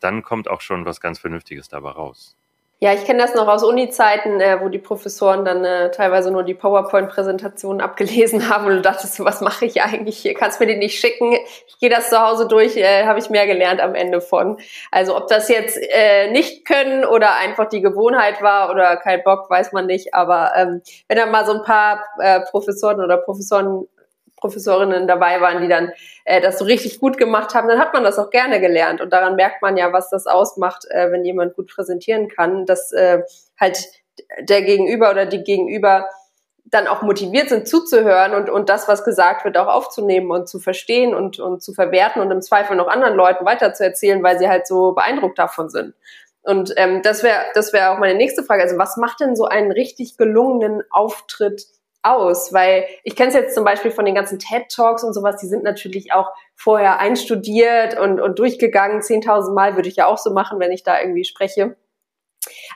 dann 0.00 0.22
kommt 0.22 0.48
auch 0.48 0.60
schon 0.60 0.84
was 0.84 1.00
ganz 1.00 1.18
Vernünftiges 1.18 1.68
dabei 1.68 1.90
raus. 1.90 2.36
Ja, 2.80 2.92
ich 2.92 3.04
kenne 3.04 3.22
das 3.22 3.34
noch 3.34 3.46
aus 3.46 3.62
Uni-Zeiten, 3.62 4.40
äh, 4.40 4.60
wo 4.60 4.68
die 4.68 4.80
Professoren 4.80 5.44
dann 5.44 5.64
äh, 5.64 5.90
teilweise 5.92 6.30
nur 6.30 6.42
die 6.42 6.54
PowerPoint-Präsentationen 6.54 7.80
abgelesen 7.80 8.48
haben 8.50 8.66
und 8.66 8.72
du 8.72 8.82
dachtest, 8.82 9.24
was 9.24 9.40
mache 9.40 9.64
ich 9.64 9.80
eigentlich 9.80 10.18
hier? 10.18 10.34
Kannst 10.34 10.60
mir 10.60 10.66
die 10.66 10.76
nicht 10.76 10.98
schicken? 10.98 11.32
Ich 11.66 11.78
gehe 11.78 11.88
das 11.88 12.10
zu 12.10 12.20
Hause 12.20 12.48
durch, 12.48 12.76
äh, 12.76 13.06
habe 13.06 13.20
ich 13.20 13.30
mehr 13.30 13.46
gelernt 13.46 13.80
am 13.80 13.94
Ende 13.94 14.20
von. 14.20 14.58
Also 14.90 15.16
ob 15.16 15.28
das 15.28 15.48
jetzt 15.48 15.78
äh, 15.80 16.30
nicht 16.32 16.66
können 16.66 17.04
oder 17.04 17.36
einfach 17.36 17.68
die 17.68 17.80
Gewohnheit 17.80 18.42
war 18.42 18.70
oder 18.70 18.96
kein 18.96 19.22
Bock, 19.22 19.48
weiß 19.48 19.72
man 19.72 19.86
nicht. 19.86 20.12
Aber 20.12 20.52
ähm, 20.56 20.82
wenn 21.08 21.16
da 21.16 21.26
mal 21.26 21.46
so 21.46 21.52
ein 21.52 21.62
paar 21.62 22.04
äh, 22.18 22.40
Professoren 22.50 23.00
oder 23.00 23.18
Professoren 23.18 23.86
Professorinnen 24.44 25.08
dabei 25.08 25.40
waren, 25.40 25.62
die 25.62 25.68
dann 25.68 25.90
äh, 26.26 26.42
das 26.42 26.58
so 26.58 26.66
richtig 26.66 27.00
gut 27.00 27.16
gemacht 27.16 27.54
haben, 27.54 27.66
dann 27.66 27.78
hat 27.78 27.94
man 27.94 28.04
das 28.04 28.18
auch 28.18 28.28
gerne 28.28 28.60
gelernt. 28.60 29.00
Und 29.00 29.10
daran 29.10 29.36
merkt 29.36 29.62
man 29.62 29.78
ja, 29.78 29.90
was 29.94 30.10
das 30.10 30.26
ausmacht, 30.26 30.84
äh, 30.90 31.10
wenn 31.10 31.24
jemand 31.24 31.54
gut 31.54 31.70
präsentieren 31.74 32.28
kann, 32.28 32.66
dass 32.66 32.92
äh, 32.92 33.22
halt 33.58 33.86
der 34.40 34.60
Gegenüber 34.60 35.10
oder 35.10 35.24
die 35.24 35.42
Gegenüber 35.42 36.10
dann 36.66 36.88
auch 36.88 37.00
motiviert 37.00 37.48
sind 37.48 37.66
zuzuhören 37.66 38.34
und, 38.34 38.50
und 38.50 38.68
das, 38.68 38.86
was 38.86 39.02
gesagt 39.02 39.46
wird, 39.46 39.56
auch 39.56 39.66
aufzunehmen 39.66 40.30
und 40.30 40.46
zu 40.46 40.60
verstehen 40.60 41.14
und, 41.14 41.40
und 41.40 41.62
zu 41.62 41.72
verwerten 41.72 42.20
und 42.20 42.30
im 42.30 42.42
Zweifel 42.42 42.76
noch 42.76 42.88
anderen 42.88 43.14
Leuten 43.14 43.46
weiterzuerzählen, 43.46 44.22
weil 44.22 44.38
sie 44.38 44.48
halt 44.48 44.66
so 44.66 44.92
beeindruckt 44.92 45.38
davon 45.38 45.70
sind. 45.70 45.94
Und 46.42 46.74
ähm, 46.76 47.00
das 47.02 47.22
wäre 47.22 47.40
das 47.54 47.72
wäre 47.72 47.90
auch 47.90 47.98
meine 47.98 48.18
nächste 48.18 48.42
Frage. 48.42 48.62
Also 48.62 48.76
was 48.76 48.98
macht 48.98 49.20
denn 49.20 49.36
so 49.36 49.46
einen 49.46 49.72
richtig 49.72 50.18
gelungenen 50.18 50.82
Auftritt 50.90 51.64
aus? 52.04 52.52
Weil 52.52 52.86
ich 53.02 53.16
kenne 53.16 53.28
es 53.28 53.34
jetzt 53.34 53.54
zum 53.54 53.64
Beispiel 53.64 53.90
von 53.90 54.04
den 54.04 54.14
ganzen 54.14 54.38
TED 54.38 54.68
Talks 54.68 55.02
und 55.02 55.12
sowas, 55.12 55.36
die 55.40 55.46
sind 55.46 55.64
natürlich 55.64 56.12
auch 56.12 56.30
vorher 56.54 56.98
einstudiert 56.98 57.98
und, 57.98 58.20
und 58.20 58.38
durchgegangen. 58.38 59.00
10.000 59.00 59.52
Mal 59.54 59.76
würde 59.76 59.88
ich 59.88 59.96
ja 59.96 60.06
auch 60.06 60.18
so 60.18 60.32
machen, 60.32 60.60
wenn 60.60 60.72
ich 60.72 60.82
da 60.82 61.00
irgendwie 61.00 61.24
spreche. 61.24 61.76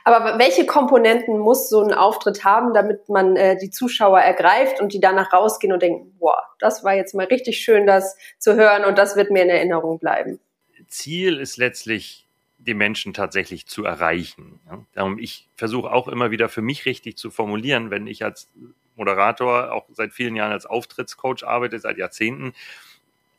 Aber 0.03 0.39
welche 0.39 0.65
Komponenten 0.65 1.37
muss 1.37 1.69
so 1.69 1.81
ein 1.81 1.93
Auftritt 1.93 2.43
haben, 2.43 2.73
damit 2.73 3.09
man 3.09 3.35
äh, 3.35 3.57
die 3.57 3.69
Zuschauer 3.69 4.19
ergreift 4.19 4.81
und 4.81 4.93
die 4.93 4.99
danach 4.99 5.31
rausgehen 5.33 5.73
und 5.73 5.81
denken, 5.81 6.15
boah, 6.19 6.43
das 6.59 6.83
war 6.83 6.95
jetzt 6.95 7.13
mal 7.13 7.27
richtig 7.27 7.59
schön, 7.59 7.85
das 7.85 8.17
zu 8.37 8.55
hören 8.55 8.85
und 8.85 8.97
das 8.97 9.15
wird 9.15 9.31
mir 9.31 9.43
in 9.43 9.49
Erinnerung 9.49 9.99
bleiben? 9.99 10.39
Ziel 10.87 11.39
ist 11.39 11.57
letztlich, 11.57 12.25
die 12.57 12.73
Menschen 12.73 13.13
tatsächlich 13.13 13.67
zu 13.67 13.85
erreichen. 13.85 14.59
Ja? 14.67 14.83
Darum, 14.93 15.19
ich 15.19 15.47
versuche 15.55 15.91
auch 15.91 16.07
immer 16.07 16.31
wieder 16.31 16.49
für 16.49 16.61
mich 16.61 16.85
richtig 16.85 17.17
zu 17.17 17.29
formulieren, 17.29 17.91
wenn 17.91 18.07
ich 18.07 18.23
als 18.23 18.49
Moderator, 18.99 19.71
auch 19.71 19.85
seit 19.91 20.13
vielen 20.13 20.35
Jahren 20.35 20.51
als 20.51 20.67
Auftrittscoach 20.67 21.43
arbeite, 21.43 21.79
seit 21.79 21.97
Jahrzehnten, 21.97 22.53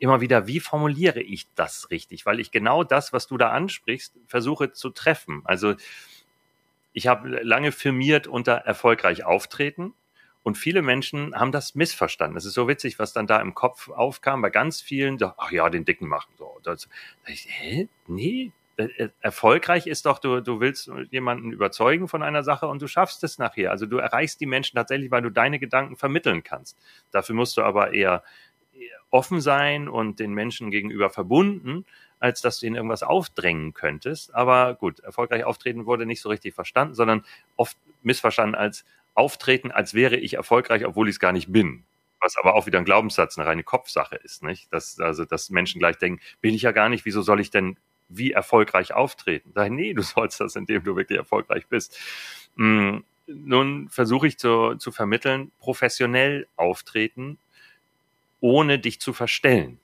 immer 0.00 0.20
wieder, 0.20 0.46
wie 0.48 0.60
formuliere 0.60 1.20
ich 1.20 1.46
das 1.54 1.90
richtig? 1.90 2.26
Weil 2.26 2.40
ich 2.40 2.50
genau 2.50 2.82
das, 2.82 3.12
was 3.12 3.28
du 3.28 3.36
da 3.36 3.50
ansprichst, 3.50 4.14
versuche 4.26 4.72
zu 4.72 4.90
treffen. 4.90 5.42
Also 5.44 5.74
ich 6.92 7.06
habe 7.06 7.28
lange 7.42 7.70
firmiert 7.70 8.26
unter 8.26 8.54
erfolgreich 8.54 9.24
auftreten 9.24 9.94
und 10.42 10.56
viele 10.56 10.82
Menschen 10.82 11.34
haben 11.34 11.52
das 11.52 11.74
missverstanden. 11.74 12.34
Das 12.34 12.46
ist 12.46 12.54
so 12.54 12.66
witzig, 12.66 12.98
was 12.98 13.12
dann 13.12 13.26
da 13.26 13.40
im 13.40 13.54
Kopf 13.54 13.90
aufkam 13.90 14.40
bei 14.40 14.50
ganz 14.50 14.80
vielen. 14.80 15.18
Ach 15.22 15.52
ja, 15.52 15.68
den 15.68 15.84
Dicken 15.84 16.08
machen. 16.08 16.32
So, 16.38 16.58
das, 16.62 16.88
ich, 17.26 17.46
hä? 17.48 17.88
Nee, 18.06 18.52
erfolgreich 19.20 19.86
ist 19.86 20.06
doch, 20.06 20.18
du, 20.18 20.40
du 20.40 20.60
willst 20.60 20.90
jemanden 21.10 21.52
überzeugen 21.52 22.08
von 22.08 22.22
einer 22.22 22.42
Sache 22.42 22.66
und 22.66 22.80
du 22.80 22.86
schaffst 22.86 23.22
es 23.24 23.38
nachher. 23.38 23.70
Also 23.70 23.86
du 23.86 23.98
erreichst 23.98 24.40
die 24.40 24.46
Menschen 24.46 24.76
tatsächlich, 24.76 25.10
weil 25.10 25.22
du 25.22 25.30
deine 25.30 25.58
Gedanken 25.58 25.96
vermitteln 25.96 26.42
kannst. 26.42 26.78
Dafür 27.10 27.34
musst 27.34 27.56
du 27.56 27.62
aber 27.62 27.92
eher 27.92 28.22
offen 29.10 29.40
sein 29.40 29.88
und 29.88 30.20
den 30.20 30.32
Menschen 30.32 30.70
gegenüber 30.70 31.10
verbunden, 31.10 31.84
als 32.20 32.40
dass 32.40 32.60
du 32.60 32.66
ihnen 32.66 32.76
irgendwas 32.76 33.02
aufdrängen 33.02 33.74
könntest. 33.74 34.34
Aber 34.34 34.74
gut, 34.74 35.00
erfolgreich 35.00 35.44
auftreten 35.44 35.86
wurde 35.86 36.06
nicht 36.06 36.22
so 36.22 36.28
richtig 36.28 36.54
verstanden, 36.54 36.94
sondern 36.94 37.24
oft 37.56 37.76
missverstanden 38.02 38.54
als 38.54 38.84
auftreten, 39.14 39.70
als 39.70 39.94
wäre 39.94 40.16
ich 40.16 40.34
erfolgreich, 40.34 40.86
obwohl 40.86 41.08
ich 41.08 41.16
es 41.16 41.20
gar 41.20 41.32
nicht 41.32 41.52
bin 41.52 41.84
was 42.20 42.36
aber 42.36 42.54
auch 42.54 42.66
wieder 42.66 42.78
ein 42.78 42.84
Glaubenssatz, 42.84 43.38
eine 43.38 43.48
reine 43.48 43.64
Kopfsache 43.64 44.16
ist, 44.16 44.42
nicht? 44.42 44.72
Dass, 44.72 45.00
also, 45.00 45.24
dass 45.24 45.50
Menschen 45.50 45.78
gleich 45.78 45.96
denken, 45.96 46.22
bin 46.40 46.54
ich 46.54 46.62
ja 46.62 46.72
gar 46.72 46.88
nicht, 46.88 47.04
wieso 47.04 47.22
soll 47.22 47.40
ich 47.40 47.50
denn 47.50 47.78
wie 48.10 48.32
erfolgreich 48.32 48.92
auftreten. 48.92 49.52
Sag, 49.54 49.70
nee, 49.70 49.94
du 49.94 50.02
sollst 50.02 50.40
das, 50.40 50.56
indem 50.56 50.84
du 50.84 50.96
wirklich 50.96 51.18
erfolgreich 51.18 51.66
bist. 51.68 51.98
Mm, 52.56 52.98
nun 53.26 53.88
versuche 53.88 54.26
ich 54.26 54.38
zu, 54.38 54.74
zu 54.74 54.92
vermitteln, 54.92 55.52
professionell 55.60 56.46
auftreten, 56.56 57.38
ohne 58.40 58.78
dich 58.78 59.00
zu 59.00 59.12
verstellen. 59.12 59.78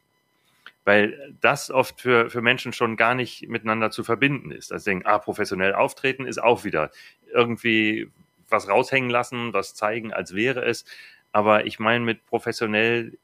Weil 0.84 1.34
das 1.40 1.70
oft 1.70 2.00
für, 2.00 2.30
für 2.30 2.42
Menschen 2.42 2.72
schon 2.72 2.96
gar 2.96 3.14
nicht 3.14 3.48
miteinander 3.48 3.90
zu 3.90 4.04
verbinden 4.04 4.50
ist. 4.50 4.72
Also 4.72 4.84
denken, 4.90 5.06
ah, 5.06 5.18
professionell 5.18 5.74
auftreten 5.74 6.26
ist 6.26 6.42
auch 6.42 6.64
wieder 6.64 6.90
irgendwie 7.32 8.08
was 8.48 8.68
raushängen 8.68 9.10
lassen, 9.10 9.52
was 9.52 9.74
zeigen, 9.74 10.12
als 10.12 10.34
wäre 10.34 10.64
es. 10.64 10.84
Aber 11.32 11.66
ich 11.66 11.78
meine 11.78 12.04
mit 12.04 12.24
professionell 12.26 13.18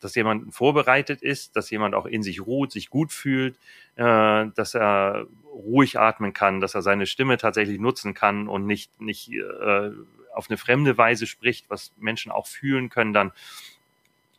dass 0.00 0.14
jemand 0.14 0.54
vorbereitet 0.54 1.22
ist, 1.22 1.56
dass 1.56 1.70
jemand 1.70 1.94
auch 1.94 2.06
in 2.06 2.22
sich 2.22 2.44
ruht, 2.44 2.72
sich 2.72 2.90
gut 2.90 3.12
fühlt, 3.12 3.56
äh, 3.96 4.46
dass 4.54 4.74
er 4.74 5.26
ruhig 5.52 5.98
atmen 5.98 6.32
kann, 6.32 6.60
dass 6.60 6.74
er 6.74 6.82
seine 6.82 7.06
Stimme 7.06 7.36
tatsächlich 7.36 7.78
nutzen 7.78 8.14
kann 8.14 8.48
und 8.48 8.66
nicht, 8.66 9.00
nicht 9.00 9.30
äh, 9.32 9.90
auf 10.32 10.48
eine 10.48 10.56
fremde 10.56 10.96
Weise 10.96 11.26
spricht, 11.26 11.68
was 11.68 11.92
Menschen 11.98 12.32
auch 12.32 12.46
fühlen 12.46 12.88
können 12.88 13.12
dann. 13.12 13.32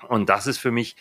Und 0.08 0.30
das 0.30 0.48
ist 0.48 0.58
für 0.58 0.72
mich 0.72 0.96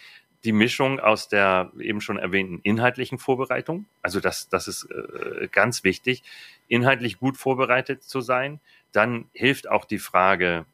die 0.45 0.53
Mischung 0.53 1.01
aus 1.01 1.29
der 1.29 1.71
eben 1.79 2.01
schon 2.01 2.19
erwähnten 2.19 2.61
inhaltlichen 2.63 3.19
Vorbereitung. 3.19 3.87
Also 4.03 4.21
das, 4.21 4.49
das 4.49 4.69
ist 4.69 4.89
äh, 4.91 5.49
ganz 5.49 5.85
wichtig, 5.85 6.23
inhaltlich 6.69 7.19
gut 7.19 7.37
vorbereitet 7.37 8.03
zu 8.03 8.21
sein. 8.21 8.61
Dann 8.93 9.27
hilft 9.33 9.69
auch 9.69 9.85
die 9.85 9.99
Frage, 9.99 10.65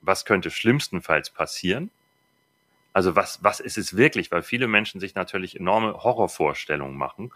was 0.00 0.24
könnte 0.24 0.50
schlimmstenfalls 0.50 1.30
passieren? 1.30 1.90
Also 2.98 3.14
was, 3.14 3.44
was 3.44 3.60
ist 3.60 3.78
es 3.78 3.96
wirklich? 3.96 4.32
Weil 4.32 4.42
viele 4.42 4.66
Menschen 4.66 4.98
sich 4.98 5.14
natürlich 5.14 5.54
enorme 5.54 6.02
Horrorvorstellungen 6.02 6.96
machen. 6.96 7.30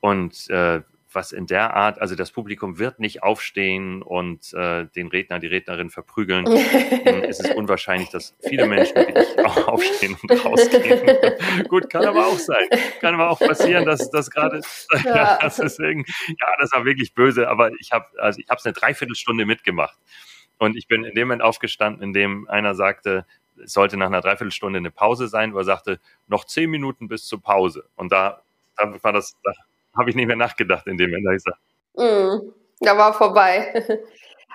Und 0.00 0.50
äh, 0.50 0.82
was 1.10 1.32
in 1.32 1.46
der 1.46 1.72
Art, 1.72 2.02
also 2.02 2.14
das 2.14 2.30
Publikum 2.32 2.78
wird 2.78 3.00
nicht 3.00 3.22
aufstehen 3.22 4.02
und 4.02 4.52
äh, 4.52 4.84
den 4.94 5.08
Redner, 5.08 5.38
die 5.38 5.46
Rednerin 5.46 5.88
verprügeln. 5.88 6.46
es 6.46 7.40
ist 7.40 7.54
unwahrscheinlich, 7.54 8.10
dass 8.10 8.36
viele 8.46 8.66
Menschen 8.66 8.98
auch 9.42 9.68
aufstehen 9.68 10.18
und 10.22 10.44
rausgehen. 10.44 11.16
Gut, 11.68 11.88
kann 11.88 12.04
aber 12.04 12.26
auch 12.26 12.38
sein. 12.38 12.68
Kann 13.00 13.14
aber 13.14 13.30
auch 13.30 13.38
passieren, 13.38 13.86
dass 13.86 14.10
das 14.10 14.30
gerade, 14.30 14.60
ja. 15.06 15.38
das 15.40 15.58
ist 15.60 15.78
ja, 15.78 15.94
das 16.60 16.72
war 16.72 16.84
wirklich 16.84 17.14
böse, 17.14 17.48
aber 17.48 17.70
ich 17.80 17.90
habe 17.90 18.04
also 18.18 18.38
ich 18.38 18.50
habe 18.50 18.58
es 18.58 18.66
eine 18.66 18.74
Dreiviertelstunde 18.74 19.46
mitgemacht. 19.46 19.96
Und 20.58 20.76
ich 20.76 20.88
bin 20.88 21.04
in 21.04 21.14
dem 21.14 21.28
Moment 21.28 21.40
aufgestanden, 21.40 22.02
in 22.02 22.12
dem 22.12 22.46
einer 22.46 22.74
sagte, 22.74 23.24
sollte 23.64 23.96
nach 23.96 24.06
einer 24.06 24.20
Dreiviertelstunde 24.20 24.78
eine 24.78 24.90
Pause 24.90 25.28
sein, 25.28 25.54
wo 25.54 25.58
er 25.58 25.64
sagte, 25.64 26.00
noch 26.26 26.44
zehn 26.44 26.70
Minuten 26.70 27.08
bis 27.08 27.26
zur 27.26 27.42
Pause. 27.42 27.88
Und 27.96 28.12
da, 28.12 28.42
da 28.76 28.94
war 29.02 29.12
das, 29.12 29.36
da 29.42 29.52
habe 29.96 30.10
ich 30.10 30.16
nicht 30.16 30.26
mehr 30.26 30.36
nachgedacht 30.36 30.86
in 30.86 30.96
dem 30.96 31.10
Moment. 31.10 31.42
Ich 31.46 32.02
mm. 32.02 32.52
Da 32.80 32.96
war 32.96 33.12
vorbei. 33.12 33.84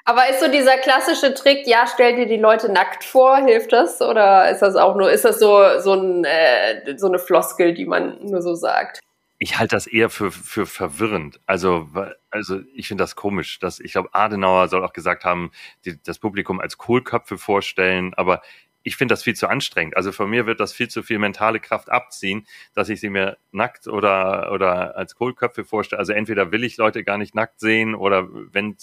Aber 0.08 0.30
ist 0.30 0.40
so 0.40 0.48
dieser 0.48 0.78
klassische 0.78 1.34
Trick, 1.34 1.66
ja, 1.66 1.86
stell 1.92 2.16
dir 2.16 2.28
die 2.28 2.38
Leute 2.38 2.72
nackt 2.72 3.04
vor, 3.04 3.38
hilft 3.38 3.74
das? 3.74 4.02
Oder 4.02 4.52
ist 4.52 4.62
das 4.62 4.76
auch 4.76 4.96
nur, 4.96 5.12
ist 5.12 5.26
das 5.26 5.40
so, 5.40 5.80
so, 5.80 5.94
ein, 5.94 6.24
äh, 6.24 6.96
so 6.98 7.08
eine 7.08 7.18
Floskel, 7.18 7.74
die 7.74 7.86
man 7.86 8.24
nur 8.24 8.44
so 8.44 8.54
sagt? 8.54 9.00
Ich 9.40 9.58
halte 9.58 9.76
das 9.76 9.88
eher 9.88 10.12
für, 10.12 10.32
für 10.32 10.68
verwirrend. 10.68 11.40
Also, 11.48 11.90
also 12.30 12.60
ich 12.76 12.88
finde 12.88 13.04
das 13.04 13.16
komisch. 13.16 13.58
Dass, 13.58 13.80
ich 13.80 13.94
glaube, 13.94 14.10
Adenauer 14.14 14.68
soll 14.68 14.86
auch 14.86 14.94
gesagt 14.94 15.26
haben, 15.26 15.52
die, 15.86 16.02
das 16.04 16.20
Publikum 16.20 16.60
als 16.60 16.78
Kohlköpfe 16.78 17.40
vorstellen, 17.40 18.14
aber 18.14 18.42
ich 18.86 18.98
finde 18.98 19.14
das 19.14 19.24
viel 19.24 19.36
zu 19.36 19.48
anstrengend. 19.48 19.98
Also 19.98 20.12
von 20.12 20.30
mir 20.30 20.46
wird 20.46 20.60
das 20.60 20.72
viel 20.72 20.88
zu 20.88 21.02
viel 21.02 21.18
mentale 21.18 21.60
Kraft 21.60 21.90
abziehen, 21.90 22.46
dass 22.76 22.88
ich 22.88 23.00
sie 23.00 23.10
mir 23.10 23.38
nackt 23.52 23.88
oder, 23.88 24.52
oder 24.52 24.96
als 24.96 25.16
Kohlköpfe 25.16 25.66
vorstelle. 25.66 26.00
Also 26.00 26.14
entweder 26.14 26.52
will 26.52 26.64
ich 26.64 26.78
Leute 26.78 27.04
gar 27.04 27.18
nicht 27.18 27.34
nackt 27.34 27.60
sehen 27.60 27.96
oder 27.96 28.30
wenn, 28.32 28.78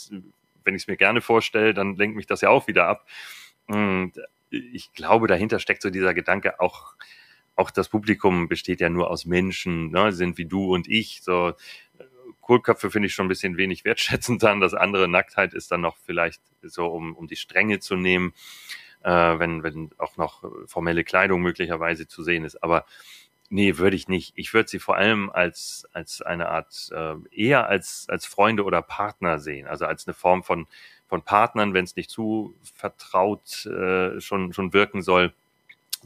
wenn 0.65 0.75
ich 0.75 0.83
es 0.83 0.89
mir 0.89 0.97
gerne 0.97 1.21
vorstelle, 1.21 1.73
dann 1.73 1.95
lenkt 1.95 2.17
mich 2.17 2.27
das 2.27 2.41
ja 2.41 2.51
auch 2.51 2.67
wieder 2.67 2.89
ab. 2.89 3.07
Und 3.69 4.15
ich 4.51 4.93
glaube, 4.93 5.29
dahinter 5.29 5.61
steckt 5.61 5.83
so 5.83 5.91
dieser 5.91 6.15
Gedanke, 6.15 6.59
auch, 6.59 6.95
auch 7.55 7.71
das 7.71 7.89
Publikum 7.89 8.49
besteht 8.49 8.81
ja 8.81 8.89
nur 8.89 9.09
aus 9.09 9.25
Menschen, 9.25 9.93
ne, 9.93 10.13
sind 10.13 10.37
wie 10.37 10.47
du 10.47 10.75
und 10.75 10.89
ich. 10.89 11.23
So 11.23 11.53
Kohlköpfe 12.41 12.91
finde 12.91 13.07
ich 13.07 13.15
schon 13.15 13.27
ein 13.27 13.29
bisschen 13.29 13.57
wenig 13.57 13.85
wertschätzend 13.85 14.43
dann. 14.43 14.59
Das 14.59 14.75
andere 14.75 15.07
Nacktheit 15.07 15.55
ist 15.55 15.71
dann 15.71 15.81
noch 15.81 15.97
vielleicht 15.97 16.43
so, 16.63 16.89
um, 16.89 17.15
um 17.15 17.29
die 17.29 17.37
Stränge 17.37 17.79
zu 17.79 17.95
nehmen, 17.95 18.35
äh, 19.05 19.39
wenn, 19.39 19.63
wenn 19.63 19.91
auch 19.99 20.17
noch 20.17 20.45
formelle 20.67 21.05
Kleidung 21.05 21.43
möglicherweise 21.43 22.07
zu 22.09 22.23
sehen 22.23 22.45
ist. 22.45 22.63
Aber 22.63 22.85
Nee, 23.55 23.77
würde 23.77 23.97
ich 23.97 24.09
nicht. 24.09 24.33
Ich 24.35 24.55
würde 24.55 24.71
sie 24.71 24.79
vor 24.79 24.97
allem 24.97 25.29
als, 25.29 25.87
als 25.93 26.23
eine 26.23 26.49
Art, 26.49 26.91
äh, 26.91 27.17
eher 27.31 27.69
als, 27.69 28.07
als 28.09 28.25
Freunde 28.25 28.65
oder 28.65 28.81
Partner 28.81 29.39
sehen. 29.41 29.67
Also 29.67 29.85
als 29.85 30.07
eine 30.07 30.15
Form 30.15 30.43
von, 30.43 30.67
von 31.07 31.21
Partnern, 31.21 31.75
wenn 31.75 31.85
es 31.85 31.95
nicht 31.95 32.09
zu 32.09 32.55
vertraut 32.63 33.67
äh, 33.67 34.19
schon, 34.23 34.55
schon 34.55 34.73
wirken 34.73 35.03
soll, 35.03 35.35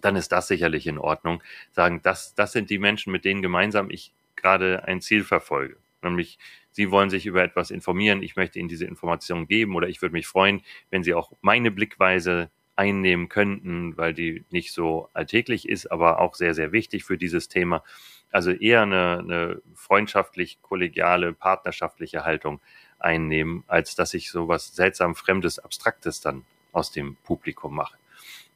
dann 0.01 0.17
ist 0.17 0.33
das 0.33 0.49
sicherlich 0.49 0.89
in 0.89 0.99
Ordnung. 0.99 1.41
Sagen, 1.71 2.01
das, 2.03 2.35
das 2.35 2.51
sind 2.51 2.69
die 2.69 2.79
Menschen, 2.79 3.13
mit 3.13 3.25
denen 3.25 3.43
gemeinsam 3.43 3.91
ich 3.91 4.11
gerade 4.35 4.83
ein 4.83 5.01
Ziel 5.01 5.23
verfolge. 5.23 5.77
Nämlich, 6.03 6.41
sie 6.73 6.91
wollen 6.91 7.11
sich 7.11 7.27
über 7.27 7.45
etwas 7.45 7.71
informieren, 7.71 8.25
ich 8.25 8.35
möchte 8.35 8.59
ihnen 8.59 8.69
diese 8.69 8.87
Information 8.87 9.47
geben 9.47 9.77
oder 9.77 9.89
ich 9.89 10.03
würde 10.03 10.15
mich 10.15 10.27
freuen, 10.27 10.63
wenn 10.91 11.05
sie 11.05 11.15
auch 11.15 11.31
meine 11.43 11.71
Blickweise 11.71 12.51
einnehmen 12.77 13.29
könnten, 13.29 13.97
weil 13.97 14.15
die 14.15 14.45
nicht 14.51 14.73
so 14.73 15.09
alltäglich 15.15 15.69
ist, 15.69 15.91
aber 15.91 16.21
auch 16.21 16.35
sehr, 16.35 16.55
sehr 16.55 16.73
wichtig 16.73 17.05
für 17.05 17.17
dieses 17.17 17.49
Thema. 17.49 17.83
Also 18.31 18.51
eher 18.51 18.83
eine, 18.83 19.19
eine 19.19 19.63
freundschaftlich, 19.75 20.59
kollegiale, 20.63 21.33
partnerschaftliche 21.33 22.25
Haltung 22.25 22.61
einnehmen, 22.99 23.65
als 23.67 23.95
dass 23.95 24.15
ich 24.15 24.31
so 24.31 24.49
was 24.49 24.75
seltsam 24.75 25.15
Fremdes, 25.15 25.59
Abstraktes 25.59 26.21
dann 26.21 26.45
aus 26.73 26.93
dem 26.93 27.17
Publikum 27.25 27.75
mache. 27.75 27.97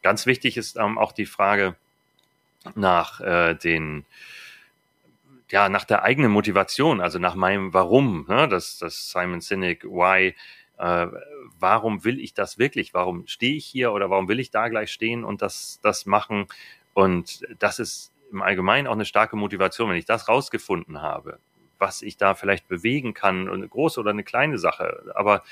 Ganz 0.03 0.27
wichtig 0.27 0.57
ist 0.57 0.77
ähm, 0.77 0.99
auch 0.99 1.13
die 1.13 1.27
Frage 1.27 1.77
nach 2.75 3.21
äh, 3.21 3.55
den 3.55 4.05
ja, 5.51 5.69
nach 5.69 5.85
der 5.85 6.05
eigenen 6.05 6.31
Motivation, 6.31 7.01
also 7.01 7.19
nach 7.19 7.35
meinem 7.35 7.75
Warum, 7.75 8.25
ne? 8.29 8.47
das, 8.47 8.79
das 8.79 9.11
Simon 9.11 9.41
Sinek 9.41 9.83
Why 9.85 10.37
äh, 10.79 11.07
warum 11.61 12.05
will 12.05 12.19
ich 12.21 12.35
das 12.35 12.59
wirklich? 12.59 12.95
Warum 12.95 13.27
stehe 13.27 13.55
ich 13.55 13.67
hier 13.67 13.93
oder 13.93 14.11
warum 14.11 14.29
will 14.29 14.41
ich 14.41 14.51
da 14.51 14.69
gleich 14.69 14.91
stehen 14.91 15.25
und 15.25 15.43
das, 15.43 15.81
das 15.83 16.07
machen? 16.07 16.47
Und 16.95 17.47
das 17.59 17.79
ist 17.79 18.13
im 18.33 18.43
Allgemeinen 18.43 18.87
auch 18.87 18.93
eine 18.93 19.05
starke 19.05 19.37
Motivation, 19.37 19.91
wenn 19.91 19.97
ich 19.97 20.05
das 20.05 20.29
rausgefunden 20.29 21.03
habe, 21.03 21.39
was 21.79 22.03
ich 22.03 22.17
da 22.17 22.35
vielleicht 22.35 22.69
bewegen 22.69 23.15
kann, 23.15 23.49
eine 23.49 23.69
große 23.69 24.01
oder 24.01 24.11
eine 24.11 24.25
kleine 24.25 24.59
Sache, 24.59 25.13
aber 25.15 25.43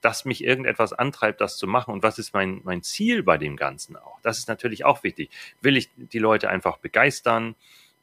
dass 0.00 0.24
mich 0.24 0.42
irgendetwas 0.42 0.92
antreibt, 0.92 1.40
das 1.40 1.56
zu 1.56 1.66
machen 1.66 1.94
und 1.94 2.02
was 2.02 2.18
ist 2.18 2.34
mein, 2.34 2.60
mein 2.64 2.82
Ziel 2.82 3.22
bei 3.22 3.38
dem 3.38 3.56
Ganzen 3.56 3.96
auch. 3.96 4.18
Das 4.22 4.36
ist 4.38 4.48
natürlich 4.48 4.84
auch 4.84 5.04
wichtig. 5.04 5.30
Will 5.60 5.76
ich 5.76 5.90
die 5.96 6.18
Leute 6.18 6.50
einfach 6.50 6.78
begeistern? 6.78 7.54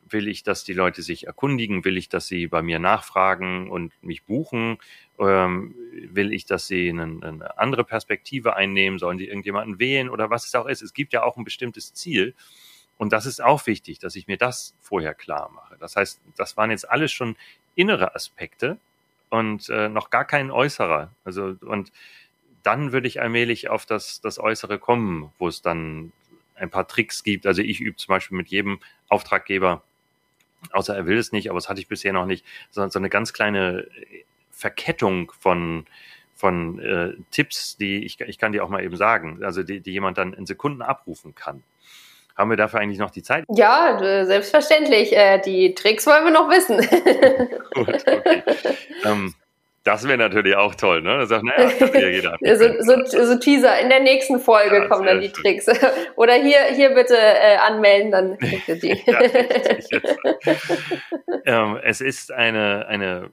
Will 0.09 0.27
ich, 0.27 0.43
dass 0.43 0.63
die 0.63 0.73
Leute 0.73 1.01
sich 1.01 1.27
erkundigen? 1.27 1.85
Will 1.85 1.97
ich, 1.97 2.09
dass 2.09 2.27
sie 2.27 2.47
bei 2.47 2.61
mir 2.61 2.79
nachfragen 2.79 3.69
und 3.69 3.91
mich 4.01 4.23
buchen? 4.23 4.77
Ähm, 5.19 5.75
will 6.11 6.33
ich, 6.33 6.45
dass 6.45 6.67
sie 6.67 6.89
eine, 6.89 7.03
eine, 7.03 7.57
andere 7.57 7.83
Perspektive 7.83 8.55
einnehmen? 8.55 8.99
Sollen 8.99 9.17
die 9.17 9.27
irgendjemanden 9.27 9.79
wählen 9.79 10.09
oder 10.09 10.29
was 10.29 10.45
es 10.45 10.55
auch 10.55 10.65
ist? 10.65 10.81
Es 10.81 10.93
gibt 10.93 11.13
ja 11.13 11.23
auch 11.23 11.37
ein 11.37 11.43
bestimmtes 11.43 11.93
Ziel. 11.93 12.33
Und 12.97 13.13
das 13.13 13.25
ist 13.25 13.41
auch 13.41 13.65
wichtig, 13.65 13.99
dass 13.99 14.15
ich 14.15 14.27
mir 14.27 14.37
das 14.37 14.75
vorher 14.81 15.13
klar 15.13 15.49
mache. 15.53 15.77
Das 15.79 15.95
heißt, 15.95 16.19
das 16.35 16.57
waren 16.57 16.69
jetzt 16.69 16.89
alles 16.89 17.11
schon 17.11 17.37
innere 17.75 18.13
Aspekte 18.13 18.77
und 19.29 19.69
äh, 19.69 19.87
noch 19.87 20.09
gar 20.09 20.25
kein 20.25 20.51
äußerer. 20.51 21.11
Also, 21.23 21.55
und 21.61 21.91
dann 22.63 22.91
würde 22.91 23.07
ich 23.07 23.21
allmählich 23.21 23.69
auf 23.69 23.85
das, 23.85 24.19
das 24.21 24.37
Äußere 24.39 24.79
kommen, 24.79 25.31
wo 25.37 25.47
es 25.47 25.61
dann 25.61 26.11
ein 26.55 26.69
paar 26.69 26.87
Tricks 26.87 27.23
gibt. 27.23 27.47
Also 27.47 27.61
ich 27.61 27.79
übe 27.79 27.95
zum 27.95 28.13
Beispiel 28.13 28.37
mit 28.37 28.49
jedem 28.49 28.79
Auftraggeber 29.07 29.81
außer 30.71 30.95
er 30.95 31.05
will 31.05 31.17
es 31.17 31.31
nicht, 31.31 31.49
aber 31.49 31.57
das 31.57 31.69
hatte 31.69 31.79
ich 31.79 31.87
bisher 31.87 32.13
noch 32.13 32.25
nicht, 32.25 32.45
sondern 32.69 32.91
so 32.91 32.99
eine 32.99 33.09
ganz 33.09 33.33
kleine 33.33 33.87
Verkettung 34.51 35.31
von 35.39 35.85
von 36.39 36.79
äh, 36.79 37.15
Tipps, 37.31 37.75
die 37.75 38.05
ich, 38.05 38.21
ich 38.21 38.37
kann 38.37 38.53
dir 38.53 38.63
auch 38.63 38.69
mal 38.69 38.81
eben 38.81 38.95
sagen, 38.95 39.43
also 39.43 39.61
die, 39.61 39.81
die 39.81 39.91
jemand 39.91 40.17
dann 40.17 40.31
in 40.31 40.45
Sekunden 40.45 40.81
abrufen 40.81 41.35
kann. 41.35 41.63
Haben 42.37 42.49
wir 42.49 42.55
dafür 42.55 42.79
eigentlich 42.79 42.99
noch 42.99 43.11
die 43.11 43.23
Zeit? 43.23 43.43
Ja, 43.49 43.99
selbstverständlich. 44.25 45.11
Äh, 45.11 45.41
die 45.41 45.75
Tricks 45.75 46.07
wollen 46.07 46.23
wir 46.23 46.31
noch 46.31 46.49
wissen. 46.49 46.77
Gut, 47.73 48.07
okay. 48.07 48.43
ähm, 49.03 49.33
das 49.89 50.07
wäre 50.07 50.19
natürlich 50.19 50.55
auch 50.55 50.75
toll, 50.75 51.01
ne? 51.01 51.25
Sagt, 51.25 51.43
naja, 51.43 52.37
so, 52.55 53.03
so, 53.05 53.25
so, 53.25 53.39
Teaser, 53.39 53.79
in 53.79 53.89
der 53.89 54.01
nächsten 54.01 54.39
Folge 54.39 54.75
ja, 54.75 54.85
kommen 54.87 55.07
dann 55.07 55.19
die 55.19 55.29
schön. 55.29 55.57
Tricks. 55.57 55.65
Oder 56.15 56.33
hier, 56.33 56.59
hier 56.75 56.91
bitte 56.91 57.17
äh, 57.17 57.57
anmelden, 57.57 58.11
dann 58.11 58.37
kriegt 58.37 58.67
ihr 58.67 58.75
die. 58.75 58.89
ja, 61.45 61.63
ähm, 61.63 61.79
es 61.83 62.01
ist 62.01 62.31
eine, 62.31 62.85
eine 62.87 63.31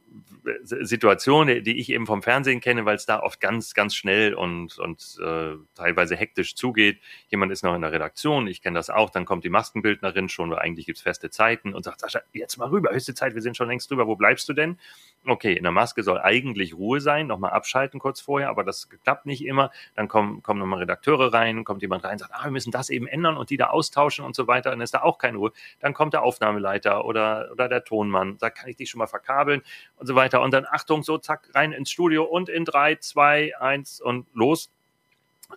Situation, 0.63 1.47
die 1.47 1.79
ich 1.79 1.91
eben 1.91 2.07
vom 2.07 2.23
Fernsehen 2.23 2.61
kenne, 2.61 2.85
weil 2.85 2.97
es 2.97 3.07
da 3.07 3.21
oft 3.21 3.41
ganz, 3.41 3.75
ganz 3.75 3.95
schnell 3.95 4.35
und, 4.35 4.79
und 4.79 5.19
äh, 5.23 5.55
teilweise 5.75 6.17
hektisch 6.17 6.55
zugeht. 6.55 7.01
Jemand 7.29 7.53
ist 7.53 7.65
noch 7.65 7.75
in 7.75 7.83
der 7.83 7.93
Redaktion, 7.93 8.47
ich 8.47 8.63
kenne 8.63 8.79
das 8.79 8.91
auch, 8.91 9.11
dann 9.11 9.25
kommt 9.25 9.45
die 9.45 9.51
Maskenbildnerin 9.51 10.29
schon, 10.29 10.51
weil 10.51 10.59
eigentlich 10.59 10.87
gibt's 10.87 11.03
feste 11.03 11.31
Zeiten 11.31 11.75
und 11.75 11.85
sagt, 11.85 12.01
Sascha, 12.01 12.21
jetzt 12.33 12.57
mal 12.57 12.69
rüber, 12.69 12.91
höchste 12.93 13.15
Zeit, 13.15 13.35
wir 13.35 13.43
sind 13.43 13.57
schon 13.57 13.69
längst 13.69 13.91
drüber, 13.91 14.07
wo 14.07 14.17
bleibst 14.17 14.49
du 14.49 14.53
denn? 14.53 14.79
Okay, 15.25 15.55
in 15.55 15.65
der 15.65 15.73
Maske 15.73 16.03
soll 16.03 16.21
eigentlich 16.21 16.75
Ruhe 16.75 17.01
sein, 17.01 17.27
nochmal 17.27 17.51
abschalten 17.51 17.99
kurz 17.99 18.21
vorher, 18.21 18.49
aber 18.49 18.63
das 18.63 18.89
klappt 19.03 19.27
nicht 19.27 19.45
immer. 19.45 19.71
Dann 19.95 20.07
kommen, 20.07 20.43
kommen 20.43 20.61
nochmal 20.61 20.81
Redakteure 20.81 21.33
rein, 21.33 21.65
kommt 21.65 21.83
jemand 21.83 22.05
rein, 22.05 22.19
sagt, 22.19 22.33
ah, 22.33 22.45
wir 22.45 22.53
müssen 22.53 22.71
das 22.71 22.91
eben 22.91 23.07
ändern 23.09 23.37
und 23.37 23.51
die 23.51 23.57
da 23.57 23.67
austauschen 23.67 24.25
und 24.25 24.37
so 24.37 24.47
weiter, 24.47 24.71
dann 24.71 24.81
ist 24.81 24.95
da 24.95 25.03
auch 25.03 25.19
keine 25.19 25.39
Ruhe. 25.39 25.53
Dann 25.81 25.95
kommt 25.95 26.13
der 26.13 26.23
Aufnahmeleiter 26.23 27.05
oder, 27.05 27.49
oder 27.53 27.69
der 27.69 27.85
Tonmann, 27.85 28.39
sagt, 28.39 28.59
kann 28.59 28.69
ich 28.69 28.77
dich 28.77 28.89
schon 28.89 28.99
mal 28.99 29.07
verkabeln 29.07 29.63
und 29.97 30.07
so 30.07 30.15
weiter. 30.15 30.36
Und 30.41 30.53
dann, 30.53 30.67
Achtung, 30.69 31.03
so 31.03 31.19
zack, 31.19 31.49
rein 31.55 31.73
ins 31.73 31.91
Studio 31.91 32.25
und 32.25 32.49
in 32.49 32.65
drei, 32.65 32.97
zwei, 32.97 33.57
eins 33.59 34.01
und 34.01 34.27
los. 34.35 34.71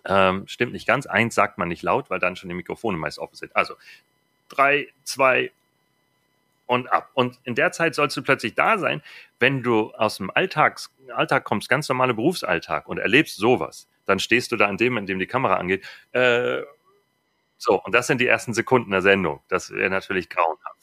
Ähm, 0.04 0.46
stimmt 0.46 0.72
nicht 0.72 0.86
ganz. 0.86 1.06
Eins 1.06 1.34
sagt 1.34 1.58
man 1.58 1.68
nicht 1.68 1.82
laut, 1.82 2.10
weil 2.10 2.20
dann 2.20 2.36
schon 2.36 2.48
die 2.48 2.54
Mikrofone 2.54 2.96
meist 2.96 3.18
offen 3.18 3.34
sind. 3.36 3.56
Also 3.56 3.74
drei, 4.48 4.88
zwei, 5.04 5.50
und 6.70 6.86
ab. 6.92 7.10
Und 7.14 7.40
in 7.42 7.56
der 7.56 7.72
Zeit 7.72 7.96
sollst 7.96 8.16
du 8.16 8.22
plötzlich 8.22 8.54
da 8.54 8.78
sein, 8.78 9.02
wenn 9.40 9.64
du 9.64 9.90
aus 9.94 10.18
dem 10.18 10.30
Alltags, 10.30 10.94
Alltag 11.12 11.42
kommst, 11.42 11.68
ganz 11.68 11.88
normaler 11.88 12.14
Berufsalltag 12.14 12.86
und 12.86 12.98
erlebst 12.98 13.38
sowas, 13.38 13.88
dann 14.06 14.20
stehst 14.20 14.52
du 14.52 14.56
da 14.56 14.68
an 14.68 14.76
dem, 14.76 14.96
in 14.96 15.04
dem 15.04 15.18
die 15.18 15.26
Kamera 15.26 15.56
angeht. 15.56 15.84
Äh, 16.12 16.60
so, 17.58 17.82
und 17.82 17.92
das 17.92 18.06
sind 18.06 18.20
die 18.20 18.28
ersten 18.28 18.54
Sekunden 18.54 18.92
der 18.92 19.02
Sendung. 19.02 19.40
Das 19.48 19.72
wäre 19.72 19.90
natürlich 19.90 20.28
grauenhaft. 20.28 20.78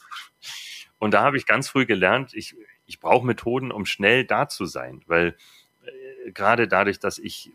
Und 0.98 1.14
da 1.14 1.22
habe 1.22 1.38
ich 1.38 1.46
ganz 1.46 1.70
früh 1.70 1.86
gelernt, 1.86 2.34
ich, 2.34 2.54
ich 2.88 3.00
brauche 3.00 3.24
Methoden, 3.24 3.70
um 3.70 3.86
schnell 3.86 4.24
da 4.24 4.48
zu 4.48 4.64
sein, 4.66 5.02
weil 5.06 5.36
äh, 5.84 6.32
gerade 6.32 6.66
dadurch, 6.66 6.98
dass 6.98 7.18
ich 7.18 7.52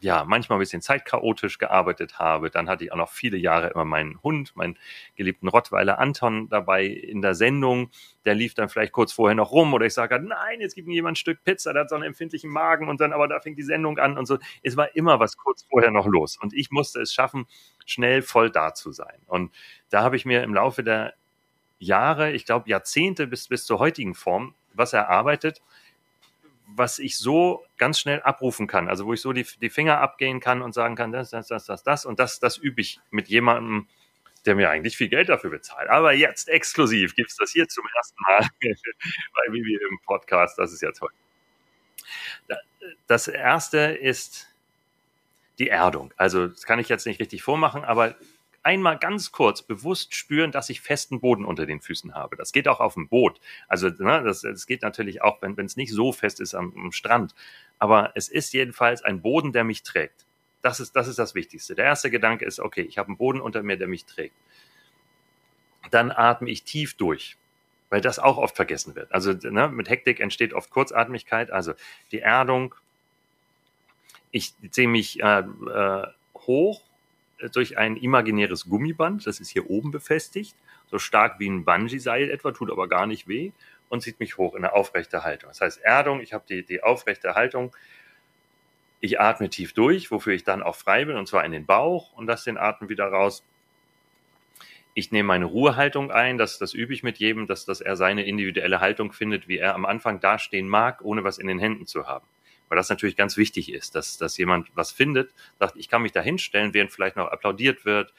ja, 0.00 0.24
manchmal 0.24 0.58
ein 0.58 0.60
bisschen 0.60 0.82
zeitchaotisch 0.82 1.58
gearbeitet 1.58 2.18
habe. 2.18 2.50
Dann 2.50 2.68
hatte 2.68 2.84
ich 2.84 2.92
auch 2.92 2.96
noch 2.96 3.10
viele 3.10 3.36
Jahre 3.36 3.68
immer 3.68 3.84
meinen 3.84 4.22
Hund, 4.22 4.54
meinen 4.54 4.78
geliebten 5.16 5.48
Rottweiler 5.48 5.98
Anton 5.98 6.48
dabei 6.48 6.86
in 6.86 7.22
der 7.22 7.34
Sendung. 7.34 7.90
Der 8.24 8.34
lief 8.34 8.54
dann 8.54 8.68
vielleicht 8.68 8.92
kurz 8.92 9.12
vorher 9.12 9.34
noch 9.34 9.50
rum 9.50 9.74
oder 9.74 9.86
ich 9.86 9.94
sage, 9.94 10.20
nein, 10.20 10.60
jetzt 10.60 10.74
gibt 10.74 10.86
mir 10.86 10.94
jemand 10.94 11.14
ein 11.14 11.16
Stück 11.16 11.42
Pizza, 11.42 11.72
der 11.72 11.82
hat 11.82 11.90
so 11.90 11.96
einen 11.96 12.04
empfindlichen 12.04 12.50
Magen 12.50 12.88
und 12.88 13.00
dann 13.00 13.12
aber 13.12 13.26
da 13.26 13.40
fängt 13.40 13.58
die 13.58 13.64
Sendung 13.64 13.98
an 13.98 14.16
und 14.16 14.26
so. 14.26 14.38
Es 14.62 14.76
war 14.76 14.94
immer 14.94 15.18
was 15.18 15.36
kurz 15.36 15.64
vorher 15.64 15.90
noch 15.90 16.06
los 16.06 16.38
und 16.40 16.54
ich 16.54 16.70
musste 16.70 17.00
es 17.00 17.12
schaffen, 17.12 17.46
schnell 17.84 18.22
voll 18.22 18.50
da 18.50 18.74
zu 18.74 18.92
sein. 18.92 19.22
Und 19.26 19.52
da 19.90 20.02
habe 20.02 20.16
ich 20.16 20.24
mir 20.24 20.42
im 20.44 20.54
Laufe 20.54 20.84
der 20.84 21.14
Jahre, 21.78 22.32
ich 22.32 22.44
glaube 22.46 22.68
Jahrzehnte 22.68 23.26
bis, 23.26 23.48
bis 23.48 23.64
zur 23.66 23.78
heutigen 23.78 24.14
Form, 24.14 24.54
was 24.72 24.92
erarbeitet, 24.92 25.62
was 26.66 26.98
ich 26.98 27.18
so 27.18 27.64
ganz 27.76 27.98
schnell 27.98 28.22
abrufen 28.22 28.66
kann, 28.66 28.88
also 28.88 29.06
wo 29.06 29.12
ich 29.12 29.20
so 29.20 29.32
die, 29.32 29.46
die 29.60 29.70
Finger 29.70 30.00
abgehen 30.00 30.40
kann 30.40 30.62
und 30.62 30.72
sagen 30.72 30.96
kann, 30.96 31.12
das, 31.12 31.30
das, 31.30 31.48
das, 31.48 31.66
das, 31.66 31.82
das 31.82 32.06
und 32.06 32.18
das, 32.18 32.40
das 32.40 32.56
übe 32.56 32.80
ich 32.80 33.00
mit 33.10 33.28
jemandem, 33.28 33.86
der 34.46 34.54
mir 34.54 34.70
eigentlich 34.70 34.96
viel 34.96 35.08
Geld 35.08 35.28
dafür 35.28 35.50
bezahlt. 35.50 35.88
Aber 35.88 36.12
jetzt 36.12 36.48
exklusiv 36.48 37.14
gibt 37.14 37.30
es 37.30 37.36
das 37.36 37.52
hier 37.52 37.68
zum 37.68 37.84
ersten 37.96 38.16
Mal 38.26 38.46
bei 38.60 39.52
Vivi 39.52 39.74
im 39.74 39.98
Podcast. 40.04 40.58
Das 40.58 40.72
ist 40.72 40.82
ja 40.82 40.92
toll. 40.92 41.10
Das 43.06 43.28
erste 43.28 43.78
ist 43.78 44.48
die 45.58 45.68
Erdung. 45.68 46.12
Also 46.16 46.48
das 46.48 46.64
kann 46.64 46.78
ich 46.78 46.88
jetzt 46.88 47.06
nicht 47.06 47.20
richtig 47.20 47.42
vormachen, 47.42 47.84
aber 47.84 48.16
einmal 48.64 48.98
ganz 48.98 49.30
kurz 49.30 49.62
bewusst 49.62 50.14
spüren, 50.14 50.50
dass 50.50 50.70
ich 50.70 50.80
festen 50.80 51.20
Boden 51.20 51.44
unter 51.44 51.66
den 51.66 51.80
Füßen 51.80 52.14
habe. 52.14 52.36
Das 52.36 52.50
geht 52.50 52.66
auch 52.66 52.80
auf 52.80 52.94
dem 52.94 53.08
Boot. 53.08 53.40
Also 53.68 53.88
ne, 53.88 54.22
das, 54.24 54.40
das 54.40 54.66
geht 54.66 54.82
natürlich 54.82 55.22
auch, 55.22 55.40
wenn 55.42 55.58
es 55.64 55.76
nicht 55.76 55.92
so 55.92 56.12
fest 56.12 56.40
ist 56.40 56.54
am, 56.54 56.72
am 56.76 56.92
Strand. 56.92 57.34
Aber 57.78 58.12
es 58.14 58.28
ist 58.28 58.52
jedenfalls 58.54 59.02
ein 59.02 59.20
Boden, 59.20 59.52
der 59.52 59.64
mich 59.64 59.82
trägt. 59.82 60.24
Das 60.62 60.80
ist, 60.80 60.96
das 60.96 61.08
ist 61.08 61.18
das 61.18 61.34
Wichtigste. 61.34 61.74
Der 61.74 61.84
erste 61.84 62.10
Gedanke 62.10 62.46
ist, 62.46 62.58
okay, 62.58 62.80
ich 62.80 62.96
habe 62.96 63.08
einen 63.08 63.18
Boden 63.18 63.40
unter 63.40 63.62
mir, 63.62 63.76
der 63.76 63.86
mich 63.86 64.06
trägt. 64.06 64.34
Dann 65.90 66.10
atme 66.10 66.48
ich 66.48 66.64
tief 66.64 66.94
durch, 66.96 67.36
weil 67.90 68.00
das 68.00 68.18
auch 68.18 68.38
oft 68.38 68.56
vergessen 68.56 68.94
wird. 68.94 69.12
Also 69.12 69.32
ne, 69.32 69.68
mit 69.68 69.90
Hektik 69.90 70.20
entsteht 70.20 70.54
oft 70.54 70.70
Kurzatmigkeit, 70.70 71.50
also 71.50 71.74
die 72.12 72.20
Erdung. 72.20 72.74
Ich 74.30 74.54
ziehe 74.70 74.88
mich 74.88 75.22
äh, 75.22 75.40
äh, 75.40 76.06
hoch 76.34 76.82
durch 77.52 77.78
ein 77.78 77.96
imaginäres 77.96 78.68
Gummiband, 78.68 79.26
das 79.26 79.40
ist 79.40 79.50
hier 79.50 79.70
oben 79.70 79.90
befestigt, 79.90 80.56
so 80.86 80.98
stark 80.98 81.38
wie 81.38 81.48
ein 81.48 81.64
Bungee-Seil 81.64 82.30
etwa, 82.30 82.52
tut 82.52 82.70
aber 82.70 82.88
gar 82.88 83.06
nicht 83.06 83.28
weh 83.28 83.52
und 83.88 84.02
zieht 84.02 84.20
mich 84.20 84.38
hoch 84.38 84.54
in 84.54 84.64
eine 84.64 84.74
aufrechte 84.74 85.24
Haltung. 85.24 85.50
Das 85.50 85.60
heißt 85.60 85.82
Erdung, 85.82 86.20
ich 86.20 86.32
habe 86.32 86.44
die, 86.48 86.64
die 86.64 86.82
aufrechte 86.82 87.34
Haltung, 87.34 87.74
ich 89.00 89.20
atme 89.20 89.50
tief 89.50 89.74
durch, 89.74 90.10
wofür 90.10 90.32
ich 90.32 90.44
dann 90.44 90.62
auch 90.62 90.76
frei 90.76 91.04
bin, 91.04 91.16
und 91.16 91.26
zwar 91.26 91.44
in 91.44 91.52
den 91.52 91.66
Bauch 91.66 92.12
und 92.14 92.26
lasse 92.26 92.46
den 92.46 92.56
Atem 92.56 92.88
wieder 92.88 93.06
raus. 93.06 93.42
Ich 94.94 95.10
nehme 95.10 95.26
meine 95.26 95.44
Ruhehaltung 95.44 96.10
ein, 96.10 96.38
das, 96.38 96.58
das 96.58 96.72
übe 96.72 96.94
ich 96.94 97.02
mit 97.02 97.18
jedem, 97.18 97.46
dass, 97.46 97.64
dass 97.64 97.80
er 97.80 97.96
seine 97.96 98.24
individuelle 98.24 98.80
Haltung 98.80 99.12
findet, 99.12 99.48
wie 99.48 99.58
er 99.58 99.74
am 99.74 99.84
Anfang 99.84 100.20
dastehen 100.20 100.68
mag, 100.68 101.02
ohne 101.02 101.24
was 101.24 101.38
in 101.38 101.48
den 101.48 101.58
Händen 101.58 101.86
zu 101.86 102.06
haben 102.06 102.26
weil 102.68 102.76
das 102.76 102.88
natürlich 102.88 103.16
ganz 103.16 103.36
wichtig 103.36 103.72
ist, 103.72 103.94
dass, 103.94 104.18
dass 104.18 104.36
jemand 104.38 104.68
was 104.74 104.90
findet, 104.90 105.32
sagt, 105.58 105.76
ich 105.76 105.88
kann 105.88 106.02
mich 106.02 106.12
da 106.12 106.20
hinstellen, 106.20 106.74
während 106.74 106.92
vielleicht 106.92 107.16
noch 107.16 107.28
applaudiert 107.28 107.84
wird, 107.84 108.12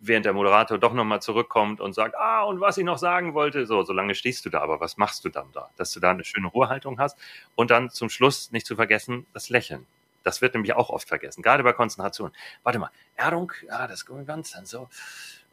während 0.00 0.26
der 0.26 0.32
Moderator 0.32 0.78
doch 0.78 0.92
nochmal 0.92 1.22
zurückkommt 1.22 1.80
und 1.80 1.94
sagt, 1.94 2.14
ah, 2.16 2.42
und 2.42 2.60
was 2.60 2.78
ich 2.78 2.84
noch 2.84 2.98
sagen 2.98 3.34
wollte, 3.34 3.66
so, 3.66 3.82
solange 3.82 4.14
stehst 4.14 4.44
du 4.44 4.50
da, 4.50 4.60
aber 4.60 4.80
was 4.80 4.96
machst 4.96 5.24
du 5.24 5.28
dann 5.28 5.50
da? 5.52 5.70
Dass 5.76 5.92
du 5.92 6.00
da 6.00 6.10
eine 6.10 6.24
schöne 6.24 6.48
Ruhehaltung 6.48 6.98
hast 6.98 7.18
und 7.54 7.70
dann 7.70 7.90
zum 7.90 8.10
Schluss 8.10 8.52
nicht 8.52 8.66
zu 8.66 8.76
vergessen, 8.76 9.26
das 9.32 9.48
Lächeln. 9.48 9.86
Das 10.22 10.40
wird 10.40 10.54
nämlich 10.54 10.72
auch 10.74 10.90
oft 10.90 11.08
vergessen, 11.08 11.42
gerade 11.42 11.62
bei 11.62 11.72
Konzentration. 11.72 12.32
Warte 12.62 12.78
mal, 12.78 12.90
Erdung, 13.16 13.52
ja, 13.66 13.86
das 13.86 14.06
Gummiband, 14.06 14.54
dann 14.54 14.66
so, 14.66 14.88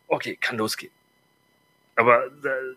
okay, 0.07 0.37
kann 0.37 0.57
losgehen. 0.57 0.93
Aber 1.95 2.25
äh, 2.25 2.75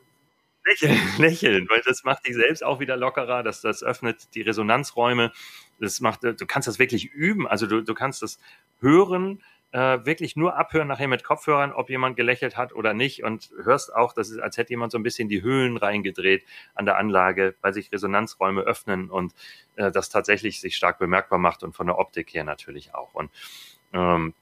lächeln, 0.65 0.99
lächeln, 1.19 1.69
weil 1.69 1.83
das 1.85 2.05
macht 2.05 2.27
dich 2.27 2.35
selbst 2.35 2.65
auch 2.65 2.81
wieder 2.81 2.97
lockerer, 2.97 3.43
das, 3.43 3.61
das 3.61 3.83
öffnet 3.83 4.35
die 4.35 4.43
Resonanzräume, 4.43 5.33
das 5.81 6.01
macht, 6.01 6.23
du 6.25 6.47
kannst 6.47 6.69
das 6.69 6.79
wirklich 6.79 7.07
üben, 7.07 7.47
also 7.47 7.67
du, 7.67 7.83
du 7.83 7.95
kannst 7.95 8.23
das 8.23 8.39
hören, 8.81 9.43
äh, 9.75 10.07
wirklich 10.07 10.37
nur 10.37 10.57
abhören 10.57 10.87
nachher 10.87 11.09
mit 11.09 11.25
Kopfhörern, 11.25 11.73
ob 11.73 11.91
jemand 11.91 12.17
gelächelt 12.17 12.57
hat 12.57 12.73
oder 12.73 12.95
nicht 12.95 13.25
und 13.25 13.51
hörst 13.65 13.93
auch, 13.93 14.12
das 14.12 14.31
ist, 14.31 14.39
als 14.39 14.57
hätte 14.57 14.71
jemand 14.71 14.93
so 14.93 14.99
ein 14.99 15.03
bisschen 15.03 15.29
die 15.29 15.43
Höhlen 15.43 15.77
reingedreht 15.77 16.45
an 16.77 16.85
der 16.85 16.97
Anlage, 16.97 17.57
weil 17.61 17.75
sich 17.75 17.91
Resonanzräume 17.91 18.61
öffnen 18.62 19.11
und 19.11 19.35
äh, 19.75 19.91
das 19.91 20.11
tatsächlich 20.11 20.61
sich 20.61 20.77
stark 20.77 21.01
bemerkbar 21.01 21.41
macht 21.41 21.65
und 21.65 21.75
von 21.75 21.89
der 21.89 21.99
Optik 21.99 22.33
her 22.35 22.45
natürlich 22.45 22.95
auch. 22.95 23.15
Und 23.15 23.33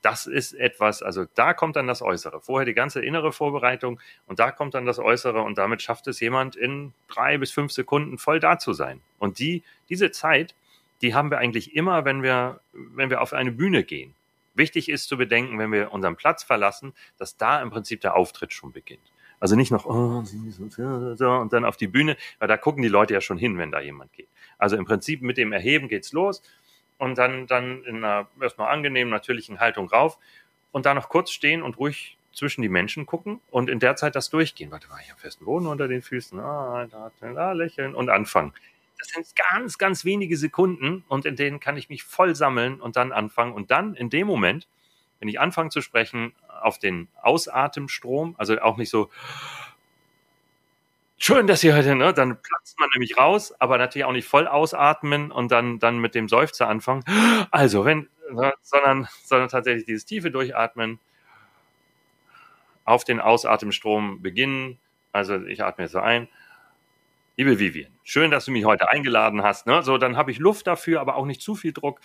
das 0.01 0.27
ist 0.27 0.55
etwas, 0.55 1.03
also 1.03 1.27
da 1.35 1.53
kommt 1.53 1.77
dann 1.77 1.87
das 1.87 2.01
Äußere. 2.01 2.41
Vorher 2.41 2.65
die 2.65 2.73
ganze 2.73 3.05
innere 3.05 3.33
Vorbereitung 3.33 4.01
und 4.27 4.39
da 4.39 4.51
kommt 4.51 4.73
dann 4.73 4.87
das 4.87 4.99
Äußere 4.99 5.43
und 5.43 5.59
damit 5.59 5.83
schafft 5.83 6.07
es 6.07 6.21
jemand 6.21 6.57
in 6.57 6.95
drei 7.09 7.37
bis 7.37 7.53
fünf 7.53 7.71
Sekunden 7.71 8.17
voll 8.17 8.41
da 8.41 8.59
zu 8.59 8.73
sein. 8.73 9.03
Und 9.19 9.39
die, 9.39 9.63
diese 9.91 10.11
Zeit, 10.11 10.55
die 11.03 11.15
haben 11.15 11.31
wir 11.31 11.37
eigentlich 11.37 11.77
immer, 11.77 12.07
wenn 12.07 12.23
wir, 12.23 12.61
wenn 12.73 13.11
wir 13.11 13.21
auf 13.21 13.35
eine 13.35 13.53
Bühne 13.53 13.85
gehen. 13.85 14.15
Wichtig 14.55 14.89
ist 14.89 15.07
zu 15.09 15.19
bedenken, 15.19 15.59
wenn 15.59 15.71
wir 15.71 15.93
unseren 15.93 16.17
Platz 16.17 16.43
verlassen, 16.43 16.95
dass 17.19 17.37
da 17.37 17.61
im 17.61 17.69
Prinzip 17.69 18.01
der 18.01 18.17
Auftritt 18.17 18.55
schon 18.55 18.73
beginnt. 18.73 19.13
Also 19.39 19.55
nicht 19.55 19.71
noch 19.71 19.85
oh, 19.85 20.23
und 20.23 21.53
dann 21.53 21.65
auf 21.67 21.77
die 21.77 21.89
Bühne, 21.89 22.17
weil 22.39 22.49
da 22.49 22.57
gucken 22.57 22.83
die 22.83 22.89
Leute 22.89 23.13
ja 23.13 23.21
schon 23.21 23.39
hin, 23.39 23.59
wenn 23.59 23.71
da 23.71 23.81
jemand 23.81 24.15
geht. 24.15 24.29
Also 24.57 24.77
im 24.77 24.87
Prinzip 24.87 25.21
mit 25.21 25.37
dem 25.37 25.53
Erheben 25.53 25.89
geht's 25.89 26.13
los 26.13 26.43
und 27.03 27.19
dann, 27.19 27.49
dann 27.49 27.83
in 27.83 27.97
einer 27.97 28.29
erstmal 28.41 28.73
angenehmen, 28.73 29.11
natürlichen 29.11 29.59
Haltung 29.59 29.89
rauf 29.89 30.19
und 30.71 30.87
da 30.87 30.95
noch 30.95 31.09
kurz 31.09 31.33
stehen 31.33 31.61
und 31.61 31.77
ruhig 31.77 32.17
zwischen 32.33 32.63
die 32.63 32.69
Menschen 32.69 33.07
gucken 33.07 33.41
und 33.51 33.69
in 33.69 33.81
der 33.81 33.97
Zeit 33.97 34.15
das 34.15 34.31
durchgehen. 34.31 34.71
Warte 34.71 34.87
mal, 34.87 35.01
ich 35.03 35.11
habe 35.11 35.21
festen 35.21 35.45
Boden 35.45 35.67
unter 35.67 35.89
den 35.89 36.01
Füßen, 36.01 36.39
ah, 36.39 36.87
da, 36.89 37.11
da 37.21 37.53
lächeln 37.55 37.97
und 37.97 38.09
anfangen. 38.09 38.53
Das 39.01 39.09
sind 39.09 39.27
ganz, 39.51 39.79
ganz 39.79 40.05
wenige 40.05 40.37
Sekunden 40.37 41.03
und 41.09 41.27
in 41.27 41.35
denen 41.35 41.59
kann 41.59 41.77
ich 41.77 41.89
mich 41.89 42.05
voll 42.05 42.37
sammeln 42.37 42.81
und 42.81 42.95
dann 42.95 43.11
anfangen 43.11 43.53
und 43.53 43.73
dann 43.73 43.97
in 43.97 44.09
dem 44.09 44.29
Moment, 44.29 44.69
wenn 45.19 45.27
ich 45.27 45.41
anfange 45.41 45.71
zu 45.71 45.81
sprechen, 45.81 46.37
auf 46.61 46.79
den 46.79 47.09
Ausatemstrom, 47.21 48.37
also 48.39 48.61
auch 48.61 48.77
nicht 48.77 48.91
so, 48.91 49.11
schön, 51.23 51.47
dass 51.47 51.63
ihr 51.63 51.75
heute, 51.75 51.95
ne? 51.95 52.13
Dann 52.13 52.41
platzt 52.41 52.79
man 52.79 52.89
nämlich 52.95 53.17
raus, 53.17 53.55
aber 53.59 53.79
natürlich 53.79 54.05
auch 54.05 54.13
nicht 54.13 54.27
voll 54.27 54.47
ausatmen 54.47 55.31
und 55.31 55.53
dann, 55.53 55.79
dann 55.79 55.99
mit 55.99 56.15
dem 56.15 56.29
Seufzer 56.29 56.69
anfangen. 56.69 57.05
Also, 57.51 57.85
wenn, 57.85 58.09
sondern, 58.61 59.09
sondern 59.23 59.49
tatsächlich 59.49 59.87
dieses 59.87 60.05
tiefe 60.05 60.31
Durchatmen 60.31 60.99
auf 62.85 63.05
den 63.05 63.21
Ausatemstrom 63.21 64.21
beginnen. 64.23 64.79
Also, 65.13 65.43
ich 65.45 65.63
atme 65.63 65.85
jetzt 65.85 65.93
so 65.93 66.01
ein. 66.01 66.29
Liebe 67.35 67.59
Vivian, 67.59 67.91
schön, 68.05 68.31
dass 68.31 68.45
du 68.45 68.51
mich 68.51 68.67
heute 68.67 68.91
eingeladen 68.91 69.43
hast. 69.43 69.67
Ne? 69.67 69.83
So, 69.83 69.97
dann 69.97 70.19
habe 70.19 70.31
ich 70.31 70.39
Luft 70.39 70.67
dafür, 70.67 71.01
aber 71.01 71.17
auch 71.17 71.25
nicht 71.25 71.41
zu 71.41 71.55
viel 71.55 71.73
Druck. 71.73 71.99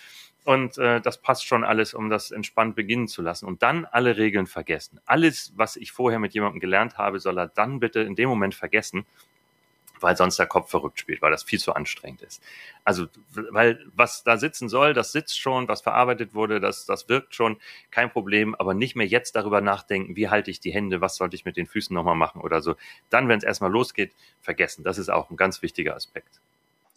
Und 0.46 0.78
äh, 0.78 1.02
das 1.02 1.22
passt 1.22 1.46
schon 1.46 1.66
alles, 1.66 1.94
um 1.94 2.10
das 2.10 2.32
entspannt 2.32 2.78
beginnen 2.78 3.10
zu 3.10 3.22
lassen. 3.22 3.46
Und 3.46 3.62
dann 3.62 3.84
alle 3.84 4.16
Regeln 4.16 4.48
vergessen. 4.48 5.02
Alles, 5.06 5.52
was 5.58 5.76
ich 5.76 5.92
vorher 5.92 6.20
mit 6.20 6.34
jemandem 6.34 6.62
gelernt 6.62 6.98
habe, 6.98 7.20
soll 7.20 7.38
er 7.38 7.50
dann 7.50 7.82
bitte 7.82 8.00
in 8.00 8.16
dem 8.16 8.30
Moment 8.30 8.56
vergessen 8.56 9.06
weil 10.02 10.16
sonst 10.18 10.38
der 10.38 10.48
Kopf 10.48 10.70
verrückt 10.70 11.00
spielt, 11.00 11.22
weil 11.22 11.32
das 11.32 11.44
viel 11.44 11.60
zu 11.60 11.74
anstrengend 11.74 12.22
ist. 12.22 12.42
Also, 12.84 13.08
weil 13.34 13.86
was 13.94 14.24
da 14.24 14.38
sitzen 14.38 14.70
soll, 14.70 14.94
das 14.94 15.12
sitzt 15.12 15.40
schon, 15.40 15.68
was 15.68 15.82
verarbeitet 15.82 16.34
wurde, 16.34 16.60
das, 16.60 16.86
das 16.86 17.10
wirkt 17.10 17.36
schon, 17.36 17.58
kein 17.92 18.10
Problem, 18.10 18.56
aber 18.56 18.74
nicht 18.74 18.96
mehr 18.96 19.08
jetzt 19.08 19.36
darüber 19.36 19.62
nachdenken, 19.62 20.16
wie 20.16 20.30
halte 20.30 20.52
ich 20.52 20.60
die 20.60 20.72
Hände, 20.72 21.02
was 21.02 21.16
sollte 21.16 21.36
ich 21.36 21.46
mit 21.46 21.58
den 21.58 21.68
Füßen 21.68 21.94
nochmal 21.94 22.16
machen 22.16 22.42
oder 22.42 22.62
so. 22.62 22.76
Dann, 23.10 23.28
wenn 23.28 23.38
es 23.38 23.44
erstmal 23.44 23.72
losgeht, 23.72 24.14
vergessen. 24.42 24.84
Das 24.84 24.98
ist 24.98 25.10
auch 25.10 25.30
ein 25.30 25.38
ganz 25.38 25.62
wichtiger 25.62 25.96
Aspekt. 25.96 26.42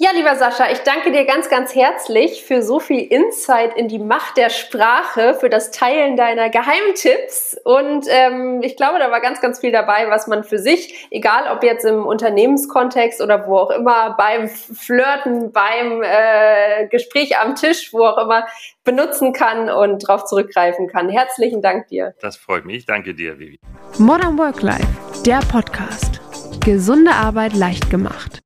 Ja, 0.02 0.12
lieber 0.14 0.34
Sascha, 0.34 0.72
ich 0.72 0.78
danke 0.78 1.12
dir 1.12 1.26
ganz, 1.26 1.50
ganz 1.50 1.74
herzlich 1.74 2.42
für 2.42 2.62
so 2.62 2.80
viel 2.80 3.02
Insight 3.02 3.76
in 3.76 3.86
die 3.86 3.98
Macht 3.98 4.38
der 4.38 4.48
Sprache, 4.48 5.34
für 5.34 5.50
das 5.50 5.72
Teilen 5.72 6.16
deiner 6.16 6.48
Geheimtipps. 6.48 7.60
Und 7.64 8.06
ähm, 8.08 8.62
ich 8.62 8.78
glaube, 8.78 8.98
da 8.98 9.10
war 9.10 9.20
ganz, 9.20 9.42
ganz 9.42 9.60
viel 9.60 9.72
dabei, 9.72 10.08
was 10.08 10.26
man 10.26 10.42
für 10.42 10.58
sich, 10.58 11.06
egal 11.10 11.54
ob 11.54 11.62
jetzt 11.62 11.84
im 11.84 12.06
Unternehmenskontext 12.06 13.20
oder 13.20 13.46
wo 13.46 13.58
auch 13.58 13.70
immer, 13.70 14.16
beim 14.16 14.48
Flirten, 14.48 15.52
beim 15.52 16.02
äh, 16.02 16.88
Gespräch 16.88 17.36
am 17.36 17.54
Tisch, 17.54 17.92
wo 17.92 18.06
auch 18.06 18.16
immer, 18.24 18.46
benutzen 18.84 19.34
kann 19.34 19.68
und 19.68 20.08
darauf 20.08 20.24
zurückgreifen 20.24 20.88
kann. 20.88 21.10
Herzlichen 21.10 21.60
Dank 21.60 21.88
dir. 21.88 22.14
Das 22.22 22.38
freut 22.38 22.64
mich. 22.64 22.86
Danke 22.86 23.12
dir, 23.14 23.38
Vivi. 23.38 23.60
Modern 23.98 24.38
Work 24.38 24.62
Life, 24.62 25.22
der 25.26 25.40
Podcast. 25.52 26.22
Gesunde 26.64 27.10
Arbeit 27.10 27.52
leicht 27.52 27.90
gemacht. 27.90 28.40